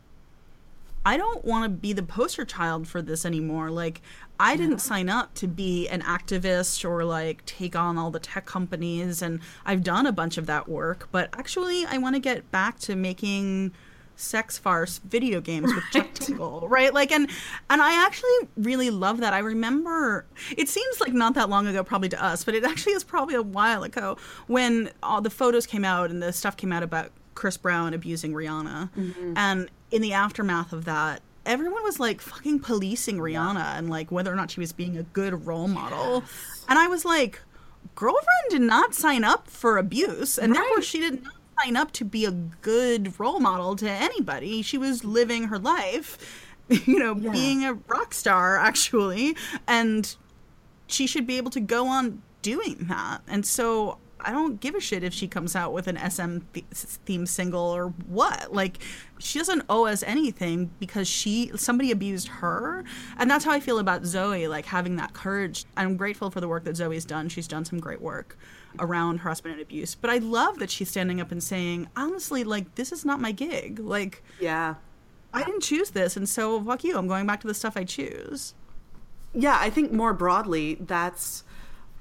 I 1.07 1.17
don't 1.17 1.45
want 1.45 1.65
to 1.65 1.69
be 1.69 1.93
the 1.93 2.03
poster 2.03 2.45
child 2.45 2.89
for 2.89 3.03
this 3.03 3.25
anymore. 3.25 3.71
Like, 3.71 4.01
I 4.39 4.57
didn't 4.57 4.81
sign 4.81 5.09
up 5.09 5.35
to 5.35 5.47
be 5.47 5.89
an 5.89 6.03
activist 6.03 6.85
or 6.85 7.05
like 7.05 7.45
take 7.47 7.77
on 7.77 7.97
all 7.97 8.11
the 8.11 8.19
tech 8.19 8.47
companies, 8.47 9.23
and 9.23 9.41
I've 9.65 9.83
done 9.83 10.07
a 10.07 10.13
bunch 10.13 10.39
of 10.39 10.47
that 10.47 10.69
work, 10.69 11.09
but 11.13 11.31
actually, 11.33 11.87
I 11.87 11.99
want 11.99 12.17
to 12.17 12.21
get 12.21 12.51
back 12.51 12.79
to 12.81 12.97
making 12.97 13.73
sex 14.17 14.59
farce 14.59 14.99
video 14.99 15.41
games 15.41 15.75
with 15.75 15.85
Chuck 15.93 16.15
Tingle, 16.15 16.69
right? 16.69 16.95
Like, 16.95 17.11
and 17.11 17.29
and 17.71 17.83
I 17.83 18.05
actually 18.05 18.49
really 18.57 18.91
love 18.91 19.19
that. 19.19 19.33
I 19.33 19.39
remember 19.39 20.25
it 20.57 20.69
seems 20.69 21.01
like 21.01 21.13
not 21.13 21.35
that 21.35 21.49
long 21.49 21.67
ago, 21.67 21.83
probably 21.85 22.09
to 22.11 22.25
us, 22.25 22.45
but 22.45 22.55
it 22.55 22.65
actually 22.65 22.93
is 22.93 23.05
probably 23.05 23.35
a 23.35 23.43
while 23.43 23.83
ago 23.83 24.17
when 24.47 24.91
all 25.03 25.21
the 25.21 25.31
photos 25.31 25.67
came 25.67 25.85
out 25.85 26.11
and 26.11 26.23
the 26.23 26.33
stuff 26.33 26.57
came 26.57 26.73
out 26.73 26.83
about 26.83 27.11
Chris 27.35 27.57
Brown 27.57 27.95
abusing 27.95 28.33
Rihanna, 28.33 28.91
mm-hmm. 28.93 29.33
and 29.37 29.69
in 29.91 30.03
the 30.03 30.13
aftermath 30.13 30.73
of 30.73 30.85
that, 30.85 31.21
everyone 31.47 31.83
was 31.83 32.01
like 32.01 32.21
fucking 32.21 32.61
policing 32.61 33.19
Rihanna 33.19 33.55
yeah. 33.55 33.79
and 33.79 33.91
like 33.91 34.11
whether 34.11 34.33
or 34.33 34.37
not 34.37 34.51
she 34.51 34.61
was 34.61 34.73
being 34.73 34.97
a 34.97 35.03
good 35.03 35.47
role 35.47 35.69
model. 35.69 36.21
Yes. 36.21 36.65
And 36.69 36.79
I 36.79 36.87
was 36.89 37.05
like, 37.05 37.41
girlfriend 37.95 38.51
did 38.51 38.63
not 38.63 38.95
sign 38.95 39.25
up 39.25 39.49
for 39.49 39.79
abuse, 39.79 40.39
and 40.39 40.53
right. 40.53 40.59
therefore 40.59 40.83
she 40.83 41.01
did 41.01 41.23
not 41.23 41.35
sign 41.63 41.77
up 41.77 41.93
to 41.93 42.05
be 42.05 42.25
a 42.25 42.31
good 42.31 43.19
role 43.19 43.41
model 43.41 43.77
to 43.77 43.91
anybody. 43.91 44.63
She 44.63 44.79
was 44.79 45.05
living 45.05 45.45
her 45.45 45.59
life, 45.59 46.19
you 46.69 46.99
know, 46.99 47.17
yeah. 47.17 47.31
being 47.31 47.65
a 47.65 47.75
rock 47.75 48.15
star 48.15 48.57
actually, 48.57 49.37
and 49.67 50.15
she 50.87 51.07
should 51.07 51.27
be 51.27 51.37
able 51.37 51.51
to 51.51 51.61
go 51.61 51.87
on 51.87 52.23
doing 52.43 52.87
that. 52.89 53.23
And 53.27 53.47
so 53.47 53.99
I 54.25 54.33
don't 54.33 54.61
give 54.61 54.75
a 54.75 54.81
shit 54.81 55.03
if 55.05 55.13
she 55.13 55.29
comes 55.29 55.55
out 55.55 55.73
with 55.73 55.87
an 55.87 55.99
SM 55.99 56.39
th- 56.53 56.67
theme 56.73 57.27
single 57.27 57.61
or 57.61 57.89
what. 58.07 58.53
Like, 58.53 58.79
she 59.19 59.39
doesn't 59.39 59.63
owe 59.69 59.87
us 59.87 60.03
anything 60.03 60.71
because 60.79 61.07
she 61.07 61.51
somebody 61.57 61.91
abused 61.91 62.29
her, 62.29 62.85
and 63.19 63.31
that's 63.31 63.45
how 63.45 63.53
I 63.53 63.61
feel 63.61 63.79
about 63.79 64.05
Zoe. 64.05 64.49
Like 64.49 64.67
having 64.67 64.97
that 64.97 65.13
courage. 65.13 65.65
I'm 65.77 65.97
grateful 65.97 66.31
for 66.31 66.41
the 66.41 66.49
work 66.49 66.65
that 66.65 66.77
Zoe's 66.77 67.05
done. 67.05 67.29
She's 67.29 67.49
done 67.49 67.65
some 67.65 67.79
great 67.79 68.01
work 68.01 68.37
around 68.79 69.19
harassment 69.19 69.55
and 69.55 69.63
abuse. 69.63 69.95
But 69.95 70.11
I 70.11 70.19
love 70.19 70.59
that 70.59 70.71
she's 70.71 70.91
standing 70.91 71.21
up 71.21 71.31
and 71.31 71.43
saying, 71.43 71.89
honestly, 71.97 72.45
like 72.45 72.75
this 72.75 72.93
is 72.93 73.05
not 73.05 73.21
my 73.21 73.33
gig. 73.33 73.79
Like, 73.79 74.23
yeah, 74.41 74.75
I 75.33 75.43
didn't 75.43 75.63
choose 75.63 75.91
this, 75.91 76.17
and 76.17 76.29
so 76.29 76.63
fuck 76.63 76.85
you. 76.85 76.97
I'm 76.97 77.09
going 77.09 77.27
back 77.27 77.41
to 77.43 77.47
the 77.47 77.55
stuff 77.55 77.77
I 77.77 77.85
choose. 77.85 78.55
Yeah, 79.35 79.59
I 79.61 79.69
think 79.71 79.93
more 79.93 80.13
broadly, 80.13 80.77
that's 80.81 81.43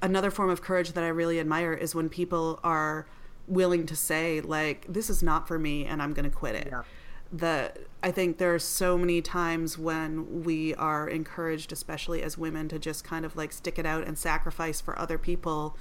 another 0.04 0.30
form 0.30 0.50
of 0.52 0.62
courage 0.62 0.92
that 0.92 1.04
I 1.04 1.08
really 1.08 1.40
admire 1.40 1.74
is 1.74 1.96
when 1.96 2.10
people 2.10 2.60
are 2.64 3.08
willing 3.48 3.86
to 3.88 3.96
say 3.96 4.42
like 4.42 4.86
this 4.88 5.10
is 5.10 5.24
not 5.24 5.48
for 5.48 5.58
me 5.58 5.86
and 5.86 6.02
I'm 6.02 6.14
going 6.14 6.30
to 6.30 6.36
quit 6.36 6.56
it. 6.56 6.68
Yeah. 6.70 6.84
The 7.32 7.72
I 8.04 8.12
think 8.12 8.38
there 8.38 8.54
are 8.54 8.60
so 8.60 8.98
many 8.98 9.22
times 9.22 9.78
when 9.78 10.44
we 10.44 10.76
are 10.76 11.08
encouraged 11.08 11.72
especially 11.72 12.22
as 12.22 12.38
women 12.38 12.68
to 12.70 12.78
just 12.78 13.04
kind 13.04 13.26
of 13.26 13.36
like 13.36 13.52
stick 13.52 13.80
it 13.80 13.86
out 13.86 14.06
and 14.06 14.18
sacrifice 14.18 14.80
for 14.82 15.00
other 15.00 15.18
people 15.18 15.76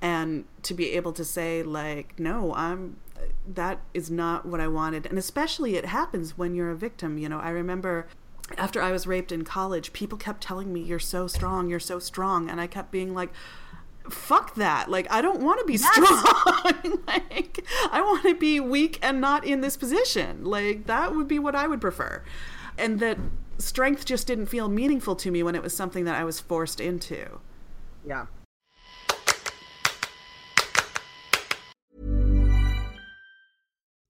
and 0.00 0.44
to 0.62 0.74
be 0.74 0.92
able 0.92 1.12
to 1.12 1.24
say 1.24 1.62
like 1.62 2.18
no, 2.18 2.52
I'm 2.54 2.96
that 3.46 3.80
is 3.92 4.10
not 4.10 4.46
what 4.46 4.60
I 4.60 4.68
wanted. 4.68 5.06
And 5.06 5.18
especially 5.18 5.76
it 5.76 5.84
happens 5.84 6.38
when 6.38 6.54
you're 6.54 6.70
a 6.70 6.76
victim, 6.76 7.18
you 7.18 7.28
know. 7.28 7.38
I 7.38 7.50
remember 7.50 8.08
after 8.56 8.80
I 8.80 8.92
was 8.92 9.06
raped 9.06 9.32
in 9.32 9.44
college, 9.44 9.92
people 9.92 10.18
kept 10.18 10.42
telling 10.42 10.72
me, 10.72 10.80
You're 10.80 10.98
so 10.98 11.26
strong, 11.26 11.68
you're 11.68 11.80
so 11.80 11.98
strong. 11.98 12.48
And 12.48 12.60
I 12.60 12.66
kept 12.66 12.90
being 12.90 13.14
like, 13.14 13.30
Fuck 14.08 14.54
that. 14.54 14.90
Like, 14.90 15.10
I 15.10 15.20
don't 15.20 15.42
want 15.42 15.60
to 15.60 15.66
be 15.66 15.74
yes. 15.74 15.92
strong. 15.92 17.02
like, 17.06 17.64
I 17.90 18.00
want 18.00 18.22
to 18.22 18.34
be 18.34 18.58
weak 18.58 18.98
and 19.02 19.20
not 19.20 19.44
in 19.44 19.60
this 19.60 19.76
position. 19.76 20.44
Like, 20.44 20.86
that 20.86 21.14
would 21.14 21.28
be 21.28 21.38
what 21.38 21.54
I 21.54 21.66
would 21.66 21.80
prefer. 21.80 22.22
And 22.78 23.00
that 23.00 23.18
strength 23.58 24.04
just 24.06 24.26
didn't 24.26 24.46
feel 24.46 24.68
meaningful 24.68 25.16
to 25.16 25.30
me 25.30 25.42
when 25.42 25.54
it 25.54 25.62
was 25.62 25.76
something 25.76 26.04
that 26.04 26.14
I 26.14 26.24
was 26.24 26.40
forced 26.40 26.80
into. 26.80 27.40
Yeah. 28.06 28.26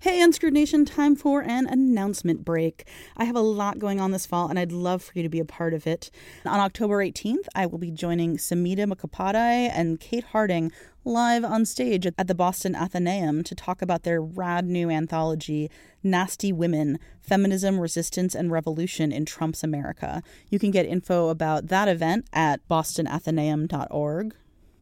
Hey, 0.00 0.22
Unscrewed 0.22 0.54
Nation, 0.54 0.84
time 0.84 1.16
for 1.16 1.42
an 1.42 1.66
announcement 1.66 2.44
break. 2.44 2.86
I 3.16 3.24
have 3.24 3.34
a 3.34 3.40
lot 3.40 3.80
going 3.80 4.00
on 4.00 4.12
this 4.12 4.26
fall, 4.26 4.48
and 4.48 4.56
I'd 4.56 4.70
love 4.70 5.02
for 5.02 5.12
you 5.16 5.24
to 5.24 5.28
be 5.28 5.40
a 5.40 5.44
part 5.44 5.74
of 5.74 5.88
it. 5.88 6.12
On 6.46 6.60
October 6.60 6.98
18th, 6.98 7.46
I 7.52 7.66
will 7.66 7.78
be 7.78 7.90
joining 7.90 8.36
Samhita 8.36 8.86
Mukhopadhyay 8.86 9.72
and 9.74 9.98
Kate 9.98 10.22
Harding 10.22 10.70
live 11.04 11.44
on 11.44 11.64
stage 11.64 12.06
at 12.06 12.28
the 12.28 12.34
Boston 12.34 12.76
Athenaeum 12.76 13.42
to 13.42 13.56
talk 13.56 13.82
about 13.82 14.04
their 14.04 14.22
rad 14.22 14.66
new 14.66 14.88
anthology, 14.88 15.68
Nasty 16.04 16.52
Women 16.52 17.00
Feminism, 17.20 17.80
Resistance, 17.80 18.36
and 18.36 18.52
Revolution 18.52 19.10
in 19.10 19.24
Trump's 19.24 19.64
America. 19.64 20.22
You 20.48 20.60
can 20.60 20.70
get 20.70 20.86
info 20.86 21.28
about 21.28 21.66
that 21.68 21.88
event 21.88 22.28
at 22.32 22.60
bostonathenaeum.org. 22.68 24.34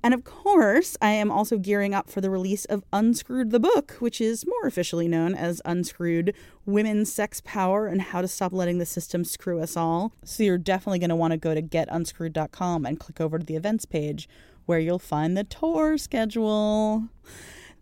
And 0.06 0.14
of 0.14 0.22
course, 0.22 0.96
I 1.02 1.10
am 1.10 1.32
also 1.32 1.58
gearing 1.58 1.92
up 1.92 2.08
for 2.08 2.20
the 2.20 2.30
release 2.30 2.64
of 2.66 2.84
Unscrewed 2.92 3.50
the 3.50 3.58
Book, 3.58 3.96
which 3.98 4.20
is 4.20 4.46
more 4.46 4.64
officially 4.64 5.08
known 5.08 5.34
as 5.34 5.60
Unscrewed 5.64 6.32
Women's 6.64 7.12
Sex 7.12 7.40
Power 7.44 7.88
and 7.88 8.00
How 8.00 8.20
to 8.20 8.28
Stop 8.28 8.52
Letting 8.52 8.78
the 8.78 8.86
System 8.86 9.24
Screw 9.24 9.60
Us 9.60 9.76
All. 9.76 10.12
So 10.22 10.44
you're 10.44 10.58
definitely 10.58 11.00
going 11.00 11.10
to 11.10 11.16
want 11.16 11.32
to 11.32 11.36
go 11.36 11.56
to 11.56 11.60
getunscrewed.com 11.60 12.86
and 12.86 13.00
click 13.00 13.20
over 13.20 13.40
to 13.40 13.44
the 13.44 13.56
events 13.56 13.84
page 13.84 14.28
where 14.64 14.78
you'll 14.78 15.00
find 15.00 15.36
the 15.36 15.42
tour 15.42 15.98
schedule. 15.98 17.08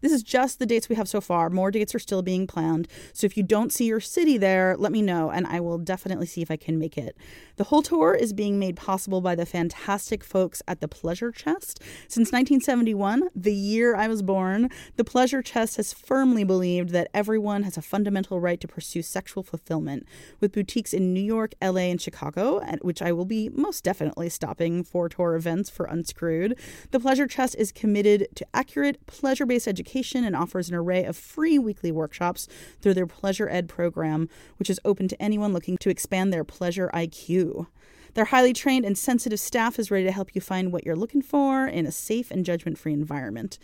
This 0.05 0.13
is 0.13 0.23
just 0.23 0.59
the 0.59 0.67
dates 0.67 0.91
we 0.91 0.97
have 0.97 1.09
so 1.09 1.23
far. 1.23 1.49
More 1.49 1.71
dates 1.71 1.95
are 1.95 1.99
still 1.99 2.21
being 2.21 2.47
planned. 2.47 2.89
So 3.15 3.25
if 3.25 3.39
you 3.39 3.43
don't 3.43 3.73
see 3.73 3.87
your 3.87 4.01
city 4.01 4.37
there, 4.37 4.77
let 4.77 4.93
me 4.93 5.01
know 5.01 5.31
and 5.31 5.47
I 5.47 5.61
will 5.61 5.79
definitely 5.79 6.27
see 6.27 6.43
if 6.43 6.51
I 6.51 6.59
can 6.59 6.79
make 6.79 6.99
it. 6.99 7.17
The 7.57 7.65
whole 7.65 7.81
tour 7.81 8.13
is 8.15 8.35
being 8.35 8.59
made 8.59 8.77
possible 8.77 9.23
by 9.23 9.35
the 9.35 9.47
fantastic 9.47 10.23
folks 10.23 10.61
at 10.69 10.83
the 10.83 10.89
Pleasure 10.89 11.33
Chest. 11.33 11.81
Since 12.07 12.33
1971, 12.33 13.31
the 13.35 13.55
year 13.55 13.97
I 13.97 14.09
was 14.09 14.21
born, 14.21 14.69
the 14.97 15.05
Pleasure 15.05 15.41
Chest 15.41 15.79
has 15.79 15.95
firmly 15.95 16.45
believed 16.45 16.91
that 16.91 17.09
everyone 17.15 17.63
has 17.63 17.79
a 17.79 17.83
fundamental 17.83 18.41
right 18.41 18.61
to 18.61 18.69
pursue 18.69 19.01
sexual 19.01 19.43
fulfillment, 19.43 20.07
with 20.39 20.53
boutiques 20.53 20.93
in 20.93 21.15
New 21.15 21.23
York, 21.23 21.55
LA, 21.63 21.89
and 21.89 22.03
Chicago, 22.03 22.61
at 22.61 22.85
which 22.85 23.01
I 23.01 23.13
will 23.13 23.25
be 23.25 23.49
most 23.49 23.85
definitely 23.85 24.29
stopping 24.29 24.85
for 24.85 25.09
tour 25.09 25.35
events 25.35 25.71
for 25.71 25.87
Unscrewed. 25.87 26.59
The 26.91 27.01
Pleasure 27.01 27.27
Chest 27.27 27.57
is 27.59 27.73
committed 27.73 28.29
to 28.35 28.47
accurate, 28.53 29.07
pleasure 29.07 29.47
based 29.47 29.67
education 29.67 29.94
and 29.95 30.35
offers 30.35 30.69
an 30.69 30.75
array 30.75 31.05
of 31.05 31.17
free 31.17 31.59
weekly 31.59 31.93
workshops 31.93 32.49
through 32.81 32.95
their 32.95 33.07
Pleasure 33.07 33.49
Ed 33.49 33.69
program, 33.69 34.29
which 34.59 34.69
is 34.71 34.81
open 34.85 35.09
to 35.09 35.23
anyone 35.23 35.53
looking 35.53 35.79
to 35.79 35.91
expand 35.91 36.33
their 36.33 36.45
pleasure 36.45 36.91
IQ. 36.93 37.67
Their 38.15 38.27
highly 38.27 38.53
trained 38.53 38.85
and 38.85 38.97
sensitive 38.97 39.41
staff 39.41 39.79
is 39.79 39.91
ready 39.91 40.05
to 40.05 40.13
help 40.13 40.35
you 40.35 40.41
find 40.41 40.73
what 40.73 40.87
you're 40.87 40.97
looking 40.97 41.23
for 41.23 41.67
in 41.67 41.85
a 41.85 41.93
safe 41.93 42.31
and 42.31 42.45
judgment 42.45 42.79
free 42.79 42.93
environment. 42.93 43.59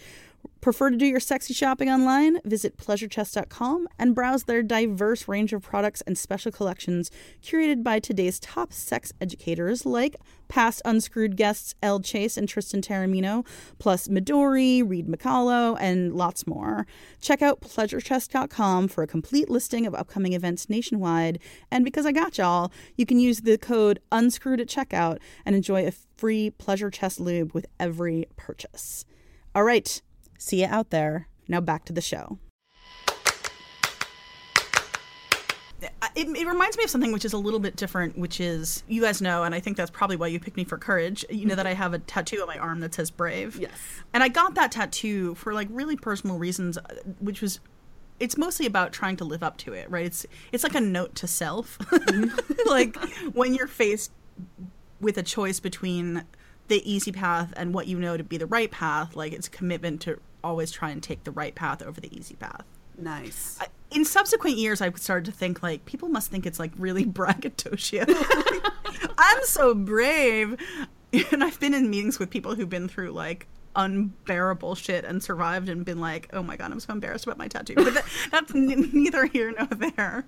Prefer 0.60 0.90
to 0.90 0.96
do 0.96 1.06
your 1.06 1.20
sexy 1.20 1.54
shopping 1.54 1.88
online? 1.88 2.38
Visit 2.44 2.76
pleasurechest.com 2.76 3.88
and 3.98 4.14
browse 4.14 4.44
their 4.44 4.62
diverse 4.62 5.26
range 5.26 5.54
of 5.54 5.62
products 5.62 6.02
and 6.02 6.18
special 6.18 6.52
collections 6.52 7.10
curated 7.42 7.82
by 7.82 7.98
today's 7.98 8.38
top 8.38 8.70
sex 8.70 9.10
educators 9.22 9.86
like 9.86 10.16
past 10.48 10.82
unscrewed 10.84 11.34
guests 11.34 11.74
Elle 11.82 12.00
Chase 12.00 12.36
and 12.36 12.46
Tristan 12.46 12.82
Taormino, 12.82 13.46
plus 13.78 14.08
Midori, 14.08 14.86
Reid 14.86 15.06
Mihalko, 15.06 15.78
and 15.80 16.12
lots 16.14 16.46
more. 16.46 16.86
Check 17.22 17.40
out 17.40 17.62
pleasurechest.com 17.62 18.88
for 18.88 19.02
a 19.02 19.06
complete 19.06 19.48
listing 19.48 19.86
of 19.86 19.94
upcoming 19.94 20.34
events 20.34 20.68
nationwide. 20.68 21.38
And 21.70 21.86
because 21.86 22.04
I 22.04 22.12
got 22.12 22.36
y'all, 22.36 22.70
you 22.96 23.06
can 23.06 23.18
use 23.18 23.40
the 23.40 23.56
code 23.56 23.98
unscrewed 24.12 24.60
at 24.60 24.68
checkout 24.68 25.20
and 25.46 25.56
enjoy 25.56 25.86
a 25.86 25.92
free 26.18 26.50
Pleasure 26.50 26.90
Chest 26.90 27.18
lube 27.18 27.54
with 27.54 27.64
every 27.78 28.26
purchase. 28.36 29.06
All 29.54 29.64
right. 29.64 30.02
See 30.40 30.62
you 30.62 30.66
out 30.66 30.88
there. 30.88 31.28
Now 31.48 31.60
back 31.60 31.84
to 31.84 31.92
the 31.92 32.00
show. 32.00 32.38
It, 36.16 36.28
it, 36.28 36.46
reminds 36.46 36.76
me 36.78 36.84
of 36.84 36.90
something 36.90 37.12
which 37.12 37.26
is 37.26 37.34
a 37.34 37.38
little 37.38 37.60
bit 37.60 37.76
different, 37.76 38.18
which 38.18 38.40
is 38.40 38.82
you 38.88 39.02
guys 39.02 39.20
know, 39.20 39.44
and 39.44 39.54
I 39.54 39.60
think 39.60 39.76
that's 39.76 39.90
probably 39.90 40.16
why 40.16 40.28
you 40.28 40.40
picked 40.40 40.56
me 40.56 40.64
for 40.64 40.78
courage. 40.78 41.26
You 41.28 41.44
know 41.44 41.54
that 41.54 41.66
I 41.66 41.74
have 41.74 41.92
a 41.92 41.98
tattoo 41.98 42.40
on 42.40 42.46
my 42.46 42.56
arm 42.56 42.80
that 42.80 42.94
says 42.94 43.10
brave. 43.10 43.56
Yes. 43.60 43.70
And 44.14 44.22
I 44.22 44.28
got 44.28 44.54
that 44.54 44.72
tattoo 44.72 45.34
for 45.34 45.52
like 45.52 45.68
really 45.70 45.96
personal 45.96 46.38
reasons, 46.38 46.78
uh, 46.78 46.82
which 47.20 47.42
was 47.42 47.60
it's 48.18 48.38
mostly 48.38 48.64
about 48.64 48.92
trying 48.92 49.16
to 49.18 49.24
live 49.24 49.42
up 49.42 49.58
to 49.58 49.74
it, 49.74 49.90
right? 49.90 50.06
It's 50.06 50.24
it's 50.52 50.64
like 50.64 50.74
a 50.74 50.80
note 50.80 51.14
to 51.16 51.26
self. 51.26 51.78
like 52.66 52.96
when 53.34 53.54
you're 53.54 53.66
faced 53.66 54.10
with 55.00 55.18
a 55.18 55.22
choice 55.22 55.60
between 55.60 56.24
the 56.68 56.90
easy 56.90 57.12
path 57.12 57.52
and 57.56 57.74
what 57.74 57.88
you 57.88 57.98
know 57.98 58.16
to 58.16 58.24
be 58.24 58.38
the 58.38 58.46
right 58.46 58.70
path, 58.70 59.14
like 59.16 59.32
it's 59.32 59.48
commitment 59.48 60.00
to 60.02 60.18
always 60.42 60.70
try 60.70 60.90
and 60.90 61.02
take 61.02 61.24
the 61.24 61.30
right 61.30 61.54
path 61.54 61.82
over 61.82 62.00
the 62.00 62.16
easy 62.16 62.34
path. 62.34 62.64
Nice. 62.98 63.58
I, 63.60 63.66
in 63.90 64.04
subsequent 64.04 64.56
years, 64.56 64.80
I've 64.80 64.98
started 64.98 65.24
to 65.26 65.32
think 65.32 65.62
like 65.62 65.84
people 65.86 66.08
must 66.08 66.30
think 66.30 66.46
it's 66.46 66.58
like 66.58 66.72
really 66.76 67.04
braggadocio. 67.06 68.04
I'm 69.18 69.42
so 69.44 69.74
brave, 69.74 70.56
and 71.32 71.42
I've 71.42 71.58
been 71.60 71.74
in 71.74 71.90
meetings 71.90 72.18
with 72.18 72.30
people 72.30 72.54
who've 72.54 72.68
been 72.68 72.88
through 72.88 73.10
like 73.10 73.46
unbearable 73.76 74.74
shit 74.74 75.04
and 75.04 75.22
survived 75.22 75.68
and 75.68 75.84
been 75.84 76.00
like, 76.00 76.28
oh 76.32 76.42
my 76.42 76.56
god, 76.56 76.72
I'm 76.72 76.80
so 76.80 76.92
embarrassed 76.92 77.24
about 77.24 77.38
my 77.38 77.48
tattoo. 77.48 77.74
But 77.76 77.94
that, 77.94 78.04
that's 78.30 78.54
n- 78.54 78.90
neither 78.92 79.26
here 79.26 79.52
nor 79.56 79.66
there. 79.66 80.24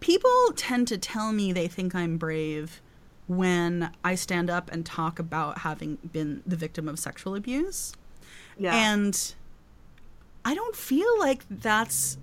People 0.00 0.52
tend 0.56 0.88
to 0.88 0.98
tell 0.98 1.32
me 1.32 1.52
they 1.52 1.68
think 1.68 1.94
I'm 1.94 2.16
brave 2.16 2.80
when 3.26 3.90
I 4.04 4.14
stand 4.14 4.50
up 4.50 4.70
and 4.72 4.86
talk 4.86 5.18
about 5.18 5.58
having 5.58 5.96
been 5.96 6.42
the 6.46 6.56
victim 6.56 6.88
of 6.88 6.98
sexual 6.98 7.34
abuse. 7.34 7.92
Yeah. 8.58 8.74
And 8.74 9.34
I 10.44 10.54
don't 10.54 10.76
feel 10.76 11.18
like 11.18 11.44
that's 11.50 12.18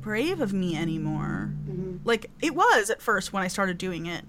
brave 0.00 0.40
of 0.40 0.52
me 0.52 0.76
anymore. 0.76 1.52
Mm-hmm. 1.68 1.96
Like 2.04 2.30
it 2.40 2.54
was 2.54 2.90
at 2.90 3.02
first 3.02 3.32
when 3.32 3.42
I 3.42 3.48
started 3.48 3.78
doing 3.78 4.06
it, 4.06 4.24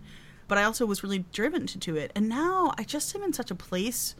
but 0.47 0.57
I 0.57 0.63
also 0.63 0.85
was 0.85 1.03
really 1.03 1.25
driven 1.31 1.65
to 1.67 1.77
do 1.77 1.95
it. 1.95 2.11
And 2.15 2.27
now 2.27 2.73
I 2.77 2.83
just 2.83 3.15
am 3.15 3.23
in 3.23 3.33
such 3.33 3.51
a 3.51 3.55
place. 3.55 4.15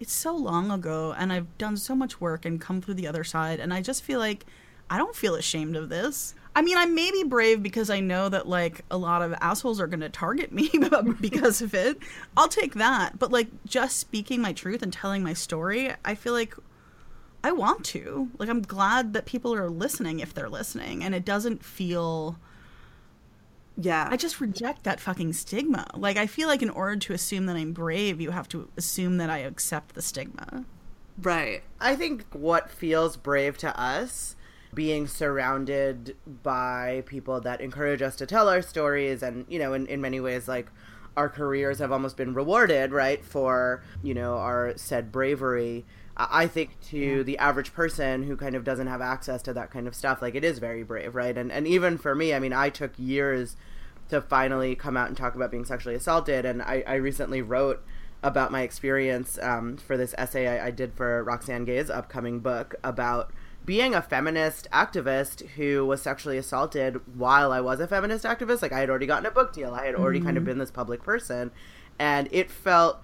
It's 0.00 0.12
so 0.12 0.34
long 0.34 0.72
ago, 0.72 1.14
and 1.16 1.32
I've 1.32 1.56
done 1.56 1.76
so 1.76 1.94
much 1.94 2.20
work 2.20 2.44
and 2.44 2.60
come 2.60 2.82
through 2.82 2.94
the 2.94 3.06
other 3.06 3.22
side, 3.22 3.60
and 3.60 3.72
I 3.72 3.80
just 3.80 4.02
feel 4.02 4.18
like 4.18 4.44
I 4.90 4.98
don't 4.98 5.14
feel 5.14 5.36
ashamed 5.36 5.76
of 5.76 5.88
this. 5.88 6.34
I 6.56 6.62
mean, 6.62 6.76
I 6.76 6.86
may 6.86 7.10
be 7.10 7.24
brave 7.24 7.62
because 7.62 7.90
I 7.90 8.00
know 8.00 8.28
that 8.28 8.48
like 8.48 8.84
a 8.90 8.96
lot 8.96 9.22
of 9.22 9.34
assholes 9.40 9.80
are 9.80 9.86
going 9.86 10.00
to 10.00 10.08
target 10.08 10.52
me 10.52 10.70
because 11.20 11.62
of 11.62 11.74
it. 11.74 11.98
I'll 12.36 12.48
take 12.48 12.74
that. 12.74 13.18
But 13.18 13.32
like 13.32 13.48
just 13.66 13.98
speaking 13.98 14.40
my 14.40 14.52
truth 14.52 14.82
and 14.82 14.92
telling 14.92 15.22
my 15.22 15.32
story, 15.32 15.92
I 16.04 16.14
feel 16.14 16.32
like 16.32 16.54
I 17.44 17.52
want 17.52 17.84
to. 17.86 18.30
Like 18.38 18.48
I'm 18.48 18.62
glad 18.62 19.12
that 19.12 19.26
people 19.26 19.54
are 19.54 19.68
listening 19.68 20.18
if 20.18 20.32
they're 20.32 20.48
listening 20.48 21.04
and 21.04 21.14
it 21.14 21.24
doesn't 21.24 21.64
feel 21.64 22.38
yeah. 23.76 24.08
I 24.10 24.16
just 24.16 24.40
reject 24.40 24.84
that 24.84 24.98
fucking 25.00 25.32
stigma. 25.34 25.86
Like 25.94 26.16
I 26.16 26.26
feel 26.26 26.48
like 26.48 26.62
in 26.62 26.70
order 26.70 26.96
to 26.96 27.12
assume 27.12 27.46
that 27.46 27.56
I'm 27.56 27.72
brave, 27.72 28.20
you 28.20 28.30
have 28.30 28.48
to 28.48 28.68
assume 28.76 29.18
that 29.18 29.30
I 29.30 29.38
accept 29.38 29.94
the 29.94 30.02
stigma. 30.02 30.64
right. 31.20 31.62
I 31.80 31.94
think 31.96 32.24
what 32.32 32.70
feels 32.70 33.16
brave 33.16 33.58
to 33.58 33.78
us 33.78 34.36
being 34.72 35.06
surrounded 35.06 36.16
by 36.42 37.02
people 37.06 37.40
that 37.42 37.60
encourage 37.60 38.02
us 38.02 38.16
to 38.16 38.26
tell 38.26 38.48
our 38.48 38.62
stories 38.62 39.22
and, 39.22 39.44
you 39.48 39.58
know, 39.58 39.72
in, 39.72 39.86
in 39.86 40.00
many 40.00 40.18
ways, 40.18 40.48
like, 40.48 40.68
our 41.16 41.28
careers 41.28 41.78
have 41.78 41.92
almost 41.92 42.16
been 42.16 42.34
rewarded, 42.34 42.90
right, 42.90 43.24
for, 43.24 43.84
you 44.02 44.14
know, 44.14 44.34
our 44.34 44.72
said 44.76 45.12
bravery. 45.12 45.84
I 46.16 46.46
think 46.46 46.80
to 46.90 47.24
the 47.24 47.38
average 47.38 47.72
person 47.72 48.22
who 48.22 48.36
kind 48.36 48.54
of 48.54 48.62
doesn't 48.62 48.86
have 48.86 49.00
access 49.00 49.42
to 49.42 49.52
that 49.54 49.70
kind 49.70 49.88
of 49.88 49.94
stuff, 49.94 50.22
like 50.22 50.34
it 50.34 50.44
is 50.44 50.58
very 50.58 50.84
brave, 50.84 51.14
right? 51.14 51.36
And 51.36 51.50
and 51.50 51.66
even 51.66 51.98
for 51.98 52.14
me, 52.14 52.32
I 52.32 52.38
mean, 52.38 52.52
I 52.52 52.70
took 52.70 52.92
years 52.96 53.56
to 54.10 54.20
finally 54.20 54.76
come 54.76 54.96
out 54.96 55.08
and 55.08 55.16
talk 55.16 55.34
about 55.34 55.50
being 55.50 55.64
sexually 55.64 55.96
assaulted, 55.96 56.44
and 56.44 56.62
I, 56.62 56.84
I 56.86 56.94
recently 56.94 57.42
wrote 57.42 57.84
about 58.22 58.52
my 58.52 58.62
experience 58.62 59.38
um, 59.42 59.76
for 59.76 59.96
this 59.96 60.14
essay 60.16 60.48
I, 60.48 60.68
I 60.68 60.70
did 60.70 60.94
for 60.94 61.22
Roxane 61.24 61.66
Gay's 61.66 61.90
upcoming 61.90 62.40
book 62.40 62.74
about 62.82 63.32
being 63.66 63.94
a 63.94 64.02
feminist 64.02 64.68
activist 64.72 65.46
who 65.50 65.84
was 65.84 66.00
sexually 66.00 66.38
assaulted 66.38 67.00
while 67.16 67.52
I 67.52 67.60
was 67.60 67.80
a 67.80 67.86
feminist 67.86 68.24
activist, 68.24 68.62
like 68.62 68.72
I 68.72 68.80
had 68.80 68.90
already 68.90 69.06
gotten 69.06 69.26
a 69.26 69.30
book 69.30 69.52
deal, 69.52 69.74
I 69.74 69.86
had 69.86 69.94
already 69.94 70.18
mm-hmm. 70.18 70.26
kind 70.26 70.36
of 70.36 70.42
mm-hmm. 70.42 70.50
been 70.50 70.58
this 70.58 70.70
public 70.70 71.02
person, 71.02 71.50
and 71.98 72.28
it 72.30 72.50
felt 72.50 73.02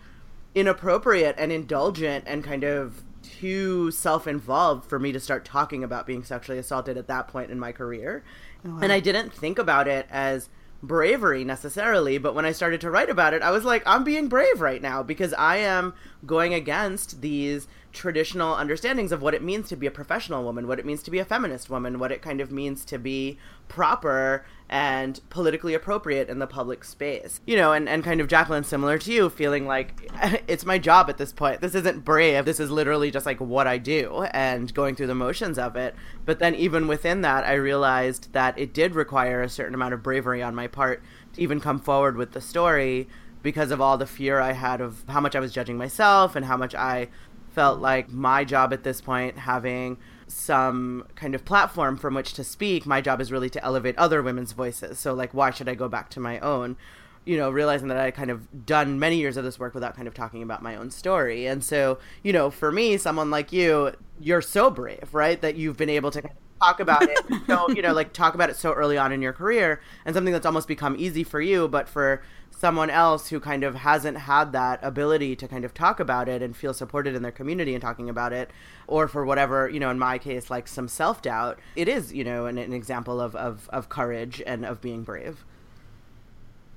inappropriate 0.54 1.34
and 1.38 1.52
indulgent 1.52 2.24
and 2.26 2.42
kind 2.42 2.64
of 2.64 3.02
too 3.22 3.90
self-involved 3.90 4.88
for 4.88 4.98
me 4.98 5.12
to 5.12 5.20
start 5.20 5.44
talking 5.44 5.84
about 5.84 6.06
being 6.06 6.24
sexually 6.24 6.58
assaulted 6.58 6.96
at 6.96 7.06
that 7.06 7.28
point 7.28 7.50
in 7.50 7.58
my 7.58 7.72
career. 7.72 8.24
Oh, 8.64 8.70
wow. 8.70 8.80
And 8.82 8.92
I 8.92 9.00
didn't 9.00 9.32
think 9.32 9.58
about 9.58 9.86
it 9.88 10.06
as 10.10 10.48
bravery 10.82 11.44
necessarily, 11.44 12.16
but 12.18 12.34
when 12.34 12.46
I 12.46 12.52
started 12.52 12.80
to 12.80 12.90
write 12.90 13.10
about 13.10 13.34
it, 13.34 13.42
I 13.42 13.50
was 13.50 13.64
like, 13.64 13.82
I'm 13.86 14.02
being 14.02 14.28
brave 14.28 14.60
right 14.60 14.80
now 14.80 15.02
because 15.02 15.34
I 15.34 15.58
am 15.58 15.94
going 16.24 16.54
against 16.54 17.20
these 17.20 17.68
traditional 17.92 18.54
understandings 18.54 19.12
of 19.12 19.20
what 19.20 19.34
it 19.34 19.42
means 19.42 19.68
to 19.68 19.76
be 19.76 19.86
a 19.86 19.90
professional 19.90 20.42
woman, 20.42 20.66
what 20.66 20.78
it 20.78 20.86
means 20.86 21.02
to 21.02 21.10
be 21.10 21.18
a 21.18 21.24
feminist 21.24 21.68
woman, 21.68 21.98
what 21.98 22.12
it 22.12 22.22
kind 22.22 22.40
of 22.40 22.50
means 22.50 22.84
to 22.86 22.98
be 22.98 23.38
proper 23.68 24.44
and 24.70 25.20
politically 25.30 25.74
appropriate 25.74 26.28
in 26.28 26.38
the 26.38 26.46
public 26.46 26.85
space. 26.85 27.40
You 27.44 27.56
know, 27.56 27.72
and, 27.72 27.88
and 27.88 28.04
kind 28.04 28.20
of 28.20 28.28
Jaclyn, 28.28 28.64
similar 28.64 28.98
to 28.98 29.12
you, 29.12 29.28
feeling 29.28 29.66
like 29.66 30.09
it's 30.48 30.64
my 30.64 30.78
job 30.78 31.11
at 31.11 31.18
this 31.18 31.33
point. 31.33 31.61
This 31.61 31.74
isn't 31.74 32.04
brave. 32.04 32.44
This 32.44 32.61
is 32.61 32.70
literally 32.70 33.11
just 33.11 33.26
like 33.26 33.40
what 33.40 33.66
I 33.66 33.78
do 33.78 34.22
and 34.30 34.72
going 34.72 34.94
through 34.94 35.09
the 35.09 35.14
motions 35.14 35.59
of 35.59 35.74
it. 35.74 35.96
But 36.24 36.38
then 36.38 36.54
even 36.54 36.87
within 36.87 37.22
that, 37.22 37.44
I 37.44 37.54
realized 37.54 38.33
that 38.33 38.56
it 38.56 38.72
did 38.72 38.94
require 38.94 39.42
a 39.42 39.48
certain 39.48 39.74
amount 39.74 39.92
of 39.92 40.04
bravery 40.04 40.40
on 40.40 40.54
my 40.54 40.68
part 40.68 41.02
to 41.33 41.42
even 41.42 41.61
come 41.61 41.80
forward 41.80 42.16
with 42.16 42.30
the 42.30 42.40
story 42.40 43.09
because 43.42 43.72
of 43.72 43.80
all 43.80 43.98
the 43.98 44.06
fear 44.06 44.38
I 44.38 44.52
had 44.52 44.80
of 44.80 45.02
how 45.09 45.20
much 45.20 45.35
I 45.35 45.40
was 45.40 45.52
judging 45.52 45.78
myself 45.78 46.37
and 46.37 46.46
how 46.46 46.56
much 46.56 46.76
I 46.76 47.09
felt 47.54 47.80
like 47.80 48.12
my 48.12 48.44
job 48.44 48.72
at 48.72 48.85
this 48.85 49.00
point, 49.00 49.37
having 49.37 49.98
some 50.30 51.06
kind 51.14 51.34
of 51.34 51.44
platform 51.44 51.96
from 51.96 52.14
which 52.14 52.34
to 52.34 52.44
speak, 52.44 52.86
my 52.86 53.00
job 53.00 53.20
is 53.20 53.32
really 53.32 53.50
to 53.50 53.64
elevate 53.64 53.96
other 53.98 54.22
women's 54.22 54.52
voices. 54.52 54.98
So, 54.98 55.14
like, 55.14 55.34
why 55.34 55.50
should 55.50 55.68
I 55.68 55.74
go 55.74 55.88
back 55.88 56.10
to 56.10 56.20
my 56.20 56.38
own? 56.40 56.76
You 57.24 57.36
know, 57.36 57.50
realizing 57.50 57.88
that 57.88 57.98
I 57.98 58.10
kind 58.10 58.30
of 58.30 58.64
done 58.64 58.98
many 58.98 59.16
years 59.18 59.36
of 59.36 59.44
this 59.44 59.58
work 59.58 59.74
without 59.74 59.94
kind 59.94 60.08
of 60.08 60.14
talking 60.14 60.42
about 60.42 60.62
my 60.62 60.74
own 60.76 60.90
story. 60.90 61.46
And 61.46 61.62
so, 61.62 61.98
you 62.22 62.32
know, 62.32 62.50
for 62.50 62.72
me, 62.72 62.96
someone 62.96 63.30
like 63.30 63.52
you, 63.52 63.92
you're 64.18 64.40
so 64.40 64.70
brave, 64.70 65.10
right? 65.12 65.40
That 65.40 65.56
you've 65.56 65.76
been 65.76 65.90
able 65.90 66.10
to 66.12 66.22
talk 66.60 66.80
about 66.80 67.02
it. 67.02 67.18
so, 67.46 67.68
you 67.70 67.82
know, 67.82 67.92
like 67.92 68.12
talk 68.12 68.34
about 68.34 68.50
it 68.50 68.56
so 68.56 68.72
early 68.72 68.96
on 68.96 69.12
in 69.12 69.20
your 69.20 69.32
career 69.32 69.80
and 70.04 70.14
something 70.14 70.32
that's 70.32 70.46
almost 70.46 70.68
become 70.68 70.96
easy 70.98 71.24
for 71.24 71.40
you, 71.40 71.68
but 71.68 71.88
for 71.88 72.22
someone 72.61 72.90
else 72.90 73.31
who 73.31 73.40
kind 73.40 73.64
of 73.64 73.75
hasn't 73.75 74.18
had 74.18 74.53
that 74.53 74.79
ability 74.83 75.35
to 75.35 75.49
kind 75.49 75.64
of 75.64 75.73
talk 75.73 75.99
about 75.99 76.29
it 76.29 76.42
and 76.42 76.55
feel 76.55 76.75
supported 76.75 77.14
in 77.14 77.23
their 77.23 77.33
community 77.33 77.73
and 77.73 77.81
talking 77.81 78.11
about 78.11 78.35
it 78.35 78.51
or 78.87 79.09
for 79.09 79.25
whatever 79.25 79.66
you 79.66 79.81
know 79.81 79.88
in 79.88 79.99
my 79.99 80.18
case 80.18 80.51
like 80.51 80.68
some 80.68 80.87
self-doubt 80.87 81.59
it 81.75 81.88
is 81.88 82.12
you 82.12 82.23
know 82.23 82.44
an, 82.44 82.59
an 82.59 82.75
example 82.75 83.18
of, 83.18 83.35
of, 83.35 83.66
of 83.73 83.88
courage 83.88 84.42
and 84.46 84.66
of 84.66 84.79
being 84.83 85.03
brave. 85.03 85.42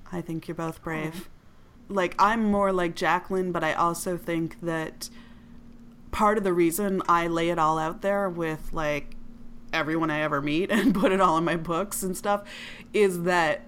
I 0.09 0.21
think 0.21 0.47
you're 0.47 0.55
both 0.55 0.75
uh-huh. 0.75 0.83
brave. 0.85 1.29
Like 1.89 2.15
i'm 2.17 2.49
more 2.49 2.71
like 2.71 2.95
jaclyn 2.95 3.51
but 3.51 3.61
i 3.61 3.73
also 3.73 4.15
think 4.15 4.61
that 4.61 5.09
part 6.11 6.37
of 6.37 6.45
the 6.45 6.53
reason 6.53 7.01
i 7.09 7.27
lay 7.27 7.49
it 7.49 7.59
all 7.59 7.77
out 7.77 8.01
there 8.01 8.29
with 8.29 8.71
like 8.71 9.17
everyone 9.73 10.09
i 10.09 10.21
ever 10.21 10.41
meet 10.41 10.71
and 10.71 10.95
put 10.95 11.11
it 11.11 11.19
all 11.19 11.37
in 11.37 11.43
my 11.43 11.57
books 11.57 12.01
and 12.01 12.15
stuff 12.15 12.47
is 12.93 13.23
that 13.23 13.63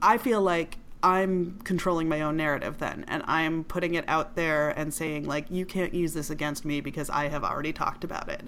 i 0.00 0.16
feel 0.16 0.40
like 0.40 0.79
I'm 1.02 1.58
controlling 1.64 2.08
my 2.08 2.20
own 2.20 2.36
narrative 2.36 2.78
then, 2.78 3.04
and 3.08 3.22
I'm 3.26 3.64
putting 3.64 3.94
it 3.94 4.04
out 4.06 4.36
there 4.36 4.70
and 4.70 4.92
saying, 4.92 5.26
like, 5.26 5.50
you 5.50 5.64
can't 5.64 5.94
use 5.94 6.12
this 6.12 6.28
against 6.28 6.64
me 6.64 6.80
because 6.80 7.08
I 7.08 7.28
have 7.28 7.42
already 7.42 7.72
talked 7.72 8.04
about 8.04 8.28
it. 8.28 8.42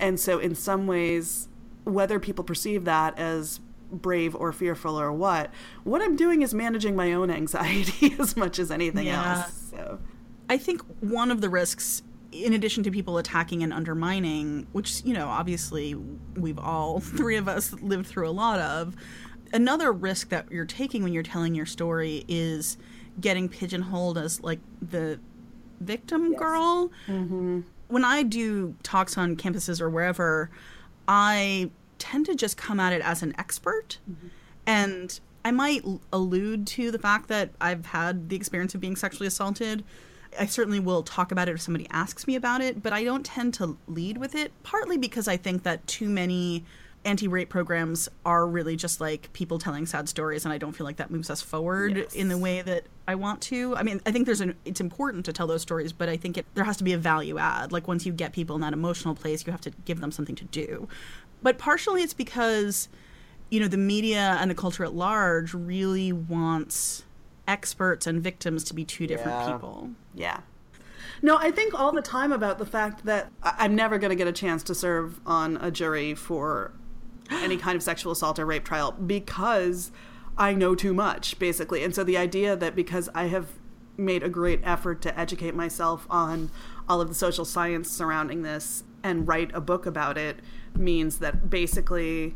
And 0.00 0.18
so, 0.18 0.38
in 0.38 0.54
some 0.54 0.86
ways, 0.86 1.48
whether 1.84 2.18
people 2.18 2.44
perceive 2.44 2.84
that 2.84 3.18
as 3.18 3.60
brave 3.90 4.34
or 4.34 4.52
fearful 4.52 4.98
or 4.98 5.12
what, 5.12 5.50
what 5.84 6.00
I'm 6.00 6.16
doing 6.16 6.42
is 6.42 6.54
managing 6.54 6.96
my 6.96 7.12
own 7.12 7.30
anxiety 7.42 8.14
as 8.18 8.36
much 8.36 8.58
as 8.58 8.70
anything 8.70 9.06
yeah. 9.06 9.42
else. 9.42 9.70
So. 9.70 9.98
I 10.48 10.58
think 10.58 10.82
one 11.00 11.30
of 11.30 11.40
the 11.40 11.48
risks 11.48 12.02
in 12.32 12.54
addition 12.54 12.82
to 12.82 12.90
people 12.90 13.18
attacking 13.18 13.62
and 13.62 13.72
undermining, 13.72 14.66
which, 14.72 15.04
you 15.04 15.12
know, 15.12 15.28
obviously 15.28 15.94
we've 16.34 16.58
all 16.58 16.98
three 17.00 17.36
of 17.36 17.46
us 17.46 17.72
lived 17.74 18.06
through 18.06 18.28
a 18.28 18.32
lot 18.32 18.58
of, 18.58 18.96
another 19.52 19.92
risk 19.92 20.30
that 20.30 20.50
you're 20.50 20.64
taking 20.64 21.02
when 21.02 21.12
you're 21.12 21.22
telling 21.22 21.54
your 21.54 21.66
story 21.66 22.24
is 22.28 22.78
getting 23.20 23.48
pigeonholed 23.48 24.18
as 24.18 24.42
like 24.42 24.60
the 24.80 25.18
victim 25.80 26.30
yes. 26.32 26.38
girl. 26.38 26.90
Mm-hmm. 27.06 27.60
When 27.88 28.04
I 28.04 28.22
do 28.22 28.74
talks 28.82 29.18
on 29.18 29.36
campuses 29.36 29.80
or 29.80 29.90
wherever, 29.90 30.50
I 31.06 31.70
tend 31.98 32.26
to 32.26 32.34
just 32.34 32.56
come 32.56 32.80
at 32.80 32.92
it 32.92 33.02
as 33.02 33.22
an 33.22 33.34
expert. 33.38 33.98
Mm-hmm. 34.10 34.28
And 34.66 35.20
I 35.44 35.50
might 35.50 35.84
allude 36.12 36.66
to 36.68 36.90
the 36.90 36.98
fact 36.98 37.28
that 37.28 37.50
I've 37.60 37.86
had 37.86 38.28
the 38.28 38.36
experience 38.36 38.74
of 38.74 38.80
being 38.80 38.96
sexually 38.96 39.26
assaulted. 39.26 39.84
I 40.38 40.46
certainly 40.46 40.80
will 40.80 41.02
talk 41.02 41.30
about 41.30 41.48
it 41.48 41.54
if 41.54 41.60
somebody 41.60 41.86
asks 41.90 42.26
me 42.26 42.36
about 42.36 42.62
it, 42.62 42.82
but 42.82 42.92
I 42.92 43.04
don't 43.04 43.26
tend 43.26 43.52
to 43.54 43.76
lead 43.86 44.16
with 44.16 44.34
it, 44.34 44.52
partly 44.62 44.96
because 44.96 45.28
I 45.28 45.36
think 45.36 45.62
that 45.64 45.86
too 45.86 46.08
many 46.08 46.64
anti-rape 47.04 47.48
programs 47.48 48.08
are 48.24 48.46
really 48.46 48.76
just 48.76 49.00
like 49.00 49.32
people 49.32 49.58
telling 49.58 49.86
sad 49.86 50.08
stories 50.08 50.44
and 50.44 50.52
i 50.52 50.58
don't 50.58 50.72
feel 50.72 50.84
like 50.84 50.96
that 50.96 51.10
moves 51.10 51.30
us 51.30 51.42
forward 51.42 51.96
yes. 51.96 52.14
in 52.14 52.28
the 52.28 52.38
way 52.38 52.62
that 52.62 52.84
i 53.08 53.14
want 53.14 53.40
to. 53.40 53.76
I 53.76 53.82
mean 53.82 54.00
i 54.06 54.12
think 54.12 54.26
there's 54.26 54.40
an 54.40 54.54
it's 54.64 54.80
important 54.80 55.24
to 55.26 55.32
tell 55.32 55.46
those 55.46 55.62
stories 55.62 55.92
but 55.92 56.08
i 56.08 56.16
think 56.16 56.38
it, 56.38 56.46
there 56.54 56.64
has 56.64 56.76
to 56.76 56.84
be 56.84 56.92
a 56.92 56.98
value 56.98 57.38
add. 57.38 57.72
Like 57.72 57.88
once 57.88 58.06
you 58.06 58.12
get 58.12 58.32
people 58.32 58.54
in 58.54 58.62
that 58.62 58.72
emotional 58.72 59.14
place 59.14 59.46
you 59.46 59.52
have 59.52 59.60
to 59.62 59.70
give 59.84 60.00
them 60.00 60.12
something 60.12 60.36
to 60.36 60.44
do. 60.44 60.88
But 61.42 61.58
partially 61.58 62.02
it's 62.02 62.14
because 62.14 62.88
you 63.50 63.60
know 63.60 63.68
the 63.68 63.76
media 63.76 64.38
and 64.40 64.50
the 64.50 64.54
culture 64.54 64.84
at 64.84 64.94
large 64.94 65.54
really 65.54 66.12
wants 66.12 67.04
experts 67.48 68.06
and 68.06 68.22
victims 68.22 68.64
to 68.64 68.74
be 68.74 68.84
two 68.84 69.06
different 69.06 69.40
yeah. 69.40 69.52
people. 69.52 69.90
Yeah. 70.14 70.40
No, 71.20 71.36
I 71.36 71.50
think 71.50 71.78
all 71.78 71.92
the 71.92 72.02
time 72.02 72.32
about 72.32 72.58
the 72.58 72.66
fact 72.66 73.04
that 73.04 73.30
I'm 73.42 73.76
never 73.76 73.98
going 73.98 74.10
to 74.10 74.16
get 74.16 74.26
a 74.26 74.32
chance 74.32 74.62
to 74.64 74.74
serve 74.74 75.20
on 75.26 75.56
a 75.58 75.70
jury 75.70 76.14
for 76.14 76.72
any 77.30 77.56
kind 77.56 77.76
of 77.76 77.82
sexual 77.82 78.12
assault 78.12 78.38
or 78.38 78.46
rape 78.46 78.64
trial 78.64 78.92
because 78.92 79.90
I 80.36 80.54
know 80.54 80.74
too 80.74 80.94
much, 80.94 81.38
basically. 81.38 81.84
And 81.84 81.94
so 81.94 82.04
the 82.04 82.16
idea 82.16 82.56
that 82.56 82.74
because 82.74 83.08
I 83.14 83.26
have 83.26 83.48
made 83.96 84.22
a 84.22 84.28
great 84.28 84.60
effort 84.64 85.02
to 85.02 85.18
educate 85.18 85.54
myself 85.54 86.06
on 86.08 86.50
all 86.88 87.00
of 87.00 87.08
the 87.08 87.14
social 87.14 87.44
science 87.44 87.90
surrounding 87.90 88.42
this 88.42 88.84
and 89.02 89.28
write 89.28 89.50
a 89.54 89.60
book 89.60 89.86
about 89.86 90.16
it 90.16 90.40
means 90.74 91.18
that 91.18 91.50
basically 91.50 92.34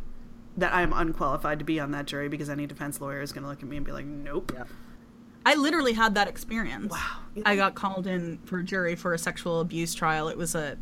that 0.57 0.73
I'm 0.75 0.93
unqualified 0.93 1.59
to 1.59 1.65
be 1.65 1.79
on 1.81 1.91
that 1.93 2.07
jury 2.07 2.29
because 2.29 2.49
any 2.49 2.67
defense 2.67 3.01
lawyer 3.01 3.21
is 3.21 3.33
going 3.33 3.45
to 3.45 3.49
look 3.49 3.63
at 3.63 3.69
me 3.69 3.77
and 3.77 3.85
be 3.85 3.93
like, 3.93 4.07
nope. 4.07 4.53
Yeah. 4.55 4.65
I 5.45 5.55
literally 5.55 5.93
had 5.93 6.15
that 6.17 6.29
experience. 6.29 6.91
Wow. 6.91 7.19
I 7.45 7.57
got 7.57 7.75
called 7.75 8.07
in 8.07 8.39
for 8.45 8.59
a 8.59 8.65
jury 8.65 8.97
for 8.97 9.15
a 9.15 9.19
sexual 9.19 9.61
abuse 9.61 9.95
trial. 9.95 10.29
It 10.29 10.37
was 10.37 10.55
a 10.55 10.77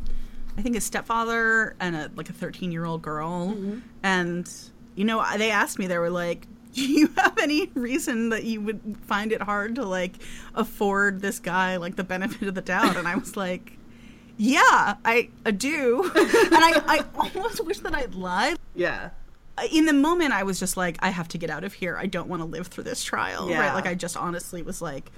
I 0.57 0.61
think 0.61 0.75
a 0.75 0.81
stepfather 0.81 1.75
and 1.79 1.95
a 1.95 2.11
like 2.15 2.29
a 2.29 2.33
13 2.33 2.71
year 2.71 2.85
old 2.85 3.01
girl, 3.01 3.49
mm-hmm. 3.49 3.79
and 4.03 4.51
you 4.95 5.05
know 5.05 5.23
they 5.37 5.51
asked 5.51 5.79
me 5.79 5.87
they 5.87 5.97
were 5.97 6.09
like, 6.09 6.47
do 6.73 6.85
you 6.85 7.09
have 7.17 7.37
any 7.39 7.71
reason 7.73 8.29
that 8.29 8.43
you 8.43 8.61
would 8.61 8.97
find 9.05 9.31
it 9.31 9.41
hard 9.41 9.75
to 9.75 9.85
like 9.85 10.13
afford 10.53 11.21
this 11.21 11.39
guy 11.39 11.77
like 11.77 11.95
the 11.95 12.03
benefit 12.03 12.47
of 12.47 12.55
the 12.55 12.61
doubt? 12.61 12.97
And 12.97 13.07
I 13.07 13.15
was 13.15 13.35
like. 13.35 13.77
Yeah, 14.37 14.95
I, 15.05 15.29
I 15.45 15.51
do. 15.51 16.03
and 16.13 16.19
I, 16.53 16.83
I 16.85 17.05
almost 17.17 17.65
wish 17.65 17.79
that 17.79 17.95
I'd 17.95 18.15
lied. 18.15 18.59
Yeah 18.75 19.11
in 19.71 19.85
the 19.85 19.93
moment 19.93 20.33
i 20.33 20.43
was 20.43 20.59
just 20.59 20.75
like 20.75 20.97
i 20.99 21.09
have 21.09 21.27
to 21.27 21.37
get 21.37 21.49
out 21.49 21.63
of 21.63 21.73
here 21.73 21.97
i 21.97 22.05
don't 22.05 22.27
want 22.27 22.41
to 22.41 22.45
live 22.45 22.67
through 22.67 22.83
this 22.83 23.03
trial 23.03 23.49
yeah. 23.49 23.59
right 23.59 23.73
like 23.73 23.85
i 23.85 23.93
just 23.93 24.17
honestly 24.17 24.61
was 24.61 24.81
like 24.81 25.11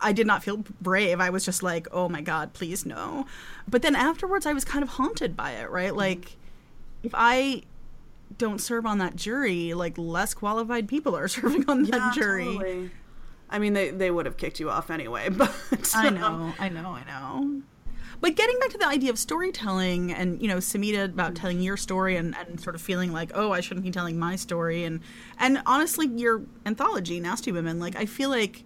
I 0.00 0.12
did 0.12 0.26
not 0.26 0.42
feel 0.42 0.64
brave. 0.80 1.20
I 1.20 1.30
was 1.30 1.44
just 1.44 1.62
like, 1.62 1.88
oh 1.92 2.08
my 2.08 2.20
God, 2.20 2.52
please 2.52 2.84
no. 2.84 3.26
But 3.68 3.82
then 3.82 3.96
afterwards, 3.96 4.46
I 4.46 4.52
was 4.52 4.64
kind 4.64 4.82
of 4.82 4.90
haunted 4.90 5.36
by 5.36 5.52
it, 5.52 5.70
right? 5.70 5.88
Mm-hmm. 5.88 5.98
Like, 5.98 6.36
if 7.02 7.12
I 7.14 7.62
don't 8.38 8.60
serve 8.60 8.86
on 8.86 8.98
that 8.98 9.16
jury, 9.16 9.74
like 9.74 9.96
less 9.98 10.34
qualified 10.34 10.88
people 10.88 11.16
are 11.16 11.28
serving 11.36 11.68
on 11.68 11.84
that 11.84 11.94
yeah, 11.94 12.12
jury. 12.14 12.44
Totally. 12.44 12.90
I 13.48 13.58
mean, 13.58 13.72
they, 13.72 13.90
they 13.90 14.10
would 14.10 14.26
have 14.26 14.36
kicked 14.36 14.60
you 14.60 14.70
off 14.70 14.90
anyway, 14.90 15.28
but. 15.30 15.52
I 15.94 16.08
um, 16.08 16.14
know, 16.14 16.54
I 16.58 16.68
know, 16.68 16.90
I 16.90 17.04
know. 17.04 17.62
But 18.20 18.36
getting 18.36 18.58
back 18.58 18.68
to 18.70 18.78
the 18.78 18.86
idea 18.86 19.10
of 19.10 19.18
storytelling 19.18 20.12
and, 20.12 20.40
you 20.42 20.48
know, 20.48 20.58
Samhita 20.58 21.06
about 21.06 21.32
mm. 21.32 21.40
telling 21.40 21.60
your 21.60 21.78
story 21.78 22.16
and, 22.16 22.36
and 22.36 22.60
sort 22.60 22.74
of 22.74 22.82
feeling 22.82 23.12
like, 23.12 23.30
oh, 23.34 23.52
I 23.52 23.60
shouldn't 23.60 23.84
be 23.84 23.90
telling 23.90 24.18
my 24.18 24.36
story. 24.36 24.84
And, 24.84 25.00
and 25.38 25.62
honestly, 25.64 26.06
your 26.06 26.42
anthology, 26.66 27.18
Nasty 27.18 27.50
Women, 27.50 27.80
like, 27.80 27.96
I 27.96 28.04
feel 28.04 28.28
like 28.28 28.62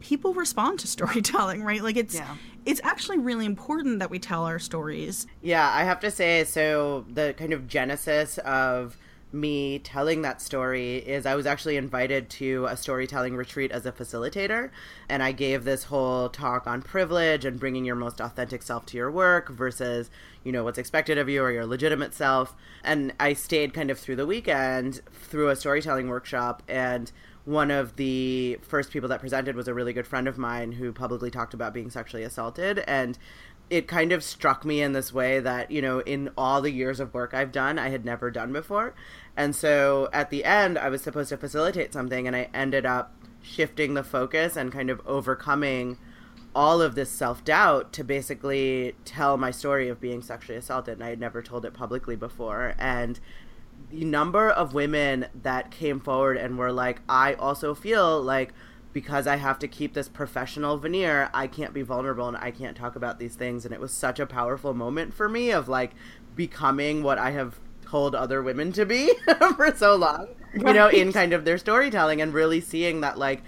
people 0.00 0.34
respond 0.34 0.78
to 0.80 0.86
storytelling, 0.96 1.62
right? 1.62 1.82
Like, 1.82 1.96
it's, 1.96 2.14
Yeah. 2.14 2.36
it's 2.64 2.80
actually 2.84 3.18
really 3.18 3.46
important 3.46 3.98
that 4.00 4.10
we 4.10 4.18
tell 4.18 4.44
our 4.44 4.58
stories. 4.58 5.26
Yeah, 5.42 5.70
I 5.72 5.84
have 5.84 6.00
to 6.00 6.10
say, 6.10 6.44
so 6.44 7.04
the 7.12 7.34
kind 7.36 7.52
of 7.52 7.66
genesis 7.68 8.38
of 8.38 8.96
me 9.32 9.78
telling 9.80 10.22
that 10.22 10.40
story 10.40 10.96
is 10.98 11.26
I 11.26 11.34
was 11.34 11.46
actually 11.46 11.76
invited 11.76 12.30
to 12.30 12.64
a 12.70 12.76
storytelling 12.76 13.36
retreat 13.36 13.70
as 13.72 13.84
a 13.84 13.92
facilitator. 13.92 14.70
And 15.08 15.22
I 15.22 15.32
gave 15.32 15.64
this 15.64 15.84
whole 15.84 16.28
talk 16.28 16.66
on 16.66 16.80
privilege 16.80 17.44
and 17.44 17.58
bringing 17.58 17.84
your 17.84 17.96
most 17.96 18.20
authentic 18.20 18.62
self 18.62 18.86
to 18.86 18.96
your 18.96 19.10
work 19.10 19.50
versus, 19.50 20.10
you 20.44 20.52
know, 20.52 20.64
what's 20.64 20.78
expected 20.78 21.18
of 21.18 21.28
you 21.28 21.42
or 21.42 21.50
your 21.50 21.66
legitimate 21.66 22.14
self. 22.14 22.54
And 22.84 23.12
I 23.18 23.32
stayed 23.34 23.74
kind 23.74 23.90
of 23.90 23.98
through 23.98 24.16
the 24.16 24.26
weekend 24.26 25.00
through 25.12 25.48
a 25.50 25.56
storytelling 25.56 26.08
workshop. 26.08 26.62
And 26.68 27.10
one 27.46 27.70
of 27.70 27.94
the 27.94 28.58
first 28.60 28.90
people 28.90 29.08
that 29.08 29.20
presented 29.20 29.54
was 29.54 29.68
a 29.68 29.74
really 29.74 29.92
good 29.92 30.06
friend 30.06 30.26
of 30.26 30.36
mine 30.36 30.72
who 30.72 30.92
publicly 30.92 31.30
talked 31.30 31.54
about 31.54 31.72
being 31.72 31.88
sexually 31.88 32.24
assaulted. 32.24 32.80
And 32.80 33.16
it 33.70 33.86
kind 33.86 34.12
of 34.12 34.22
struck 34.22 34.64
me 34.64 34.82
in 34.82 34.92
this 34.92 35.12
way 35.12 35.40
that 35.40 35.70
you 35.70 35.80
know 35.80 36.00
in 36.00 36.30
all 36.36 36.60
the 36.60 36.70
years 36.70 37.00
of 37.00 37.12
work 37.12 37.34
I've 37.34 37.50
done 37.50 37.78
I 37.78 37.88
had 37.88 38.04
never 38.04 38.30
done 38.30 38.52
before. 38.52 38.94
And 39.36 39.54
so 39.54 40.08
at 40.12 40.30
the 40.30 40.44
end 40.44 40.76
I 40.76 40.88
was 40.88 41.02
supposed 41.02 41.28
to 41.30 41.36
facilitate 41.36 41.92
something 41.92 42.26
and 42.26 42.34
I 42.34 42.48
ended 42.52 42.84
up 42.84 43.14
shifting 43.42 43.94
the 43.94 44.04
focus 44.04 44.56
and 44.56 44.72
kind 44.72 44.90
of 44.90 45.00
overcoming 45.06 45.98
all 46.52 46.80
of 46.80 46.94
this 46.94 47.10
self-doubt 47.10 47.92
to 47.92 48.02
basically 48.02 48.94
tell 49.04 49.36
my 49.36 49.50
story 49.50 49.88
of 49.88 50.00
being 50.00 50.22
sexually 50.22 50.58
assaulted. 50.58 50.94
And 50.94 51.04
I 51.04 51.10
had 51.10 51.20
never 51.20 51.42
told 51.42 51.64
it 51.64 51.74
publicly 51.74 52.16
before. 52.16 52.74
And 52.78 53.20
the 53.90 54.04
number 54.04 54.50
of 54.50 54.74
women 54.74 55.26
that 55.42 55.70
came 55.70 56.00
forward 56.00 56.36
and 56.36 56.58
were 56.58 56.72
like 56.72 57.00
I 57.08 57.34
also 57.34 57.74
feel 57.74 58.20
like 58.22 58.52
because 58.92 59.26
I 59.26 59.36
have 59.36 59.58
to 59.58 59.68
keep 59.68 59.92
this 59.92 60.08
professional 60.08 60.78
veneer, 60.78 61.28
I 61.34 61.46
can't 61.48 61.74
be 61.74 61.82
vulnerable 61.82 62.28
and 62.28 62.36
I 62.38 62.50
can't 62.50 62.74
talk 62.76 62.96
about 62.96 63.18
these 63.18 63.34
things. 63.34 63.66
And 63.66 63.74
it 63.74 63.80
was 63.80 63.92
such 63.92 64.18
a 64.18 64.24
powerful 64.26 64.72
moment 64.72 65.12
for 65.12 65.28
me 65.28 65.50
of 65.50 65.68
like 65.68 65.90
becoming 66.34 67.02
what 67.02 67.18
I 67.18 67.32
have 67.32 67.60
told 67.84 68.14
other 68.14 68.42
women 68.42 68.72
to 68.72 68.86
be 68.86 69.12
for 69.56 69.74
so 69.76 69.96
long, 69.96 70.28
you 70.54 70.72
know, 70.72 70.88
in 70.88 71.12
kind 71.12 71.32
of 71.34 71.44
their 71.44 71.58
storytelling 71.58 72.22
and 72.22 72.32
really 72.32 72.60
seeing 72.60 73.02
that 73.02 73.18
like 73.18 73.42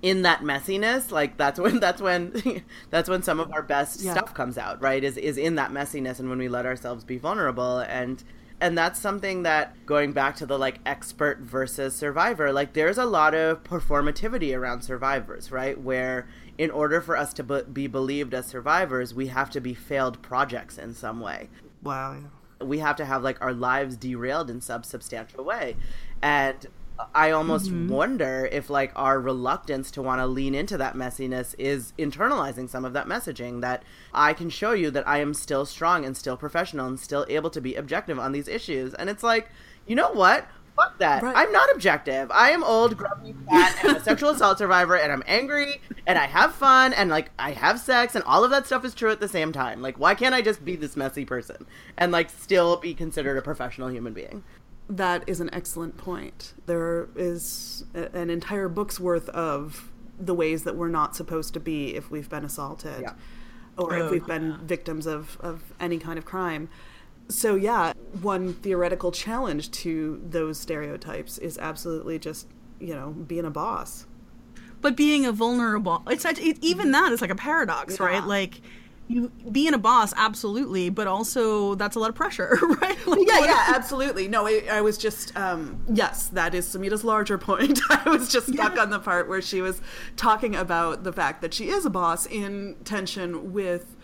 in 0.00 0.22
that 0.22 0.42
messiness 0.42 1.10
like 1.10 1.36
that's 1.36 1.58
when 1.58 1.80
that's 1.80 2.00
when 2.00 2.62
that's 2.90 3.08
when 3.08 3.20
some 3.22 3.40
of 3.40 3.50
our 3.52 3.62
best 3.62 4.00
Yeah. 4.00 4.12
stuff 4.12 4.32
comes 4.32 4.56
out 4.56 4.80
right 4.80 5.02
is 5.02 5.16
is 5.16 5.36
in 5.36 5.56
that 5.56 5.72
messiness 5.72 6.20
and 6.20 6.28
when 6.30 6.38
we 6.38 6.48
let 6.48 6.66
ourselves 6.66 7.02
be 7.02 7.18
vulnerable 7.18 7.80
and 7.80 8.22
and 8.60 8.76
that's 8.76 8.98
something 8.98 9.42
that 9.44 9.74
going 9.86 10.12
back 10.12 10.36
to 10.36 10.46
the 10.46 10.58
like 10.58 10.80
expert 10.84 11.38
versus 11.38 11.94
survivor 11.94 12.52
like 12.52 12.72
there's 12.72 12.98
a 12.98 13.04
lot 13.04 13.34
of 13.34 13.62
performativity 13.64 14.56
around 14.56 14.82
survivors 14.82 15.50
right? 15.52 15.80
Where 15.80 16.28
in 16.56 16.70
order 16.70 17.00
for 17.00 17.16
us 17.16 17.32
to 17.34 17.42
be, 17.42 17.62
be 17.72 17.86
believed 17.86 18.34
as 18.34 18.46
survivors 18.46 19.14
we 19.14 19.28
have 19.28 19.50
to 19.50 19.60
be 19.60 19.74
failed 19.74 20.20
projects 20.22 20.78
in 20.78 20.94
some 20.94 21.20
way. 21.20 21.48
Wow. 21.82 22.16
we 22.60 22.78
have 22.78 22.96
to 22.96 23.04
have 23.04 23.22
like 23.22 23.40
our 23.40 23.52
lives 23.52 23.96
derailed 23.96 24.50
in 24.50 24.60
some 24.60 24.82
substantial 24.82 25.44
way. 25.44 25.76
And 26.20 26.66
i 27.14 27.30
almost 27.30 27.66
mm-hmm. 27.66 27.88
wonder 27.88 28.48
if 28.50 28.70
like 28.70 28.92
our 28.96 29.20
reluctance 29.20 29.90
to 29.90 30.02
want 30.02 30.20
to 30.20 30.26
lean 30.26 30.54
into 30.54 30.76
that 30.76 30.94
messiness 30.94 31.54
is 31.58 31.92
internalizing 31.98 32.68
some 32.68 32.84
of 32.84 32.92
that 32.92 33.06
messaging 33.06 33.60
that 33.60 33.82
i 34.12 34.32
can 34.32 34.50
show 34.50 34.72
you 34.72 34.90
that 34.90 35.06
i 35.06 35.18
am 35.18 35.34
still 35.34 35.64
strong 35.64 36.04
and 36.04 36.16
still 36.16 36.36
professional 36.36 36.86
and 36.86 37.00
still 37.00 37.26
able 37.28 37.50
to 37.50 37.60
be 37.60 37.74
objective 37.74 38.18
on 38.18 38.32
these 38.32 38.48
issues 38.48 38.94
and 38.94 39.08
it's 39.08 39.22
like 39.22 39.48
you 39.86 39.94
know 39.94 40.12
what 40.12 40.48
Fuck 40.78 40.98
that. 40.98 41.24
Right. 41.24 41.36
I'm 41.36 41.50
not 41.50 41.68
objective. 41.74 42.30
I 42.30 42.50
am 42.50 42.62
old, 42.62 42.96
grumpy, 42.96 43.34
fat, 43.48 43.84
and 43.84 43.96
a 43.96 44.00
sexual 44.00 44.30
assault 44.30 44.58
survivor, 44.58 44.96
and 44.96 45.10
I'm 45.10 45.24
angry, 45.26 45.80
and 46.06 46.16
I 46.16 46.26
have 46.26 46.54
fun, 46.54 46.92
and 46.92 47.10
like 47.10 47.32
I 47.36 47.50
have 47.50 47.80
sex, 47.80 48.14
and 48.14 48.22
all 48.24 48.44
of 48.44 48.52
that 48.52 48.66
stuff 48.66 48.84
is 48.84 48.94
true 48.94 49.10
at 49.10 49.18
the 49.18 49.26
same 49.26 49.50
time. 49.50 49.82
Like, 49.82 49.98
why 49.98 50.14
can't 50.14 50.36
I 50.36 50.40
just 50.40 50.64
be 50.64 50.76
this 50.76 50.96
messy 50.96 51.24
person 51.24 51.66
and 51.96 52.12
like 52.12 52.30
still 52.30 52.76
be 52.76 52.94
considered 52.94 53.36
a 53.36 53.42
professional 53.42 53.88
human 53.88 54.12
being? 54.12 54.44
That 54.88 55.24
is 55.26 55.40
an 55.40 55.50
excellent 55.52 55.96
point. 55.98 56.54
There 56.66 57.08
is 57.14 57.84
a- 57.94 58.14
an 58.16 58.30
entire 58.30 58.68
book's 58.68 58.98
worth 58.98 59.28
of 59.30 59.90
the 60.18 60.34
ways 60.34 60.64
that 60.64 60.76
we're 60.76 60.88
not 60.88 61.14
supposed 61.14 61.54
to 61.54 61.60
be 61.60 61.94
if 61.94 62.10
we've 62.10 62.28
been 62.28 62.44
assaulted 62.44 63.02
Yeah. 63.02 63.12
or 63.76 63.94
if 63.96 64.02
Oh, 64.04 64.10
we've 64.10 64.26
been 64.26 64.58
victims 64.66 65.06
of, 65.06 65.36
of 65.40 65.62
any 65.78 65.98
kind 65.98 66.18
of 66.18 66.24
crime. 66.24 66.68
So, 67.28 67.54
yeah, 67.54 67.92
one 68.22 68.54
theoretical 68.54 69.12
challenge 69.12 69.70
to 69.72 70.20
those 70.28 70.58
stereotypes 70.58 71.36
is 71.38 71.58
absolutely 71.58 72.18
just, 72.18 72.46
you 72.80 72.94
know, 72.94 73.10
being 73.10 73.44
a 73.44 73.50
boss. 73.50 74.06
But 74.80 74.96
being 74.96 75.26
a 75.26 75.32
vulnerable, 75.32 76.02
it's 76.08 76.22
such, 76.22 76.38
it, 76.38 76.56
even 76.62 76.92
that 76.92 77.12
is 77.12 77.20
like 77.20 77.30
a 77.30 77.34
paradox, 77.36 78.00
right? 78.00 78.24
Like, 78.24 78.62
you 79.08 79.30
being 79.50 79.72
a 79.74 79.78
boss, 79.78 80.12
absolutely, 80.16 80.90
but 80.90 81.06
also 81.06 81.74
that's 81.76 81.96
a 81.96 81.98
lot 81.98 82.10
of 82.10 82.14
pressure, 82.14 82.58
right? 82.62 83.06
Like, 83.06 83.26
Yeah, 83.26 83.40
what- 83.40 83.48
yeah, 83.48 83.72
absolutely. 83.74 84.28
No, 84.28 84.46
I, 84.46 84.64
I 84.70 84.80
was 84.82 84.98
just, 84.98 85.34
um, 85.36 85.80
yes, 85.92 86.28
that 86.28 86.54
is 86.54 86.66
Samhita's 86.68 87.02
larger 87.04 87.38
point. 87.50 87.80
I 87.90 88.08
was 88.10 88.30
just 88.30 88.52
stuck 88.52 88.76
Yeah. 88.76 88.82
on 88.82 88.90
the 88.90 88.98
part 89.00 89.28
where 89.28 89.40
she 89.42 89.60
was 89.62 89.80
talking 90.16 90.54
about 90.54 91.02
the 91.04 91.12
fact 91.12 91.40
that 91.42 91.54
she 91.54 91.68
is 91.70 91.84
a 91.86 91.90
boss 91.90 92.26
in 92.26 92.76
tension 92.84 93.52
with 93.52 93.96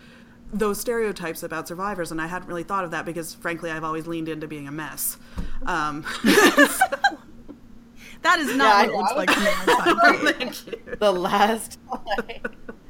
those 0.53 0.79
stereotypes 0.79 1.43
about 1.43 1.67
survivors. 1.67 2.11
And 2.11 2.21
I 2.21 2.27
hadn't 2.27 2.47
really 2.47 2.63
thought 2.63 2.83
of 2.85 2.91
that 2.91 3.03
because, 3.05 3.33
frankly, 3.35 3.69
I've 3.71 3.83
always 3.83 4.07
leaned 4.07 4.29
into 4.29 4.47
being 4.47 4.67
a 4.67 4.71
mess. 4.71 5.17
Um, 5.65 6.05
That 8.21 8.39
is 8.39 8.55
not 8.55 8.75
I 8.75 8.87
what 8.87 8.89
it 8.89 8.97
looks 8.97 9.15
like 9.15 9.33
to 9.33 9.39
me 9.39 9.47
outside. 9.47 9.65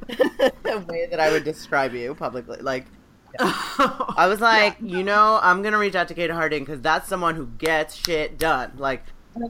Thank 0.07 0.19
you. 0.39 0.51
The 0.63 0.79
way 0.87 1.07
that 1.09 1.19
I 1.19 1.31
would 1.31 1.43
describe 1.43 1.93
you 1.93 2.15
publicly, 2.15 2.59
like. 2.61 2.85
I 3.39 4.27
was 4.29 4.39
like, 4.39 4.77
you 4.81 5.03
know, 5.03 5.39
I'm 5.41 5.61
gonna 5.61 5.77
reach 5.77 5.95
out 5.95 6.07
to 6.07 6.13
Kate 6.13 6.29
Harding 6.31 6.63
because 6.63 6.79
that's 6.79 7.09
someone 7.09 7.35
who 7.35 7.47
gets 7.47 7.93
shit 7.95 8.37
done. 8.39 8.71
Like, 8.77 9.03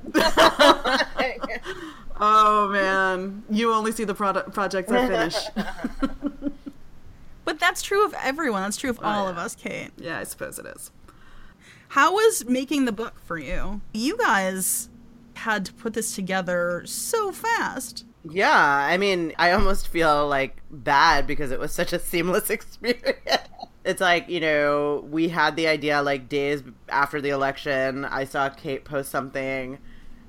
Oh, 2.17 2.69
man. 2.69 3.43
You 3.49 3.73
only 3.73 3.91
see 3.91 4.05
the 4.05 4.15
product, 4.15 4.53
projects 4.53 4.91
I 4.91 5.07
finish. 5.07 5.35
But 7.43 7.59
that's 7.59 7.81
true 7.83 8.05
of 8.05 8.15
everyone. 8.23 8.63
That's 8.63 8.77
true 8.77 8.89
of 8.89 8.99
oh, 9.03 9.05
all 9.05 9.27
of 9.27 9.37
us, 9.37 9.53
Kate. 9.55 9.91
yeah, 9.97 10.17
I 10.17 10.23
suppose 10.23 10.57
it 10.57 10.65
is. 10.65 10.91
How 11.89 12.13
was 12.13 12.45
making 12.45 12.85
the 12.85 12.91
book 12.91 13.19
for 13.23 13.37
you? 13.37 13.81
You 13.93 14.17
guys 14.17 14.89
had 15.35 15.65
to 15.65 15.73
put 15.73 15.93
this 15.93 16.15
together 16.15 16.81
so 16.85 17.31
fast. 17.31 18.05
Yeah, 18.27 18.51
I 18.57 18.97
mean, 18.97 19.33
I 19.37 19.51
almost 19.51 19.87
feel 19.87 20.27
like 20.27 20.57
bad 20.71 21.27
because 21.27 21.51
it 21.51 21.59
was 21.59 21.71
such 21.71 21.93
a 21.93 21.99
seamless 21.99 22.49
experience. 22.49 23.19
It's 23.83 24.01
like, 24.01 24.27
you 24.29 24.39
know, 24.39 25.05
we 25.11 25.29
had 25.29 25.55
the 25.55 25.67
idea 25.67 26.01
like 26.01 26.27
days 26.27 26.63
after 26.89 27.21
the 27.21 27.29
election. 27.29 28.03
I 28.05 28.23
saw 28.25 28.49
Kate 28.49 28.83
post 28.83 29.11
something 29.11 29.77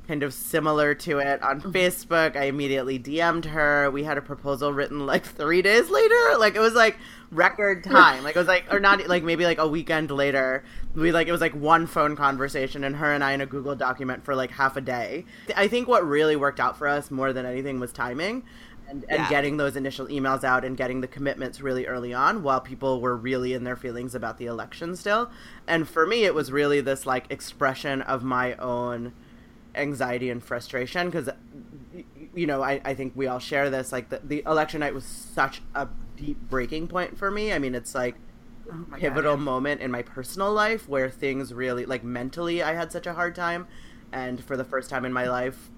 kind 0.07 0.23
of 0.23 0.33
similar 0.33 0.95
to 0.95 1.19
it 1.19 1.43
on 1.43 1.61
mm-hmm. 1.61 1.71
Facebook. 1.71 2.37
I 2.37 2.45
immediately 2.45 2.99
DM'd 2.99 3.47
her. 3.47 3.91
We 3.91 4.05
had 4.05 4.19
a 4.19 4.23
proposal 4.23 4.73
written 4.73 5.07
like 5.07 5.25
three 5.25 5.63
days 5.63 5.91
later. 5.91 6.39
Like, 6.39 6.55
it 6.55 6.61
was 6.61 6.75
like 6.75 6.97
record 7.31 7.83
time. 7.85 8.23
Like, 8.23 8.37
it 8.37 8.39
was 8.39 8.49
like, 8.49 8.73
or 8.73 8.81
not, 8.81 9.07
like 9.09 9.25
maybe 9.25 9.45
like 9.45 9.59
a 9.59 9.67
weekend 9.67 10.11
later. 10.11 10.65
We 10.95 11.13
like, 11.13 11.29
it 11.29 11.33
was 11.33 11.41
like 11.41 11.55
one 11.55 11.87
phone 11.87 12.17
conversation 12.17 12.85
and 12.85 12.97
her 12.97 13.13
and 13.13 13.25
I 13.25 13.33
in 13.33 13.41
a 13.41 13.47
Google 13.47 13.75
document 13.75 14.25
for 14.25 14.35
like 14.35 14.51
half 14.53 14.77
a 14.77 14.81
day. 14.81 15.25
I 15.57 15.69
think 15.69 15.89
what 15.89 16.07
really 16.07 16.37
worked 16.37 16.61
out 16.61 16.77
for 16.77 16.87
us 16.87 17.11
more 17.11 17.33
than 17.33 17.45
anything 17.45 17.81
was 17.81 17.93
timing 17.93 18.45
and, 18.89 19.05
and 19.09 19.23
Yeah. 19.23 19.29
getting 19.29 19.57
those 19.57 19.75
initial 19.75 20.07
emails 20.07 20.45
out 20.45 20.65
and 20.65 20.77
getting 20.77 21.01
the 21.01 21.09
commitments 21.09 21.61
really 21.61 21.87
early 21.87 22.15
on 22.15 22.43
while 22.43 22.61
people 22.61 23.01
were 23.01 23.17
really 23.17 23.53
in 23.53 23.65
their 23.65 23.77
feelings 23.77 24.15
about 24.15 24.39
the 24.39 24.47
election 24.47 24.95
still. 24.95 25.31
And 25.67 25.89
for 25.89 26.07
me, 26.07 26.25
it 26.25 26.35
was 26.35 26.53
really 26.53 26.81
this 26.81 27.07
like 27.07 27.25
expression 27.31 28.03
of 28.03 28.23
my 28.23 28.55
own 28.55 29.13
anxiety 29.77 30.31
and 30.31 30.43
frustration 30.43 31.11
because, 31.11 31.29
you 32.35 32.47
know, 32.47 32.63
I, 32.63 32.81
I 32.85 32.95
think 32.95 33.13
we 33.15 33.27
all 33.27 33.39
share 33.39 33.71
this. 33.71 33.93
Like 33.93 34.09
the, 34.09 34.21
the 34.23 34.43
election 34.47 34.81
night 34.81 34.95
was 34.95 35.05
such 35.05 35.63
a 35.75 35.89
deep 36.17 36.39
breaking 36.49 36.89
point 36.89 37.19
for 37.19 37.31
me. 37.31 37.53
I 37.53 37.59
mean, 37.59 37.75
it's 37.75 37.95
like 37.95 38.17
oh 38.71 38.87
God, 38.91 39.01
pivotal 39.01 39.35
yeah. 39.35 39.41
moment 39.41 39.81
in 39.81 39.91
my 39.91 40.03
personal 40.03 40.53
life 40.53 40.89
where 40.89 41.11
things 41.11 41.53
really 41.53 41.87
like 41.87 42.05
mentally 42.05 42.63
I 42.63 42.75
had 42.75 42.93
such 42.93 43.07
a 43.07 43.15
hard 43.15 43.35
time 43.35 43.67
and 44.13 44.43
for 44.43 44.57
the 44.57 44.65
first 44.65 44.91
time 44.91 45.05
in 45.05 45.13
my 45.13 45.29
life 45.29 45.71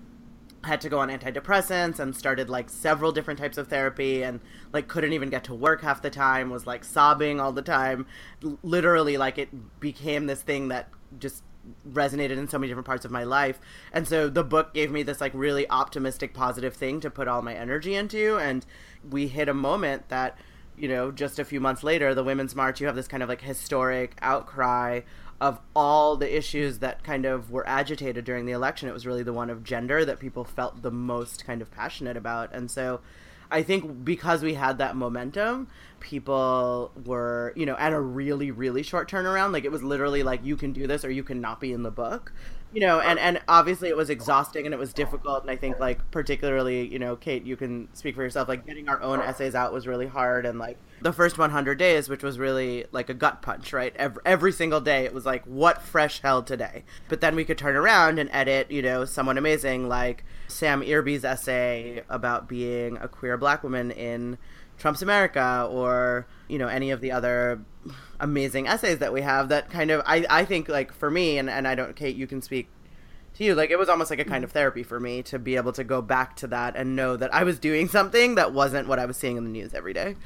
had 0.65 0.81
to 0.81 0.89
go 0.89 0.99
on 0.99 1.09
antidepressants 1.09 1.99
and 1.99 2.17
started 2.17 2.51
like 2.51 2.69
several 2.69 3.13
different 3.13 3.39
types 3.39 3.59
of 3.59 3.69
therapy 3.69 4.23
and 4.23 4.41
like 4.73 4.89
couldn't 4.89 5.13
even 5.13 5.31
get 5.31 5.45
to 5.45 5.55
work 5.55 5.83
half 5.83 6.03
the 6.03 6.11
time 6.11 6.51
was 6.51 6.67
like 6.67 6.85
sobbing 6.85 7.41
all 7.41 7.53
the 7.53 7.63
time 7.63 8.07
L- 8.43 8.59
literally 8.63 9.17
like 9.17 9.39
it 9.39 9.81
became 9.81 10.27
this 10.27 10.43
thing 10.43 10.69
that 10.69 10.89
just 11.19 11.43
resonated 11.91 12.39
in 12.39 12.49
so 12.49 12.59
many 12.59 12.69
different 12.69 12.87
parts 12.87 13.05
of 13.05 13.11
my 13.11 13.25
life 13.25 13.59
and 13.93 14.07
so 14.07 14.29
the 14.29 14.45
book 14.45 14.75
gave 14.75 14.91
me 14.91 15.03
this 15.03 15.21
like 15.21 15.33
really 15.35 15.69
optimistic 15.71 16.35
positive 16.35 16.75
thing 16.75 17.01
to 17.01 17.11
put 17.11 17.29
all 17.29 17.43
my 17.43 17.55
energy 17.55 17.95
into 17.95 18.39
and 18.39 18.65
we 19.09 19.29
hit 19.29 19.49
a 19.49 19.55
moment 19.55 20.09
that 20.09 20.37
you 20.79 20.89
know, 20.89 21.11
just 21.11 21.39
a 21.39 21.45
few 21.45 21.61
months 21.61 21.83
later, 21.83 22.15
the 22.15 22.25
Women's 22.25 22.55
March, 22.55 22.81
you 22.81 22.87
have 22.87 22.97
this 22.97 23.09
kind 23.09 23.23
of 23.23 23.29
like 23.29 23.41
historic 23.41 24.17
outcry 24.23 25.01
of 25.41 25.61
all 25.75 26.17
the 26.17 26.37
issues 26.37 26.79
that 26.79 27.05
kind 27.05 27.25
of 27.25 27.51
were 27.51 27.69
agitated 27.69 28.25
during 28.25 28.47
the 28.47 28.53
election. 28.53 28.89
It 28.89 28.95
was 28.95 29.07
really 29.07 29.23
the 29.23 29.33
one 29.33 29.51
of 29.51 29.63
gender 29.63 30.05
that 30.05 30.19
people 30.19 30.45
felt 30.45 30.83
the 30.83 30.91
most 30.91 31.45
kind 31.45 31.63
of 31.63 31.71
passionate 31.71 32.17
about. 32.17 32.53
And 32.53 32.71
so 32.71 33.01
I 33.51 33.63
think 33.63 34.05
because 34.05 34.43
we 34.43 34.55
had 34.55 34.79
that 34.79 34.97
momentum, 34.97 35.69
people 36.01 36.93
were, 37.05 37.53
you 37.57 37.67
know, 37.67 37.77
at 37.77 37.93
a 37.93 38.01
really, 38.01 38.51
really 38.51 38.83
short 38.83 39.11
turnaround. 39.11 39.53
Like 39.53 39.65
it 39.65 39.73
was 39.73 39.83
literally 39.83 40.23
like, 40.23 40.45
you 40.45 40.57
can 40.57 40.73
do 40.73 40.87
this 40.87 41.05
or 41.05 41.11
you 41.11 41.23
cannot 41.25 41.61
be 41.61 41.73
in 41.73 41.83
the 41.83 41.91
book 41.91 42.33
you 42.73 42.81
know 42.81 43.01
and 43.01 43.19
uh, 43.19 43.23
and 43.23 43.41
obviously 43.49 43.89
it 43.89 43.97
was 43.97 44.11
exhausting 44.11 44.67
and 44.67 44.75
it 44.75 44.79
was 44.79 44.93
difficult. 44.93 45.43
And 45.43 45.51
i 45.51 45.57
think 45.57 45.79
like 45.79 46.11
particularly 46.11 46.87
you 46.87 46.99
know 46.99 47.17
kate 47.17 47.45
you 47.45 47.57
can 47.57 47.89
speak 47.95 48.15
for 48.15 48.23
yourself 48.23 48.49
like 48.49 48.67
getting 48.67 48.89
our 48.89 49.01
own 49.03 49.21
essays 49.21 49.55
out 49.55 49.73
was 49.73 49.87
really 49.87 50.07
hard. 50.07 50.47
And 50.47 50.59
like 50.59 50.79
the 51.01 51.13
first 51.13 51.39
100 51.39 51.79
days 51.79 52.09
which 52.09 52.23
was 52.23 52.39
really 52.39 52.85
like 52.93 53.09
a 53.09 53.15
gut 53.15 53.43
punch 53.43 53.73
right? 53.73 53.95
Every, 53.97 54.23
every 54.25 54.53
single 54.53 54.81
day 54.81 55.05
it 55.05 55.15
was 55.15 55.25
like 55.25 55.45
what 55.45 55.83
fresh 55.83 56.21
hell 56.21 56.43
today? 56.43 56.85
But 57.09 57.21
then 57.21 57.37
we 57.37 57.45
could 57.45 57.59
turn 57.59 57.77
around 57.77 58.19
and 58.19 58.29
edit 58.33 58.71
you 58.71 58.83
know 58.83 59.05
someone 59.05 59.39
amazing 59.39 59.89
like 59.89 60.25
sam 60.49 60.83
irby's 60.83 61.25
essay 61.25 62.03
about 62.09 62.49
being 62.49 62.97
a 62.99 63.09
queer 63.09 63.37
black 63.37 63.63
woman 63.63 63.91
in 63.91 64.39
trump's 64.79 65.03
america 65.03 65.69
or 65.71 66.27
you 66.49 66.59
know 66.59 66.69
any 66.69 66.91
of 66.91 67.01
the 67.01 67.13
other 67.13 67.61
amazing 68.21 68.67
essays 68.67 68.99
that 68.99 69.13
we 69.13 69.23
have 69.23 69.49
that 69.49 69.71
kind 69.71 69.91
of 69.91 70.03
I, 70.07 70.25
I 70.29 70.45
think 70.45 70.69
like 70.69 70.93
for 70.93 71.11
me 71.11 71.39
and, 71.39 71.49
and 71.49 71.69
I 71.69 71.75
don't 71.75 71.95
Kate 71.95 72.17
you 72.17 72.27
can 72.27 72.43
speak 72.43 72.69
to 73.35 73.45
you 73.45 73.55
like 73.55 73.71
it 73.71 73.79
was 73.79 73.89
almost 73.89 74.11
like 74.11 74.19
a 74.19 74.25
kind 74.25 74.43
of 74.43 74.51
mm-hmm. 74.51 74.59
therapy 74.59 74.83
for 74.83 74.99
me 74.99 75.23
to 75.25 75.39
be 75.39 75.57
able 75.57 75.73
to 75.73 75.85
go 75.85 76.03
back 76.03 76.37
to 76.37 76.47
that 76.49 76.77
and 76.77 76.97
know 76.97 77.17
that 77.17 77.33
I 77.33 77.45
was 77.45 77.59
doing 77.59 77.89
something 77.99 78.35
that 78.35 78.53
wasn't 78.53 78.89
what 78.89 78.99
I 78.99 79.07
was 79.07 79.17
seeing 79.17 79.37
in 79.37 79.45
the 79.45 79.51
news 79.51 79.75
every 79.75 79.93
day. 79.93 80.17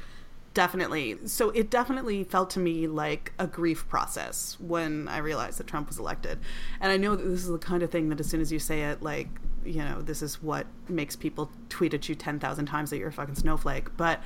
Definitely. 0.53 1.17
So 1.25 1.49
it 1.49 1.71
definitely 1.71 2.23
felt 2.23 2.51
to 2.51 2.59
me 2.59 2.85
like 2.85 3.33
a 3.39 3.47
grief 3.47 3.87
process 3.87 4.55
when 4.59 5.07
I 5.07 5.17
realized 5.17 5.57
that 5.57 5.65
Trump 5.65 5.87
was 5.87 5.97
elected. 5.97 6.39
And 6.79 6.91
I 6.91 6.97
know 6.97 7.15
that 7.15 7.23
this 7.23 7.41
is 7.41 7.49
the 7.49 7.57
kind 7.57 7.81
of 7.81 7.89
thing 7.89 8.09
that 8.09 8.19
as 8.19 8.29
soon 8.29 8.39
as 8.39 8.51
you 8.51 8.59
say 8.59 8.83
it, 8.83 9.01
like, 9.01 9.29
you 9.65 9.83
know, 9.83 10.01
this 10.01 10.21
is 10.21 10.43
what 10.43 10.67
makes 10.87 11.15
people 11.15 11.49
tweet 11.69 11.95
at 11.95 12.07
you 12.07 12.13
10,000 12.13 12.65
times 12.67 12.91
that 12.91 12.97
you're 12.97 13.09
a 13.09 13.13
fucking 13.13 13.35
snowflake. 13.35 13.97
But 13.97 14.21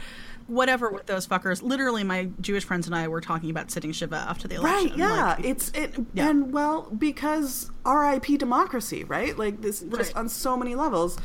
whatever 0.48 0.90
with 0.90 1.06
those 1.06 1.28
fuckers. 1.28 1.62
Literally, 1.62 2.04
my 2.04 2.30
Jewish 2.42 2.64
friends 2.64 2.88
and 2.88 2.96
I 2.96 3.08
were 3.08 3.22
talking 3.22 3.50
about 3.50 3.70
sitting 3.72 3.92
Shiva 3.92 4.16
after 4.16 4.48
the 4.48 4.56
election. 4.56 4.90
Right? 4.92 4.98
Yeah. 4.98 5.26
Like, 5.36 5.46
it's 5.46 5.70
it, 5.72 5.96
yeah. 6.14 6.30
and 6.30 6.52
well, 6.54 6.90
because 6.98 7.70
R.I.P. 7.86 8.38
democracy, 8.38 9.04
right? 9.04 9.38
Like 9.38 9.62
this, 9.62 9.84
Right. 9.84 10.00
just 10.00 10.16
on 10.16 10.30
so 10.30 10.58
many 10.58 10.76
levels. 10.76 11.18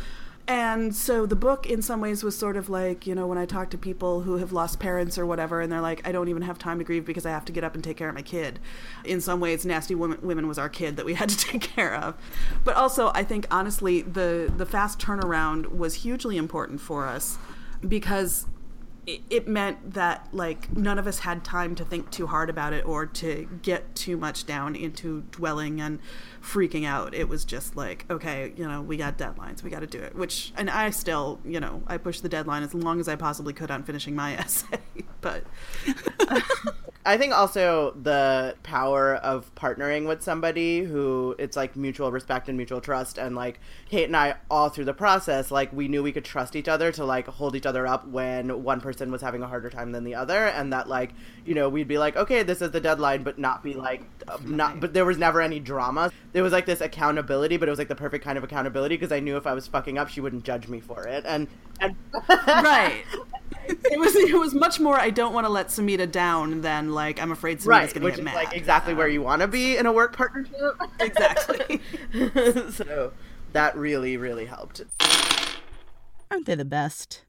And 0.48 0.92
so 0.92 1.24
the 1.24 1.36
book, 1.36 1.66
in 1.70 1.82
some 1.82 2.00
ways, 2.00 2.24
was 2.24 2.36
sort 2.36 2.56
of 2.56 2.68
like 2.68 3.06
you 3.06 3.14
know 3.14 3.28
when 3.28 3.38
I 3.38 3.46
talk 3.46 3.70
to 3.70 3.78
people 3.78 4.22
who 4.22 4.38
have 4.38 4.52
lost 4.52 4.80
parents 4.80 5.16
or 5.16 5.24
whatever, 5.24 5.60
and 5.60 5.70
they're 5.70 5.80
like, 5.80 6.06
I 6.06 6.10
don't 6.10 6.28
even 6.28 6.42
have 6.42 6.58
time 6.58 6.78
to 6.78 6.84
grieve 6.84 7.04
because 7.06 7.24
I 7.24 7.30
have 7.30 7.44
to 7.44 7.52
get 7.52 7.62
up 7.62 7.76
and 7.76 7.84
take 7.84 7.96
care 7.96 8.08
of 8.08 8.14
my 8.16 8.22
kid. 8.22 8.58
In 9.04 9.20
some 9.20 9.38
ways, 9.38 9.64
Nasty 9.64 9.94
Women, 9.94 10.18
Women 10.20 10.48
was 10.48 10.58
our 10.58 10.68
kid 10.68 10.96
that 10.96 11.06
we 11.06 11.14
had 11.20 11.28
to 11.28 11.36
take 11.36 11.62
care 11.62 11.94
of. 11.94 12.16
But 12.64 12.74
also, 12.74 13.12
I 13.14 13.22
think 13.22 13.46
honestly, 13.52 14.02
the 14.02 14.52
the 14.54 14.66
fast 14.66 14.98
turnaround 14.98 15.76
was 15.76 15.94
hugely 15.94 16.36
important 16.36 16.80
for 16.80 17.06
us 17.06 17.38
because 17.86 18.46
it, 19.06 19.48
meant 19.48 19.94
that 19.94 20.28
like 20.32 20.74
none 20.76 20.98
of 20.98 21.06
us 21.06 21.20
had 21.20 21.44
time 21.44 21.74
to 21.74 21.84
think 21.84 22.10
too 22.10 22.26
hard 22.28 22.48
about 22.48 22.72
it 22.72 22.86
or 22.86 23.06
to 23.06 23.48
get 23.62 23.94
too 23.94 24.16
much 24.16 24.46
down 24.46 24.76
into 24.76 25.22
dwelling 25.32 25.80
and 25.80 25.98
freaking 26.40 26.86
out. 26.86 27.14
It 27.14 27.28
was 27.28 27.44
just 27.44 27.76
like 27.76 28.04
okay 28.10 28.52
you 28.56 28.66
know 28.66 28.80
we 28.80 28.96
got 28.96 29.18
deadlines. 29.18 29.62
We 29.62 29.70
got 29.70 29.80
to 29.80 29.86
do 29.86 29.98
it. 29.98 30.14
Which 30.14 30.52
and 30.56 30.70
i 30.70 30.90
still 30.90 31.40
you 31.44 31.60
know 31.60 31.82
i 31.86 31.96
pushed 31.96 32.22
the 32.22 32.28
deadline 32.28 32.62
as 32.62 32.74
long 32.74 33.00
as 33.00 33.08
i 33.08 33.16
possibly 33.16 33.52
could 33.52 33.70
on 33.70 33.82
finishing 33.82 34.14
my 34.14 34.36
essay 34.38 34.78
but 35.20 35.44
I 37.04 37.16
think 37.16 37.32
also 37.32 37.96
the 38.00 38.54
power 38.62 39.16
of 39.16 39.52
partnering 39.56 40.06
with 40.06 40.22
somebody 40.22 40.84
who 40.84 41.34
it's 41.36 41.56
like 41.56 41.74
mutual 41.74 42.12
respect 42.12 42.48
and 42.48 42.56
mutual 42.56 42.80
trust 42.80 43.18
and 43.18 43.34
like 43.34 43.58
Kate 43.88 44.04
and 44.04 44.16
I 44.16 44.36
all 44.48 44.68
through 44.68 44.84
the 44.84 44.94
process 44.94 45.50
like 45.50 45.72
we 45.72 45.88
knew 45.88 46.00
we 46.02 46.12
could 46.12 46.24
trust 46.24 46.54
each 46.54 46.68
other 46.68 46.92
to 46.92 47.04
like 47.04 47.26
hold 47.26 47.56
each 47.56 47.66
other 47.66 47.88
up 47.88 48.06
when 48.06 48.62
one 48.62 48.80
person 48.80 49.10
was 49.10 49.20
having 49.20 49.42
a 49.42 49.48
harder 49.48 49.68
time 49.68 49.90
than 49.90 50.04
the 50.04 50.14
other 50.14 50.46
and 50.46 50.72
that 50.72 50.88
like 50.88 51.10
you 51.44 51.54
know 51.54 51.68
we'd 51.68 51.88
be 51.88 51.98
like 51.98 52.16
okay 52.16 52.44
this 52.44 52.62
is 52.62 52.70
the 52.70 52.80
deadline 52.80 53.24
but 53.24 53.36
not 53.36 53.64
be 53.64 53.74
like 53.74 54.04
uh, 54.28 54.38
not 54.44 54.78
but 54.78 54.94
there 54.94 55.04
was 55.04 55.18
never 55.18 55.40
any 55.40 55.58
drama. 55.58 56.12
There 56.32 56.44
was 56.44 56.52
like 56.52 56.66
this 56.66 56.80
accountability 56.80 57.56
but 57.56 57.68
it 57.68 57.72
was 57.72 57.80
like 57.80 57.88
the 57.88 57.96
perfect 57.96 58.24
kind 58.24 58.38
of 58.38 58.44
accountability 58.44 58.94
because 58.96 59.10
I 59.10 59.18
knew 59.18 59.36
if 59.36 59.46
I 59.46 59.54
was 59.54 59.66
fucking 59.66 59.98
up 59.98 60.08
she 60.08 60.20
wouldn't 60.20 60.44
judge 60.44 60.68
me 60.68 60.78
for 60.78 61.08
it 61.08 61.24
and 61.26 61.48
and 61.80 61.96
right. 62.46 63.02
It 63.64 63.98
was 63.98 64.14
it 64.16 64.38
was 64.38 64.54
much 64.54 64.80
more 64.80 64.98
i 64.98 65.10
don't 65.10 65.32
want 65.32 65.46
to 65.46 65.52
let 65.52 65.68
samhita 65.68 66.10
down 66.10 66.62
than 66.62 66.91
like 66.92 67.20
i'm 67.20 67.32
afraid 67.32 67.58
samhita's 67.58 67.66
right 67.66 67.94
gonna 67.94 68.04
which 68.04 68.14
get 68.14 68.20
is 68.20 68.24
mad. 68.26 68.34
like 68.34 68.52
exactly 68.56 68.94
where 68.94 69.08
you 69.08 69.20
um, 69.20 69.24
want 69.26 69.42
to 69.42 69.48
be 69.48 69.76
in 69.76 69.86
a 69.86 69.92
work 69.92 70.16
partnership. 70.16 70.54
Exactly. 71.00 71.80
So 72.72 73.12
that 73.52 73.76
really 73.76 74.16
really 74.16 74.46
helped. 74.46 74.82
Aren't 76.30 76.46
they 76.46 76.54
the 76.54 76.64
best? 76.64 77.22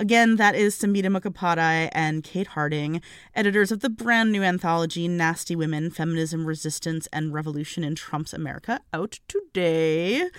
Again, 0.00 0.36
that 0.36 0.54
is 0.54 0.74
Samhita 0.74 1.14
Mukhopadhyay 1.14 1.90
and 1.92 2.24
Kate 2.24 2.46
Harding, 2.46 3.02
editors 3.34 3.70
of 3.70 3.80
the 3.80 3.90
brand 3.90 4.32
new 4.32 4.42
anthology 4.42 5.06
Nasty 5.06 5.54
Women 5.54 5.90
Feminism, 5.90 6.46
Resistance, 6.46 7.06
and 7.12 7.34
Revolution 7.34 7.84
in 7.84 7.96
Trump's 7.96 8.32
America, 8.32 8.80
out 8.94 9.20
today. 9.28 10.30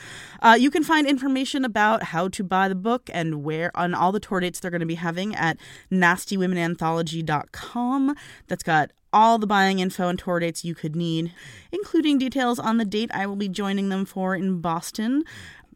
Uh, 0.41 0.57
you 0.59 0.71
can 0.71 0.83
find 0.83 1.05
information 1.05 1.63
about 1.63 2.05
how 2.05 2.27
to 2.29 2.43
buy 2.43 2.69
the 2.69 2.73
book 2.73 3.07
and 3.13 3.43
where 3.43 3.69
on 3.77 3.93
all 3.93 4.11
the 4.11 4.19
tour 4.19 4.39
dates 4.39 4.59
they're 4.59 4.71
going 4.71 4.79
to 4.79 4.87
be 4.87 4.95
having 4.95 5.35
at 5.35 5.59
nastywomenanthology.com. 5.91 8.15
That's 8.47 8.63
got 8.63 8.89
all 9.13 9.37
the 9.37 9.47
buying 9.47 9.79
info 9.79 10.07
and 10.07 10.17
tour 10.17 10.39
dates 10.39 10.63
you 10.63 10.73
could 10.73 10.95
need, 10.95 11.33
including 11.71 12.17
details 12.17 12.59
on 12.59 12.77
the 12.77 12.85
date 12.85 13.11
I 13.13 13.27
will 13.27 13.35
be 13.35 13.49
joining 13.49 13.89
them 13.89 14.05
for 14.05 14.35
in 14.35 14.61
Boston. 14.61 15.23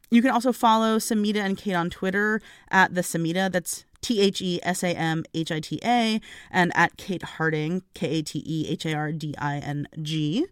You 0.10 0.22
can 0.22 0.32
also 0.32 0.52
follow 0.52 0.98
Samhita 0.98 1.38
and 1.38 1.58
Kate 1.58 1.74
on 1.76 1.90
Twitter 1.90 2.42
at 2.70 2.94
the 2.94 3.02
Samhita. 3.02 3.52
That's 3.52 3.86
T 4.02 4.22
H 4.22 4.42
E 4.42 4.60
S 4.62 4.84
A 4.84 4.90
M 4.90 5.24
H 5.34 5.52
I 5.52 5.60
T 5.60 5.80
A, 5.84 6.22
and 6.52 6.72
at 6.76 6.96
Kate 6.98 7.24
Harding, 7.24 7.82
K 7.96 8.20
A 8.20 8.22
T 8.22 8.44
E 8.46 8.68
H 8.70 8.86
A 8.86 8.94
R 8.94 9.12
D 9.12 9.34
I 9.38 9.58
N 9.58 9.88
G. 10.02 10.46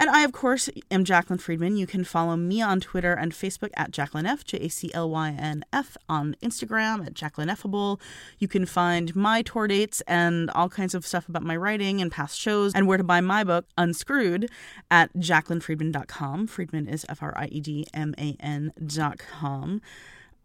And 0.00 0.08
I, 0.08 0.22
of 0.22 0.32
course, 0.32 0.70
am 0.90 1.04
Jaclyn 1.04 1.38
Friedman. 1.38 1.76
You 1.76 1.86
can 1.86 2.04
follow 2.04 2.34
me 2.34 2.62
on 2.62 2.80
Twitter 2.80 3.12
and 3.12 3.32
Facebook 3.32 3.68
at 3.74 3.90
Jaclyn 3.90 4.26
F, 4.26 4.44
J 4.44 4.56
A 4.56 4.68
C 4.70 4.90
L 4.94 5.10
Y 5.10 5.36
N 5.38 5.62
F, 5.74 5.98
on 6.08 6.36
Instagram 6.42 7.06
at 7.06 7.12
Jaclyn 7.12 7.50
Effable. 7.50 8.00
You 8.38 8.48
can 8.48 8.64
find 8.64 9.14
my 9.14 9.42
tour 9.42 9.66
dates 9.66 10.00
and 10.06 10.48
all 10.52 10.70
kinds 10.70 10.94
of 10.94 11.06
stuff 11.06 11.28
about 11.28 11.42
my 11.42 11.54
writing 11.54 12.00
and 12.00 12.10
past 12.10 12.40
shows 12.40 12.72
and 12.74 12.86
where 12.86 12.96
to 12.96 13.04
buy 13.04 13.20
my 13.20 13.44
book, 13.44 13.66
Unscrewed, 13.76 14.50
at 14.90 15.12
jaclynfriedman.com. 15.12 16.46
Friedman 16.46 16.88
is 16.88 17.04
F 17.10 17.22
R 17.22 17.34
I 17.36 17.48
E 17.48 17.60
D 17.60 17.86
M 17.92 18.14
A 18.16 18.36
N 18.40 18.72
dot 18.86 19.18
com. 19.18 19.82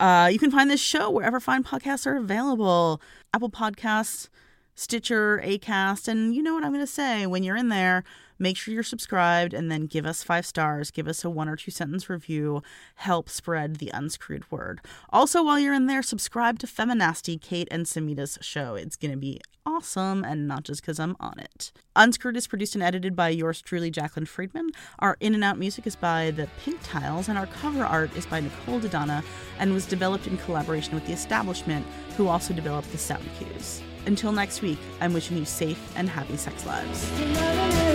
Uh, 0.01 0.29
you 0.29 0.37
can 0.37 0.51
find 0.51 0.69
this 0.69 0.81
show 0.81 1.09
wherever 1.09 1.39
fine 1.39 1.63
podcasts 1.63 2.05
are 2.05 2.17
available 2.17 3.01
Apple 3.33 3.49
Podcasts, 3.49 4.27
Stitcher, 4.75 5.41
Acast, 5.45 6.09
and 6.09 6.35
you 6.35 6.43
know 6.43 6.53
what 6.53 6.65
I'm 6.65 6.73
going 6.73 6.85
to 6.85 6.91
say. 6.91 7.25
When 7.25 7.41
you're 7.43 7.55
in 7.55 7.69
there, 7.69 8.03
make 8.39 8.57
sure 8.57 8.73
you're 8.73 8.83
subscribed 8.83 9.53
and 9.53 9.71
then 9.71 9.85
give 9.85 10.05
us 10.05 10.23
five 10.23 10.45
stars, 10.45 10.91
give 10.91 11.07
us 11.07 11.23
a 11.23 11.29
one 11.29 11.49
or 11.49 11.55
two 11.55 11.71
sentence 11.71 12.09
review, 12.09 12.61
help 12.95 13.29
spread 13.29 13.77
the 13.77 13.91
unscrewed 13.93 14.49
word. 14.51 14.81
Also, 15.09 15.43
while 15.43 15.59
you're 15.59 15.73
in 15.73 15.87
there, 15.87 16.03
subscribe 16.03 16.59
to 16.59 16.67
Feminasty, 16.67 17.39
Kate 17.41 17.67
and 17.71 17.85
Samhita's 17.85 18.37
show. 18.41 18.75
It's 18.75 18.95
going 18.95 19.11
to 19.11 19.17
be 19.17 19.41
awesome, 19.65 20.23
and 20.23 20.47
not 20.47 20.63
just 20.63 20.81
because 20.81 20.99
I'm 20.99 21.15
on 21.19 21.39
it. 21.39 21.71
Unscrewed 21.95 22.37
is 22.37 22.47
produced 22.47 22.75
and 22.75 22.83
edited 22.83 23.15
by 23.15 23.29
yours 23.29 23.61
truly, 23.61 23.91
Jaclyn 23.91 24.27
Friedman. 24.27 24.69
Our 24.99 25.17
in 25.19 25.33
and 25.33 25.43
out 25.43 25.57
music 25.57 25.87
is 25.87 25.95
by 25.95 26.31
the 26.31 26.47
Pink 26.63 26.79
Tiles, 26.83 27.29
and 27.29 27.37
our 27.37 27.47
cover 27.47 27.83
art 27.83 28.15
is 28.15 28.25
by 28.25 28.41
Nicole 28.41 28.79
Dodonna 28.79 29.23
and 29.59 29.73
was 29.73 29.85
developed 29.85 30.27
in 30.27 30.37
collaboration 30.37 30.93
with 30.93 31.05
The 31.07 31.13
Establishment, 31.13 31.85
who 32.15 32.27
also 32.27 32.53
developed 32.53 32.91
the 32.91 32.97
sound 32.97 33.27
cues. 33.39 33.81
Until 34.05 34.31
next 34.31 34.61
week, 34.61 34.77
I'm 35.01 35.13
wishing 35.13 35.37
you 35.37 35.45
safe 35.45 35.93
and 35.95 36.07
happy 36.07 36.37
sex 36.37 36.65
lives. 36.65 37.94